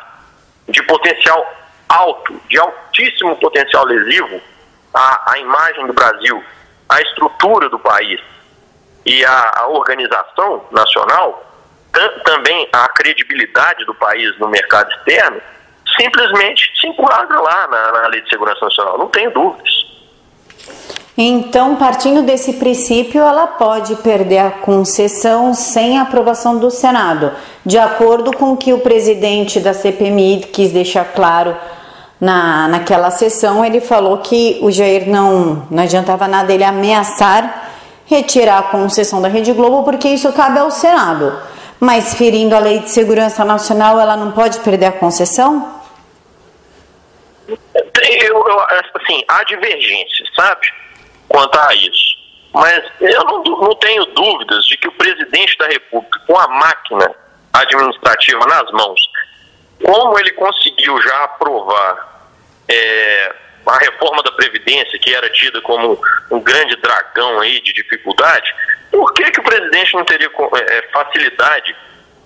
de 0.67 0.81
potencial 0.83 1.45
alto, 1.87 2.39
de 2.47 2.59
altíssimo 2.59 3.35
potencial 3.37 3.85
lesivo 3.85 4.41
à, 4.93 5.31
à 5.31 5.39
imagem 5.39 5.87
do 5.87 5.93
Brasil, 5.93 6.43
à 6.87 7.01
estrutura 7.01 7.69
do 7.69 7.79
país 7.79 8.21
e 9.05 9.25
à, 9.25 9.51
à 9.57 9.67
organização 9.67 10.65
nacional, 10.71 11.45
também 12.23 12.69
a 12.71 12.87
credibilidade 12.89 13.83
do 13.85 13.95
país 13.95 14.37
no 14.37 14.47
mercado 14.47 14.91
externo, 14.91 15.41
simplesmente 15.99 16.71
se 16.79 16.87
enquadra 16.87 17.39
lá 17.39 17.67
na, 17.67 17.91
na 17.91 18.07
Lei 18.07 18.21
de 18.21 18.29
Segurança 18.29 18.63
Nacional, 18.63 18.97
não 18.97 19.07
tenho 19.07 19.31
dúvidas. 19.31 19.79
Então, 21.21 21.75
partindo 21.75 22.21
desse 22.21 22.53
princípio, 22.53 23.21
ela 23.21 23.45
pode 23.45 23.93
perder 23.97 24.37
a 24.37 24.51
concessão 24.51 25.53
sem 25.53 25.99
aprovação 25.99 26.57
do 26.57 26.71
Senado, 26.71 27.33
de 27.65 27.77
acordo 27.77 28.31
com 28.31 28.53
o 28.53 28.57
que 28.57 28.71
o 28.71 28.79
presidente 28.79 29.59
da 29.59 29.73
CPMI 29.73 30.47
quis 30.53 30.71
deixar 30.71 31.03
claro 31.03 31.57
na, 32.21 32.69
naquela 32.69 33.11
sessão. 33.11 33.65
Ele 33.65 33.81
falou 33.81 34.19
que 34.19 34.59
o 34.61 34.71
Jair 34.71 35.09
não, 35.09 35.67
não 35.69 35.83
adiantava 35.83 36.25
nada 36.25 36.53
ele 36.53 36.63
ameaçar 36.63 37.67
retirar 38.05 38.59
a 38.59 38.63
concessão 38.63 39.21
da 39.21 39.27
Rede 39.27 39.51
Globo, 39.51 39.83
porque 39.83 40.07
isso 40.07 40.31
cabe 40.31 40.57
ao 40.57 40.71
Senado. 40.71 41.37
Mas 41.81 42.13
ferindo 42.13 42.55
a 42.55 42.59
Lei 42.59 42.79
de 42.79 42.89
Segurança 42.89 43.43
Nacional, 43.43 43.99
ela 43.99 44.15
não 44.15 44.31
pode 44.31 44.61
perder 44.61 44.85
a 44.85 44.91
concessão? 44.93 45.81
Eu, 47.45 48.47
eu, 48.47 48.59
assim, 48.95 49.21
há 49.27 49.43
divergência, 49.43 50.25
sabe? 50.33 50.79
Quanto 51.29 51.57
a 51.57 51.73
isso. 51.75 52.17
Mas 52.53 52.83
eu 52.99 53.23
não, 53.25 53.43
não 53.43 53.75
tenho 53.75 54.05
dúvidas 54.07 54.65
de 54.65 54.75
que 54.77 54.87
o 54.87 54.91
presidente 54.93 55.57
da 55.57 55.67
República, 55.67 56.19
com 56.27 56.37
a 56.37 56.47
máquina 56.47 57.15
administrativa 57.53 58.45
nas 58.45 58.71
mãos. 58.71 58.99
Como 59.83 60.19
ele 60.19 60.31
conseguiu 60.31 61.01
já 61.01 61.23
aprovar 61.23 62.25
é, 62.67 63.35
a 63.65 63.77
reforma 63.77 64.21
da 64.23 64.31
Previdência, 64.31 64.99
que 64.99 65.13
era 65.13 65.29
tida 65.29 65.61
como 65.61 65.99
um 66.31 66.39
grande 66.41 66.75
dragão 66.77 67.39
aí 67.39 67.61
de 67.61 67.73
dificuldade, 67.73 68.53
por 68.91 69.13
que, 69.13 69.29
que 69.31 69.39
o 69.39 69.43
presidente 69.43 69.93
não 69.93 70.03
teria 70.03 70.27
é, 70.27 70.81
facilidade 70.91 71.75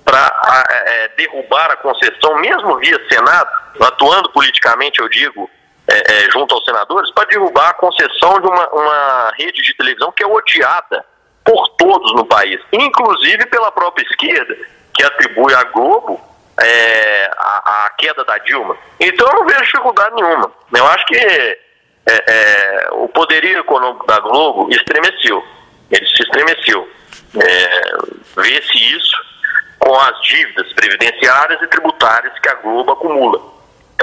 para 0.03 0.65
é, 0.85 1.07
derrubar 1.17 1.71
a 1.71 1.77
concessão, 1.77 2.37
mesmo 2.39 2.77
via 2.77 2.99
Senado, 3.09 3.49
atuando 3.81 4.29
politicamente, 4.31 4.99
eu 4.99 5.09
digo, 5.09 5.49
é, 5.87 6.25
é, 6.25 6.31
junto 6.31 6.55
aos 6.55 6.63
senadores, 6.65 7.11
para 7.11 7.27
derrubar 7.27 7.69
a 7.69 7.73
concessão 7.73 8.39
de 8.39 8.47
uma, 8.47 8.69
uma 8.69 9.31
rede 9.37 9.61
de 9.61 9.73
televisão 9.75 10.11
que 10.11 10.23
é 10.23 10.27
odiada 10.27 11.05
por 11.43 11.67
todos 11.69 12.13
no 12.15 12.25
país, 12.25 12.59
inclusive 12.71 13.45
pela 13.47 13.71
própria 13.71 14.05
esquerda, 14.05 14.55
que 14.93 15.03
atribui 15.03 15.53
à 15.53 15.63
Globo 15.65 16.21
é, 16.61 17.31
a, 17.37 17.85
a, 17.85 17.89
queda 17.97 18.23
da 18.23 18.37
Dilma. 18.39 18.77
Então 18.99 19.27
eu 19.27 19.33
não 19.39 19.45
vejo 19.45 19.63
dificuldade 19.63 20.15
nenhuma. 20.15 20.51
Eu 20.73 20.87
acho 20.87 21.05
que 21.05 21.17
é, 21.17 21.57
é, 22.05 22.87
o 22.91 23.07
poderio 23.09 23.59
econômico 23.59 24.05
da 24.05 24.19
Globo 24.19 24.69
estremeceu. 24.71 25.43
Ele 25.91 26.07
se 26.07 26.23
estremeceu. 26.23 26.87
É, 27.35 28.41
vê-se 28.41 28.95
isso 28.95 29.17
com 29.79 29.99
as 29.99 30.21
dívidas 30.21 30.71
previdenciárias 30.73 31.61
e 31.61 31.67
tributárias 31.67 32.37
que 32.39 32.49
a 32.49 32.55
Globo 32.55 32.91
acumula. 32.91 33.52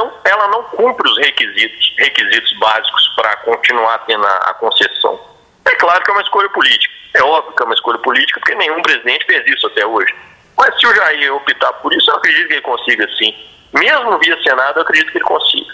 Então, 0.00 0.10
ela 0.24 0.48
não 0.48 0.62
cumpre 0.62 1.06
os 1.10 1.18
requisitos, 1.18 1.94
requisitos 1.98 2.58
básicos 2.58 3.06
para 3.14 3.36
continuar 3.38 3.98
tendo 4.06 4.26
a, 4.26 4.36
a 4.36 4.54
concessão. 4.54 5.20
É 5.66 5.74
claro 5.74 6.02
que 6.02 6.10
é 6.10 6.14
uma 6.14 6.22
escolha 6.22 6.48
política. 6.48 6.94
É 7.12 7.22
óbvio 7.22 7.52
que 7.52 7.62
é 7.62 7.66
uma 7.66 7.74
escolha 7.74 7.98
política, 7.98 8.40
porque 8.40 8.54
nenhum 8.54 8.80
presidente 8.80 9.26
fez 9.26 9.46
isso 9.46 9.66
até 9.66 9.84
hoje. 9.84 10.14
Mas 10.56 10.80
se 10.80 10.86
o 10.86 10.94
Jair 10.94 11.34
optar 11.34 11.72
por 11.74 11.92
isso, 11.92 12.10
eu 12.10 12.16
acredito 12.16 12.46
que 12.46 12.54
ele 12.54 12.62
consiga 12.62 13.06
sim. 13.18 13.34
Mesmo 13.74 14.18
via 14.18 14.42
Senado, 14.42 14.78
eu 14.78 14.82
acredito 14.82 15.12
que 15.12 15.18
ele 15.18 15.24
consiga. 15.24 15.70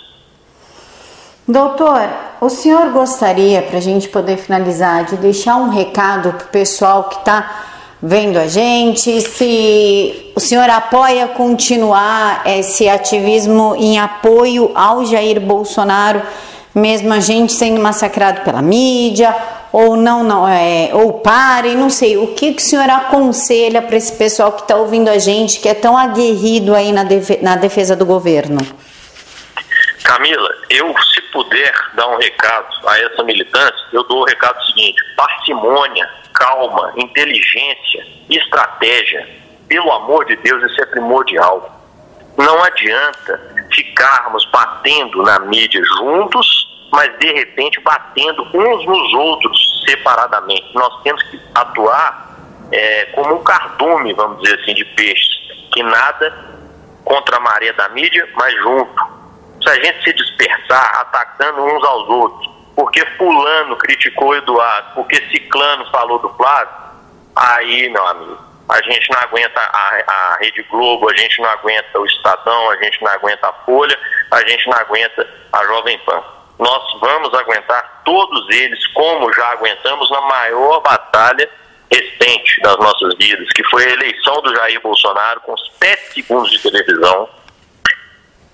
Doutor, 1.47 2.09
o 2.41 2.49
senhor 2.49 2.91
gostaria, 2.91 3.63
para 3.63 3.79
a 3.79 3.83
gente 3.83 4.09
poder 4.09 4.39
finalizar, 4.39 5.05
de 5.05 5.19
deixar 5.19 5.55
um 5.55 5.69
recado 5.69 6.33
para 6.33 6.47
o 6.47 6.51
pessoal 6.51 7.05
que 7.05 7.19
está 7.21 7.76
vendo 8.03 8.39
a 8.39 8.47
gente, 8.47 9.21
se 9.21 10.33
o 10.35 10.41
senhor 10.41 10.69
apoia 10.69 11.29
continuar 11.29 12.43
esse 12.47 12.89
ativismo 12.89 13.75
em 13.77 13.99
apoio 13.99 14.71
ao 14.75 15.05
Jair 15.05 15.41
Bolsonaro, 15.41 16.23
mesmo 16.75 17.13
a 17.13 17.21
gente 17.21 17.53
sendo 17.53 17.81
massacrado 17.81 18.43
pela 18.43 18.61
mídia, 18.61 19.35
ou 19.73 19.97
não, 19.97 20.23
não 20.23 20.49
é, 20.49 20.91
ou 20.93 21.21
pare, 21.21 21.75
não 21.75 21.91
sei. 21.91 22.17
O 22.17 22.35
que, 22.35 22.53
que 22.53 22.63
o 22.63 22.65
senhor 22.65 22.89
aconselha 22.89 23.83
para 23.83 23.97
esse 23.97 24.13
pessoal 24.17 24.53
que 24.53 24.63
está 24.63 24.77
ouvindo 24.77 25.09
a 25.09 25.19
gente, 25.19 25.61
que 25.61 25.69
é 25.69 25.75
tão 25.75 25.97
aguerrido 25.97 26.75
aí 26.75 26.93
na, 26.93 27.05
defesa, 27.05 27.41
na 27.43 27.57
defesa 27.57 27.97
do 27.97 28.07
governo? 28.07 28.59
Camila, 30.05 30.49
eu, 30.71 30.95
se 31.13 31.21
puder 31.33 31.75
dar 31.95 32.09
um 32.09 32.17
recado 32.17 32.69
a 32.87 33.01
essa 33.01 33.23
militância, 33.25 33.87
eu 33.93 34.05
dou 34.05 34.21
o 34.21 34.25
recado 34.25 34.63
seguinte: 34.67 35.03
parcimônia, 35.17 36.09
calma, 36.37 36.93
inteligência, 36.97 38.07
estratégia. 38.31 39.29
Pelo 39.69 39.91
amor 39.91 40.25
de 40.27 40.37
Deus, 40.37 40.63
isso 40.71 40.81
é 40.81 40.87
primordial. 40.87 41.83
Não 42.39 42.63
adianta 42.63 43.67
ficarmos 43.73 44.45
batendo 44.53 45.23
na 45.23 45.41
mídia 45.41 45.83
juntos 45.99 46.67
mas 46.97 47.19
de 47.19 47.31
repente 47.33 47.81
batendo 47.81 48.43
uns 48.55 48.87
nos 48.87 49.15
outros 49.15 49.85
separadamente. 49.87 50.67
Nós 50.75 51.03
temos 51.03 51.23
que 51.25 51.41
atuar 51.55 52.37
é, 52.73 53.05
como 53.07 53.35
um 53.35 53.45
cardume, 53.45 54.15
vamos 54.15 54.43
dizer 54.43 54.59
assim, 54.61 54.75
de 54.75 54.85
peixes, 54.85 55.37
que 55.73 55.83
nada 55.83 56.33
contra 57.05 57.37
a 57.37 57.41
maré 57.41 57.73
da 57.75 57.89
mídia, 57.91 58.27
mas 58.35 58.55
junto. 58.63 59.17
Se 59.63 59.69
a 59.69 59.75
gente 59.75 60.05
se 60.05 60.13
dispersar 60.15 61.01
atacando 61.01 61.65
uns 61.65 61.85
aos 61.85 62.09
outros, 62.09 62.51
porque 62.77 63.05
fulano 63.17 63.75
criticou 63.77 64.37
Eduardo, 64.37 64.91
porque 64.95 65.17
ciclano 65.31 65.91
falou 65.91 66.19
do 66.19 66.29
Flávio, 66.35 66.75
aí, 67.35 67.89
meu 67.89 68.07
amigo, 68.07 68.39
a 68.69 68.83
gente 68.83 69.11
não 69.11 69.21
aguenta 69.21 69.59
a, 69.61 70.05
a 70.07 70.37
Rede 70.41 70.63
Globo, 70.65 71.09
a 71.09 71.17
gente 71.17 71.41
não 71.41 71.49
aguenta 71.49 71.99
o 71.99 72.05
Estadão, 72.05 72.71
a 72.71 72.77
gente 72.83 73.03
não 73.03 73.11
aguenta 73.11 73.49
a 73.49 73.53
Folha, 73.65 73.99
a 74.31 74.47
gente 74.47 74.69
não 74.69 74.77
aguenta 74.77 75.27
a 75.53 75.65
Jovem 75.65 75.99
Pan. 76.01 76.23
Nós 76.59 77.01
vamos 77.01 77.33
aguentar 77.35 78.03
todos 78.05 78.49
eles, 78.51 78.87
como 78.89 79.33
já 79.33 79.53
aguentamos 79.53 80.11
na 80.11 80.21
maior 80.23 80.81
batalha 80.81 81.49
recente 81.91 82.61
das 82.63 82.77
nossas 82.77 83.15
vidas, 83.17 83.49
que 83.55 83.63
foi 83.65 83.85
a 83.85 83.93
eleição 83.93 84.43
do 84.43 84.55
Jair 84.55 84.81
Bolsonaro 84.81 85.41
com 85.43 85.57
sete 85.57 86.15
segundos 86.15 86.51
de 86.51 86.59
televisão, 86.61 87.29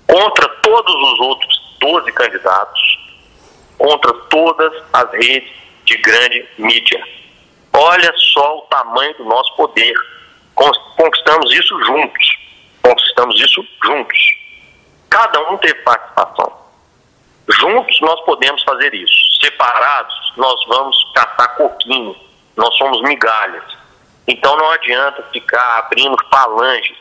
contra 0.06 0.48
todos 0.62 0.94
os 0.94 1.20
outros 1.20 1.76
12 1.80 2.12
candidatos, 2.12 3.01
contra 3.78 4.12
todas 4.30 4.72
as 4.92 5.10
redes 5.12 5.52
de 5.84 5.96
grande 5.98 6.46
mídia. 6.58 7.04
Olha 7.72 8.12
só 8.16 8.58
o 8.58 8.60
tamanho 8.62 9.14
do 9.16 9.24
nosso 9.24 9.54
poder. 9.56 9.94
Conquistamos 10.54 11.52
isso 11.52 11.84
juntos. 11.84 12.38
Conquistamos 12.82 13.40
isso 13.40 13.66
juntos. 13.84 14.18
Cada 15.08 15.40
um 15.50 15.56
teve 15.58 15.74
participação. 15.80 16.52
Juntos 17.48 18.00
nós 18.00 18.20
podemos 18.24 18.62
fazer 18.62 18.94
isso. 18.94 19.40
Separados, 19.40 20.32
nós 20.36 20.66
vamos 20.68 20.96
catar 21.14 21.48
coquinho. 21.56 22.14
Nós 22.56 22.74
somos 22.76 23.02
migalhas. 23.02 23.64
Então 24.28 24.56
não 24.56 24.70
adianta 24.70 25.22
ficar 25.32 25.78
abrindo 25.78 26.16
falanges 26.30 26.96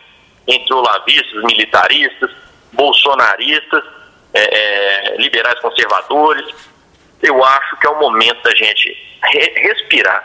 entre 0.47 0.73
olavistas, 0.73 1.43
militaristas, 1.43 2.31
bolsonaristas, 2.73 3.83
é, 4.33 5.13
é, 5.13 5.17
liberais 5.17 5.59
conservadores. 5.59 6.47
Eu 7.21 7.43
acho 7.43 7.77
que 7.77 7.87
é 7.87 7.89
o 7.89 7.99
momento 7.99 8.41
da 8.43 8.55
gente 8.55 9.17
re 9.23 9.53
respirar, 9.57 10.23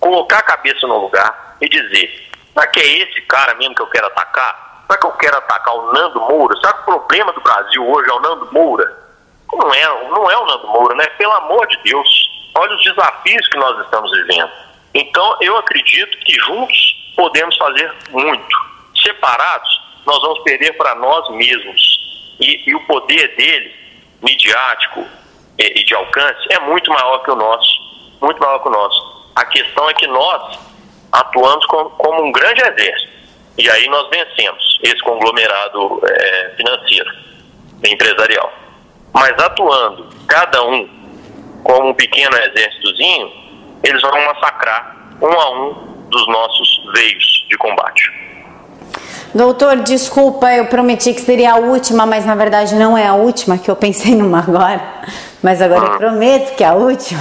colocar 0.00 0.38
a 0.38 0.42
cabeça 0.42 0.86
no 0.86 0.98
lugar 0.98 1.56
e 1.60 1.68
dizer: 1.68 2.30
será 2.52 2.66
que 2.66 2.80
é 2.80 2.86
esse 3.02 3.20
cara 3.22 3.54
mesmo 3.54 3.74
que 3.74 3.82
eu 3.82 3.86
quero 3.86 4.06
atacar? 4.06 4.84
Será 4.86 4.98
que 4.98 5.06
eu 5.06 5.12
quero 5.12 5.36
atacar 5.36 5.74
o 5.74 5.92
Nando 5.92 6.20
Moura? 6.20 6.56
Será 6.56 6.72
que 6.72 6.80
o 6.80 6.84
problema 6.84 7.32
do 7.32 7.40
Brasil 7.40 7.86
hoje 7.86 8.10
é 8.10 8.14
o 8.14 8.20
Nando 8.20 8.52
Moura? 8.52 9.08
Não 9.52 9.74
é, 9.74 10.08
não 10.10 10.30
é 10.30 10.36
o 10.36 10.46
Nando 10.46 10.66
Moura, 10.68 10.94
né? 10.94 11.06
Pelo 11.18 11.32
amor 11.32 11.66
de 11.66 11.78
Deus, 11.84 12.08
olha 12.54 12.74
os 12.74 12.84
desafios 12.84 13.48
que 13.48 13.58
nós 13.58 13.78
estamos 13.84 14.10
vivendo. 14.12 14.50
Então, 14.94 15.36
eu 15.40 15.56
acredito 15.56 16.18
que 16.18 16.32
juntos 16.40 17.12
podemos 17.14 17.56
fazer 17.56 17.92
muito. 18.10 18.56
Separados, 19.02 19.80
nós 20.06 20.20
vamos 20.22 20.40
perder 20.40 20.72
para 20.76 20.94
nós 20.94 21.28
mesmos. 21.30 22.07
E, 22.40 22.70
e, 22.70 22.74
o 22.74 22.80
poder 22.86 23.34
dele, 23.36 23.74
midiático 24.22 25.06
e, 25.58 25.80
e 25.80 25.84
de 25.84 25.94
alcance, 25.94 26.40
é 26.50 26.58
muito 26.60 26.90
maior 26.90 27.22
que 27.24 27.30
o 27.30 27.36
nosso. 27.36 27.70
Muito 28.20 28.40
maior 28.40 28.58
que 28.60 28.68
o 28.68 28.72
nosso. 28.72 29.30
A 29.36 29.44
questão 29.44 29.88
é 29.90 29.94
que 29.94 30.06
nós 30.06 30.58
atuamos 31.12 31.64
como, 31.66 31.90
como 31.90 32.24
um 32.24 32.32
grande 32.32 32.60
exército. 32.60 33.12
E 33.56 33.68
aí 33.70 33.88
nós 33.88 34.08
vencemos 34.08 34.78
esse 34.82 34.98
conglomerado 35.00 36.00
é, 36.04 36.54
financeiro, 36.56 37.10
empresarial 37.84 38.52
mas 39.18 39.32
atuando 39.38 40.08
cada 40.26 40.64
um 40.64 40.88
como 41.64 41.88
um 41.88 41.94
pequeno 41.94 42.36
exércitozinho, 42.36 43.32
eles 43.82 44.00
vão 44.00 44.26
massacrar 44.26 44.96
um 45.20 45.32
a 45.32 45.50
um 45.50 45.72
dos 46.08 46.26
nossos 46.28 46.84
veios 46.94 47.46
de 47.48 47.56
combate. 47.56 48.12
Doutor, 49.34 49.76
desculpa, 49.78 50.52
eu 50.52 50.66
prometi 50.66 51.12
que 51.12 51.20
seria 51.20 51.52
a 51.52 51.56
última, 51.56 52.06
mas 52.06 52.24
na 52.24 52.34
verdade 52.34 52.74
não 52.74 52.96
é 52.96 53.06
a 53.06 53.14
última, 53.14 53.58
que 53.58 53.70
eu 53.70 53.76
pensei 53.76 54.14
numa 54.14 54.38
agora, 54.40 54.80
mas 55.42 55.60
agora 55.60 55.92
eu 55.92 55.98
prometo 55.98 56.56
que 56.56 56.64
é 56.64 56.68
a 56.68 56.74
última. 56.74 57.20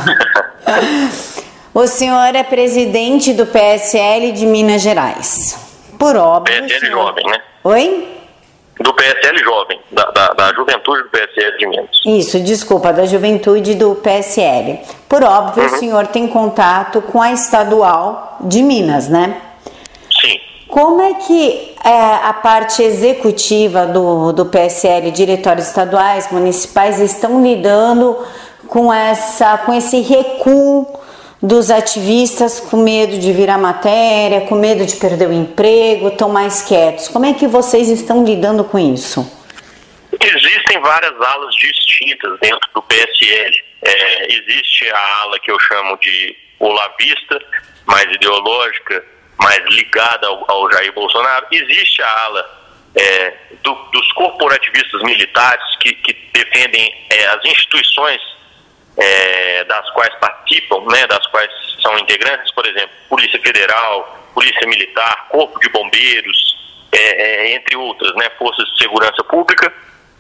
o 1.73 1.85
senhor 1.87 2.35
é 2.35 2.43
presidente 2.43 3.33
do 3.33 3.45
PSL 3.45 4.31
de 4.31 4.45
Minas 4.45 4.81
Gerais. 4.81 5.57
Por 5.99 6.15
óbvio. 6.15 6.63
PSL 6.63 6.79
senhor... 6.79 7.05
jovem, 7.05 7.25
né? 7.27 7.41
Oi? 7.63 8.17
do 8.79 8.93
PSL 8.93 9.37
Jovem, 9.39 9.79
da, 9.91 10.03
da, 10.11 10.27
da, 10.33 10.53
juventude 10.53 11.03
do 11.03 11.09
PSL 11.09 11.57
de 11.57 11.67
Minas. 11.67 11.89
Isso, 12.05 12.39
desculpa, 12.39 12.93
da 12.93 13.05
juventude 13.05 13.75
do 13.75 13.95
PSL. 13.95 14.79
Por 15.09 15.23
óbvio, 15.23 15.63
uhum. 15.63 15.73
o 15.73 15.79
senhor 15.79 16.07
tem 16.07 16.27
contato 16.27 17.01
com 17.01 17.21
a 17.21 17.31
estadual 17.31 18.37
de 18.41 18.61
Minas, 18.61 19.09
né? 19.09 19.41
Como 20.67 21.01
é 21.01 21.13
que 21.13 21.75
é, 21.83 22.15
a 22.23 22.33
parte 22.33 22.83
executiva 22.83 23.85
do, 23.85 24.33
do 24.33 24.45
PSL, 24.45 25.11
diretórios 25.11 25.67
estaduais, 25.67 26.29
municipais, 26.31 26.99
estão 26.99 27.41
lidando 27.41 28.17
com, 28.67 28.93
essa, 28.93 29.57
com 29.59 29.73
esse 29.73 30.01
recuo 30.01 30.85
dos 31.41 31.69
ativistas 31.69 32.59
com 32.59 32.77
medo 32.77 33.17
de 33.17 33.31
virar 33.31 33.57
matéria, 33.57 34.41
com 34.41 34.55
medo 34.55 34.85
de 34.85 34.95
perder 34.95 35.29
o 35.29 35.33
emprego, 35.33 36.09
estão 36.09 36.29
mais 36.29 36.61
quietos. 36.61 37.07
Como 37.07 37.25
é 37.25 37.33
que 37.33 37.47
vocês 37.47 37.89
estão 37.89 38.25
lidando 38.25 38.63
com 38.63 38.77
isso? 38.77 39.25
Existem 40.19 40.81
várias 40.81 41.13
alas 41.21 41.55
distintas 41.55 42.39
dentro 42.39 42.69
do 42.73 42.81
PSL. 42.81 43.55
É, 43.83 44.33
existe 44.33 44.89
a 44.89 45.21
ala 45.21 45.39
que 45.39 45.51
eu 45.51 45.59
chamo 45.59 45.97
de 45.97 46.35
olavista, 46.59 47.39
mais 47.85 48.05
ideológica, 48.13 49.05
mais 49.39 49.63
ligada 49.69 50.27
ao, 50.27 50.45
ao 50.49 50.71
Jair 50.71 50.93
Bolsonaro. 50.93 51.45
Existe 51.51 52.01
a 52.01 52.23
ala 52.25 52.57
é, 52.95 53.33
do, 53.63 53.73
dos 53.91 54.11
corporativistas 54.13 55.01
militares 55.03 55.63
que, 55.79 55.93
que 55.93 56.13
defendem 56.33 56.93
é, 57.09 57.25
as 57.27 57.45
instituições 57.45 58.21
é, 58.97 59.63
das 59.65 59.89
quais 59.91 60.13
participam, 60.15 60.83
né, 60.91 61.05
das 61.07 61.25
quais 61.27 61.51
são 61.81 61.97
integrantes, 61.99 62.51
por 62.53 62.65
exemplo, 62.65 62.89
Polícia 63.09 63.39
Federal, 63.41 64.17
Polícia 64.33 64.67
Militar, 64.67 65.27
Corpo 65.29 65.59
de 65.59 65.69
Bombeiros, 65.69 66.57
é, 66.91 66.97
é, 66.97 67.55
entre 67.55 67.75
outras, 67.75 68.13
né, 68.15 68.29
forças 68.37 68.67
de 68.71 68.77
segurança 68.79 69.23
pública, 69.25 69.71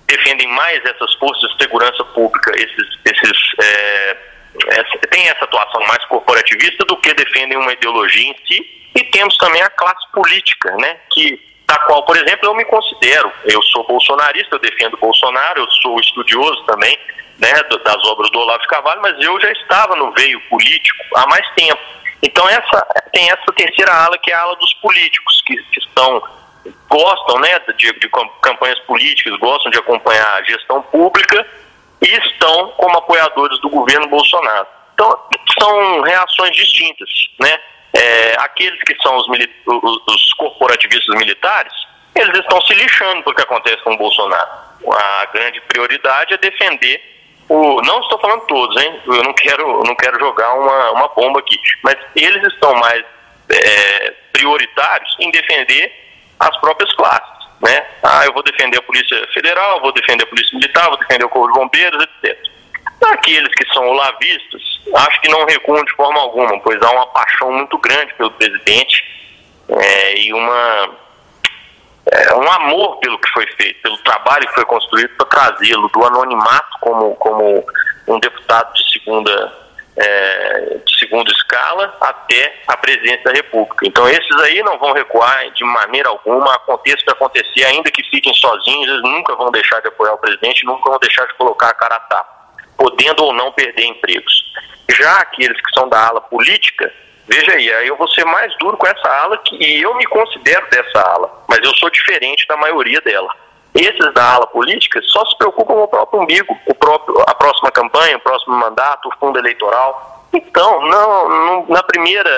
defendem 0.07 0.47
mais 0.49 0.83
essas 0.85 1.13
forças 1.15 1.49
de 1.51 1.63
segurança 1.63 2.03
pública, 2.05 2.51
esses, 2.55 2.99
esses 3.05 3.37
é, 3.61 4.17
tem 5.09 5.27
essa 5.27 5.45
atuação 5.45 5.81
mais 5.87 6.03
corporativista 6.05 6.83
do 6.85 6.97
que 6.97 7.13
defendem 7.13 7.57
uma 7.57 7.73
ideologia 7.73 8.29
em 8.29 8.35
si, 8.45 8.77
e 8.95 9.03
temos 9.05 9.37
também 9.37 9.61
a 9.61 9.69
classe 9.69 10.11
política, 10.11 10.75
né, 10.77 10.97
que 11.11 11.47
da 11.67 11.77
qual, 11.79 12.03
por 12.05 12.15
exemplo, 12.15 12.47
eu 12.47 12.55
me 12.55 12.63
considero, 12.65 13.31
eu 13.43 13.61
sou 13.63 13.85
bolsonarista, 13.85 14.55
eu 14.55 14.59
defendo 14.59 14.97
Bolsonaro, 14.97 15.59
eu 15.59 15.71
sou 15.81 15.99
estudioso 15.99 16.63
também, 16.63 16.97
né, 17.37 17.51
das 17.83 18.05
obras 18.05 18.31
do 18.31 18.39
Olavo 18.39 18.61
de 18.61 18.67
Carvalho, 18.67 19.01
mas 19.01 19.21
eu 19.21 19.39
já 19.41 19.51
estava 19.51 19.95
no 19.97 20.11
veio 20.13 20.39
político 20.49 21.03
há 21.15 21.27
mais 21.27 21.45
tempo. 21.55 21.81
Então 22.23 22.47
essa 22.47 22.87
tem 23.11 23.29
essa 23.29 23.51
terceira 23.55 23.91
ala 23.93 24.17
que 24.17 24.31
é 24.31 24.33
a 24.33 24.41
ala 24.41 24.55
dos 24.55 24.73
políticos 24.75 25.43
que, 25.45 25.55
que 25.55 25.79
estão 25.79 26.23
gostam, 26.89 27.39
né, 27.39 27.59
de, 27.77 27.91
de 27.99 28.09
campanhas 28.41 28.79
políticas, 28.79 29.37
gostam 29.39 29.69
de 29.71 29.77
acompanhar 29.77 30.35
a 30.35 30.43
gestão 30.43 30.81
pública 30.83 31.45
e 32.01 32.07
estão 32.07 32.69
como 32.77 32.97
apoiadores 32.97 33.59
do 33.61 33.69
governo 33.69 34.07
Bolsonaro. 34.07 34.67
Então 34.93 35.19
são 35.59 36.01
reações 36.01 36.55
distintas, 36.55 37.09
né? 37.39 37.59
É, 37.93 38.35
aqueles 38.39 38.79
que 38.83 38.95
são 39.01 39.15
os, 39.17 39.27
os 39.27 40.33
corporativistas 40.33 41.15
militares, 41.15 41.73
eles 42.13 42.37
estão 42.39 42.61
se 42.61 42.73
lixando 42.73 43.23
porque 43.23 43.41
acontece 43.41 43.81
com 43.83 43.93
o 43.93 43.97
Bolsonaro. 43.97 44.49
A 44.91 45.25
grande 45.33 45.59
prioridade 45.61 46.33
é 46.33 46.37
defender 46.37 47.01
o, 47.49 47.81
não 47.81 47.99
estou 48.01 48.19
falando 48.19 48.41
todos, 48.41 48.81
hein? 48.81 49.01
Eu 49.05 49.23
não 49.23 49.33
quero, 49.33 49.83
não 49.83 49.95
quero 49.95 50.19
jogar 50.19 50.53
uma, 50.53 50.91
uma 50.91 51.07
bomba 51.09 51.39
aqui, 51.39 51.57
mas 51.81 51.95
eles 52.15 52.43
estão 52.53 52.73
mais 52.75 53.03
é, 53.49 54.13
prioritários 54.33 55.15
em 55.19 55.31
defender 55.31 55.93
as 56.39 56.55
próprias 56.57 56.93
classes, 56.95 57.36
né? 57.61 57.85
Ah, 58.03 58.25
eu 58.25 58.33
vou 58.33 58.43
defender 58.43 58.77
a 58.77 58.81
Polícia 58.81 59.27
Federal, 59.33 59.81
vou 59.81 59.91
defender 59.91 60.23
a 60.23 60.27
Polícia 60.27 60.55
Militar, 60.55 60.87
vou 60.89 60.97
defender 60.97 61.25
o 61.25 61.29
Corpo 61.29 61.53
de 61.53 61.59
Bombeiros, 61.59 62.03
etc. 62.03 62.37
Aqueles 63.11 63.53
que 63.55 63.73
são 63.73 63.87
olavistas, 63.87 64.61
acho 64.95 65.21
que 65.21 65.29
não 65.29 65.45
recuam 65.45 65.83
de 65.83 65.93
forma 65.93 66.19
alguma, 66.19 66.59
pois 66.59 66.81
há 66.81 66.91
uma 66.91 67.07
paixão 67.07 67.51
muito 67.51 67.77
grande 67.77 68.13
pelo 68.15 68.31
presidente 68.31 69.03
é, 69.69 70.19
e 70.19 70.33
uma 70.33 70.89
é, 72.11 72.33
um 72.35 72.51
amor 72.51 72.97
pelo 72.99 73.19
que 73.19 73.29
foi 73.29 73.45
feito, 73.57 73.81
pelo 73.81 73.97
trabalho 73.99 74.47
que 74.47 74.53
foi 74.53 74.65
construído 74.65 75.09
para 75.17 75.25
trazê-lo 75.25 75.89
do 75.89 76.05
anonimato 76.05 76.77
como, 76.79 77.15
como 77.15 77.65
um 78.07 78.19
deputado 78.19 78.73
de 78.73 78.91
segunda, 78.91 79.53
é, 79.97 80.77
de 80.85 80.99
segunda 80.99 81.31
escala 81.31 81.95
até 81.99 82.61
a 82.67 82.77
presidência 82.77 83.23
da 83.23 83.31
República. 83.31 83.85
Então 83.85 84.07
esses 84.07 84.41
aí 84.41 84.61
não 84.63 84.77
vão 84.77 84.93
recuar 84.93 85.51
de 85.51 85.63
maneira 85.63 86.09
alguma, 86.09 86.55
aconteça 86.55 86.97
o 87.01 87.05
que 87.05 87.11
acontecer, 87.11 87.63
ainda 87.65 87.91
que 87.91 88.03
fiquem 88.03 88.33
sozinhos, 88.33 88.89
eles 88.89 89.01
nunca 89.03 89.35
vão 89.35 89.51
deixar 89.51 89.81
de 89.81 89.87
apoiar 89.87 90.13
o 90.13 90.17
presidente, 90.17 90.65
nunca 90.65 90.89
vão 90.89 90.99
deixar 90.99 91.25
de 91.25 91.33
colocar 91.33 91.69
a 91.69 91.73
cara 91.73 91.95
a 91.95 91.99
tapa, 92.01 92.49
podendo 92.77 93.23
ou 93.23 93.33
não 93.33 93.51
perder 93.51 93.85
empregos. 93.85 94.45
Já 94.89 95.17
aqueles 95.17 95.57
que 95.57 95.73
são 95.73 95.89
da 95.89 96.07
ala 96.07 96.21
política, 96.21 96.91
Veja 97.29 97.51
aí, 97.51 97.73
aí 97.73 97.87
eu 97.89 97.97
vou 97.97 98.07
ser 98.07 98.23
mais 98.23 98.57
duro 98.57 98.77
com 98.77 98.87
essa 98.87 99.09
ala 99.09 99.37
que, 99.39 99.57
e 99.57 99.81
eu 99.81 99.93
me 99.95 100.05
considero 100.05 100.65
dessa 100.69 101.01
ala, 101.01 101.29
mas 101.49 101.59
eu 101.61 101.75
sou 101.75 101.89
diferente 101.89 102.47
da 102.47 102.55
maioria 102.55 103.01
dela. 103.01 103.29
Esses 103.77 104.11
da 104.15 104.33
ala 104.33 104.47
política 104.47 104.99
só 105.03 105.23
se 105.25 105.37
preocupam 105.37 105.75
com 105.75 105.83
o 105.83 105.87
próprio 105.87 106.21
umbigo, 106.21 106.57
o 106.65 106.73
próprio, 106.73 107.15
a 107.27 107.35
próxima 107.35 107.69
campanha, 107.69 108.17
o 108.17 108.21
próximo 108.21 108.55
mandato, 108.55 109.07
o 109.07 109.19
fundo 109.19 109.37
eleitoral. 109.37 110.27
Então, 110.33 110.81
não, 110.81 111.29
não 111.29 111.65
na 111.69 111.83
primeira 111.83 112.29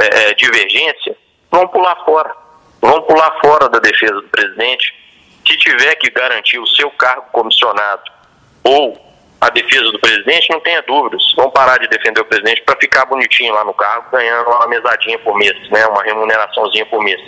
é, 0.00 0.34
divergência, 0.34 1.16
vão 1.48 1.68
pular 1.68 1.94
fora. 2.04 2.34
Vão 2.80 3.02
pular 3.02 3.38
fora 3.40 3.68
da 3.68 3.78
defesa 3.78 4.14
do 4.14 4.28
presidente. 4.28 4.92
Se 5.46 5.56
tiver 5.58 5.94
que 5.94 6.10
garantir 6.10 6.58
o 6.58 6.66
seu 6.66 6.90
cargo 6.90 7.26
comissionado 7.30 8.02
ou 8.64 9.00
a 9.40 9.48
defesa 9.48 9.92
do 9.92 10.00
presidente, 10.00 10.50
não 10.50 10.60
tenha 10.60 10.82
dúvidas. 10.82 11.22
Vão 11.36 11.50
parar 11.50 11.78
de 11.78 11.86
defender 11.86 12.20
o 12.20 12.24
presidente 12.24 12.62
para 12.62 12.78
ficar 12.80 13.06
bonitinho 13.06 13.54
lá 13.54 13.64
no 13.64 13.74
cargo, 13.74 14.10
ganhando 14.10 14.50
uma 14.50 14.66
mesadinha 14.66 15.18
por 15.20 15.36
mês, 15.36 15.56
né, 15.70 15.86
uma 15.86 16.02
remuneraçãozinha 16.02 16.86
por 16.86 17.00
mês. 17.02 17.20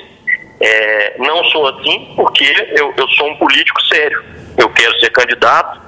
É, 0.66 1.16
não 1.18 1.44
sou 1.44 1.68
assim 1.68 2.12
porque 2.16 2.44
eu, 2.70 2.94
eu 2.96 3.08
sou 3.10 3.28
um 3.28 3.36
político 3.36 3.82
sério. 3.82 4.24
Eu 4.56 4.70
quero 4.70 4.98
ser 4.98 5.10
candidato, 5.10 5.78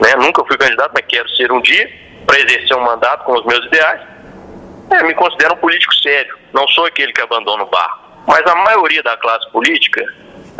né, 0.00 0.14
nunca 0.16 0.44
fui 0.44 0.58
candidato, 0.58 0.92
mas 0.92 1.06
quero 1.06 1.28
ser 1.30 1.50
um 1.50 1.60
dia 1.62 1.90
para 2.26 2.38
exercer 2.40 2.76
um 2.76 2.84
mandato 2.84 3.24
com 3.24 3.32
os 3.32 3.44
meus 3.46 3.64
ideais. 3.66 4.02
É, 4.90 5.02
me 5.02 5.14
considero 5.14 5.54
um 5.54 5.58
político 5.58 5.94
sério. 5.94 6.38
Não 6.52 6.68
sou 6.68 6.84
aquele 6.84 7.12
que 7.12 7.22
abandona 7.22 7.62
o 7.62 7.66
barco. 7.66 8.00
Mas 8.26 8.46
a 8.46 8.54
maioria 8.56 9.02
da 9.02 9.16
classe 9.16 9.50
política 9.50 10.04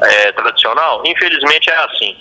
é, 0.00 0.32
tradicional, 0.32 1.02
infelizmente, 1.04 1.68
é 1.68 1.76
assim 1.84 2.16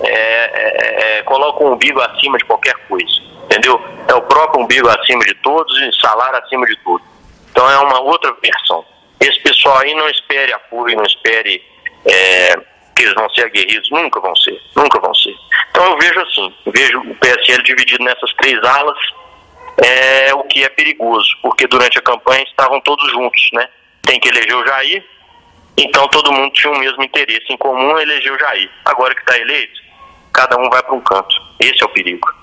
é, 0.00 0.08
é, 0.08 1.18
é, 1.18 1.22
coloca 1.22 1.64
o 1.64 1.72
umbigo 1.72 2.00
acima 2.00 2.36
de 2.38 2.44
qualquer 2.44 2.74
coisa, 2.88 3.12
entendeu? 3.44 3.80
É 4.08 4.14
o 4.14 4.22
próprio 4.22 4.64
umbigo 4.64 4.88
acima 4.88 5.24
de 5.24 5.34
todos 5.34 5.74
e 5.80 6.00
salário 6.00 6.38
acima 6.38 6.66
de 6.66 6.76
tudo. 6.84 7.02
Então 7.50 7.68
é 7.70 7.78
uma 7.78 8.00
outra 8.00 8.34
versão. 8.42 8.84
Esse 9.22 9.38
pessoal 9.40 9.78
aí 9.78 9.94
não 9.94 10.08
espere 10.08 10.52
apoio, 10.52 10.96
não 10.96 11.04
espere 11.04 11.64
é, 12.04 12.56
que 12.96 13.02
eles 13.02 13.14
vão 13.14 13.30
ser 13.30 13.44
aguerridos, 13.44 13.88
nunca 13.90 14.20
vão 14.20 14.34
ser, 14.34 14.60
nunca 14.74 14.98
vão 15.00 15.14
ser. 15.14 15.34
Então 15.70 15.84
eu 15.92 15.98
vejo 15.98 16.20
assim, 16.20 16.54
vejo 16.66 16.98
o 17.00 17.14
PSL 17.14 17.62
dividido 17.62 18.02
nessas 18.02 18.32
três 18.34 18.60
alas, 18.64 18.98
é 19.78 20.34
o 20.34 20.42
que 20.44 20.64
é 20.64 20.68
perigoso, 20.68 21.28
porque 21.40 21.68
durante 21.68 21.98
a 21.98 22.02
campanha 22.02 22.42
estavam 22.42 22.80
todos 22.80 23.08
juntos, 23.12 23.48
né? 23.52 23.68
Tem 24.02 24.18
que 24.18 24.28
eleger 24.28 24.56
o 24.56 24.66
Jair, 24.66 25.04
então 25.78 26.08
todo 26.08 26.32
mundo 26.32 26.52
tinha 26.52 26.72
o 26.72 26.78
mesmo 26.78 27.02
interesse 27.04 27.46
em 27.48 27.56
comum, 27.56 27.96
elegeu 27.98 28.34
o 28.34 28.38
Jair. 28.38 28.70
Agora 28.84 29.14
que 29.14 29.20
está 29.20 29.38
eleito, 29.38 29.80
cada 30.32 30.58
um 30.58 30.68
vai 30.68 30.82
para 30.82 30.94
um 30.94 31.00
canto. 31.00 31.34
Esse 31.60 31.80
é 31.80 31.86
o 31.86 31.90
perigo. 31.90 32.41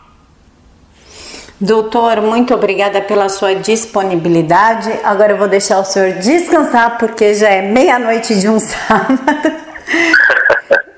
Doutor, 1.62 2.22
muito 2.22 2.54
obrigada 2.54 3.02
pela 3.02 3.28
sua 3.28 3.54
disponibilidade. 3.54 4.90
Agora 5.04 5.34
eu 5.34 5.38
vou 5.38 5.50
deixar 5.50 5.80
o 5.80 5.84
senhor 5.84 6.14
descansar 6.14 6.98
porque 6.98 7.34
já 7.34 7.50
é 7.50 7.62
meia-noite 7.62 8.40
de 8.40 8.48
um 8.48 8.58
sábado. 8.62 9.20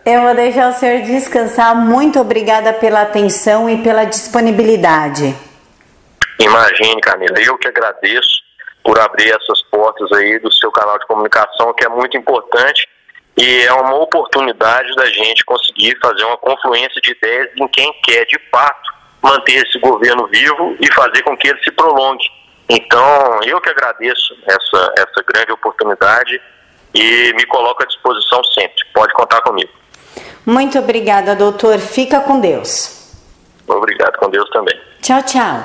eu 0.05 0.21
vou 0.21 0.35
deixar 0.35 0.69
o 0.69 0.73
senhor 0.73 1.01
descansar. 1.01 1.75
Muito 1.75 2.19
obrigada 2.19 2.73
pela 2.73 3.01
atenção 3.01 3.67
e 3.67 3.81
pela 3.81 4.05
disponibilidade. 4.05 5.35
Imagine, 6.39 7.01
Camila, 7.01 7.39
eu 7.39 7.57
que 7.57 7.67
agradeço 7.67 8.39
por 8.83 8.99
abrir 8.99 9.31
essas 9.31 9.63
portas 9.63 10.11
aí 10.11 10.37
do 10.37 10.51
seu 10.53 10.71
canal 10.71 10.99
de 10.99 11.07
comunicação, 11.07 11.73
que 11.73 11.85
é 11.85 11.89
muito 11.89 12.15
importante 12.15 12.87
e 13.35 13.61
é 13.63 13.73
uma 13.73 13.95
oportunidade 13.95 14.93
da 14.93 15.07
gente 15.07 15.43
conseguir 15.43 15.97
fazer 15.99 16.23
uma 16.23 16.37
confluência 16.37 17.01
de 17.01 17.13
ideias 17.13 17.49
em 17.57 17.67
quem 17.67 17.91
quer 18.03 18.25
de 18.25 18.39
fato 18.51 18.90
manter 19.21 19.65
esse 19.65 19.79
governo 19.79 20.27
vivo 20.27 20.75
e 20.79 20.91
fazer 20.93 21.21
com 21.23 21.37
que 21.37 21.47
ele 21.47 21.63
se 21.63 21.71
prolongue. 21.71 22.25
Então, 22.69 23.39
eu 23.43 23.59
que 23.59 23.69
agradeço 23.69 24.35
essa, 24.47 24.93
essa 24.97 25.23
grande 25.27 25.51
oportunidade 25.51 26.41
e 26.93 27.33
me 27.33 27.45
coloco 27.45 27.83
à 27.83 27.85
disposição 27.85 28.43
sempre. 28.45 28.83
Pode 28.93 29.13
contar 29.13 29.41
comigo. 29.41 29.71
Muito 30.45 30.79
obrigada, 30.79 31.35
doutor. 31.35 31.79
Fica 31.79 32.21
com 32.21 32.39
Deus. 32.39 33.13
Obrigado, 33.67 34.17
com 34.17 34.29
Deus 34.29 34.49
também. 34.49 34.79
Tchau, 35.01 35.21
tchau. 35.23 35.63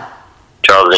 Tchauzinho. 0.62 0.92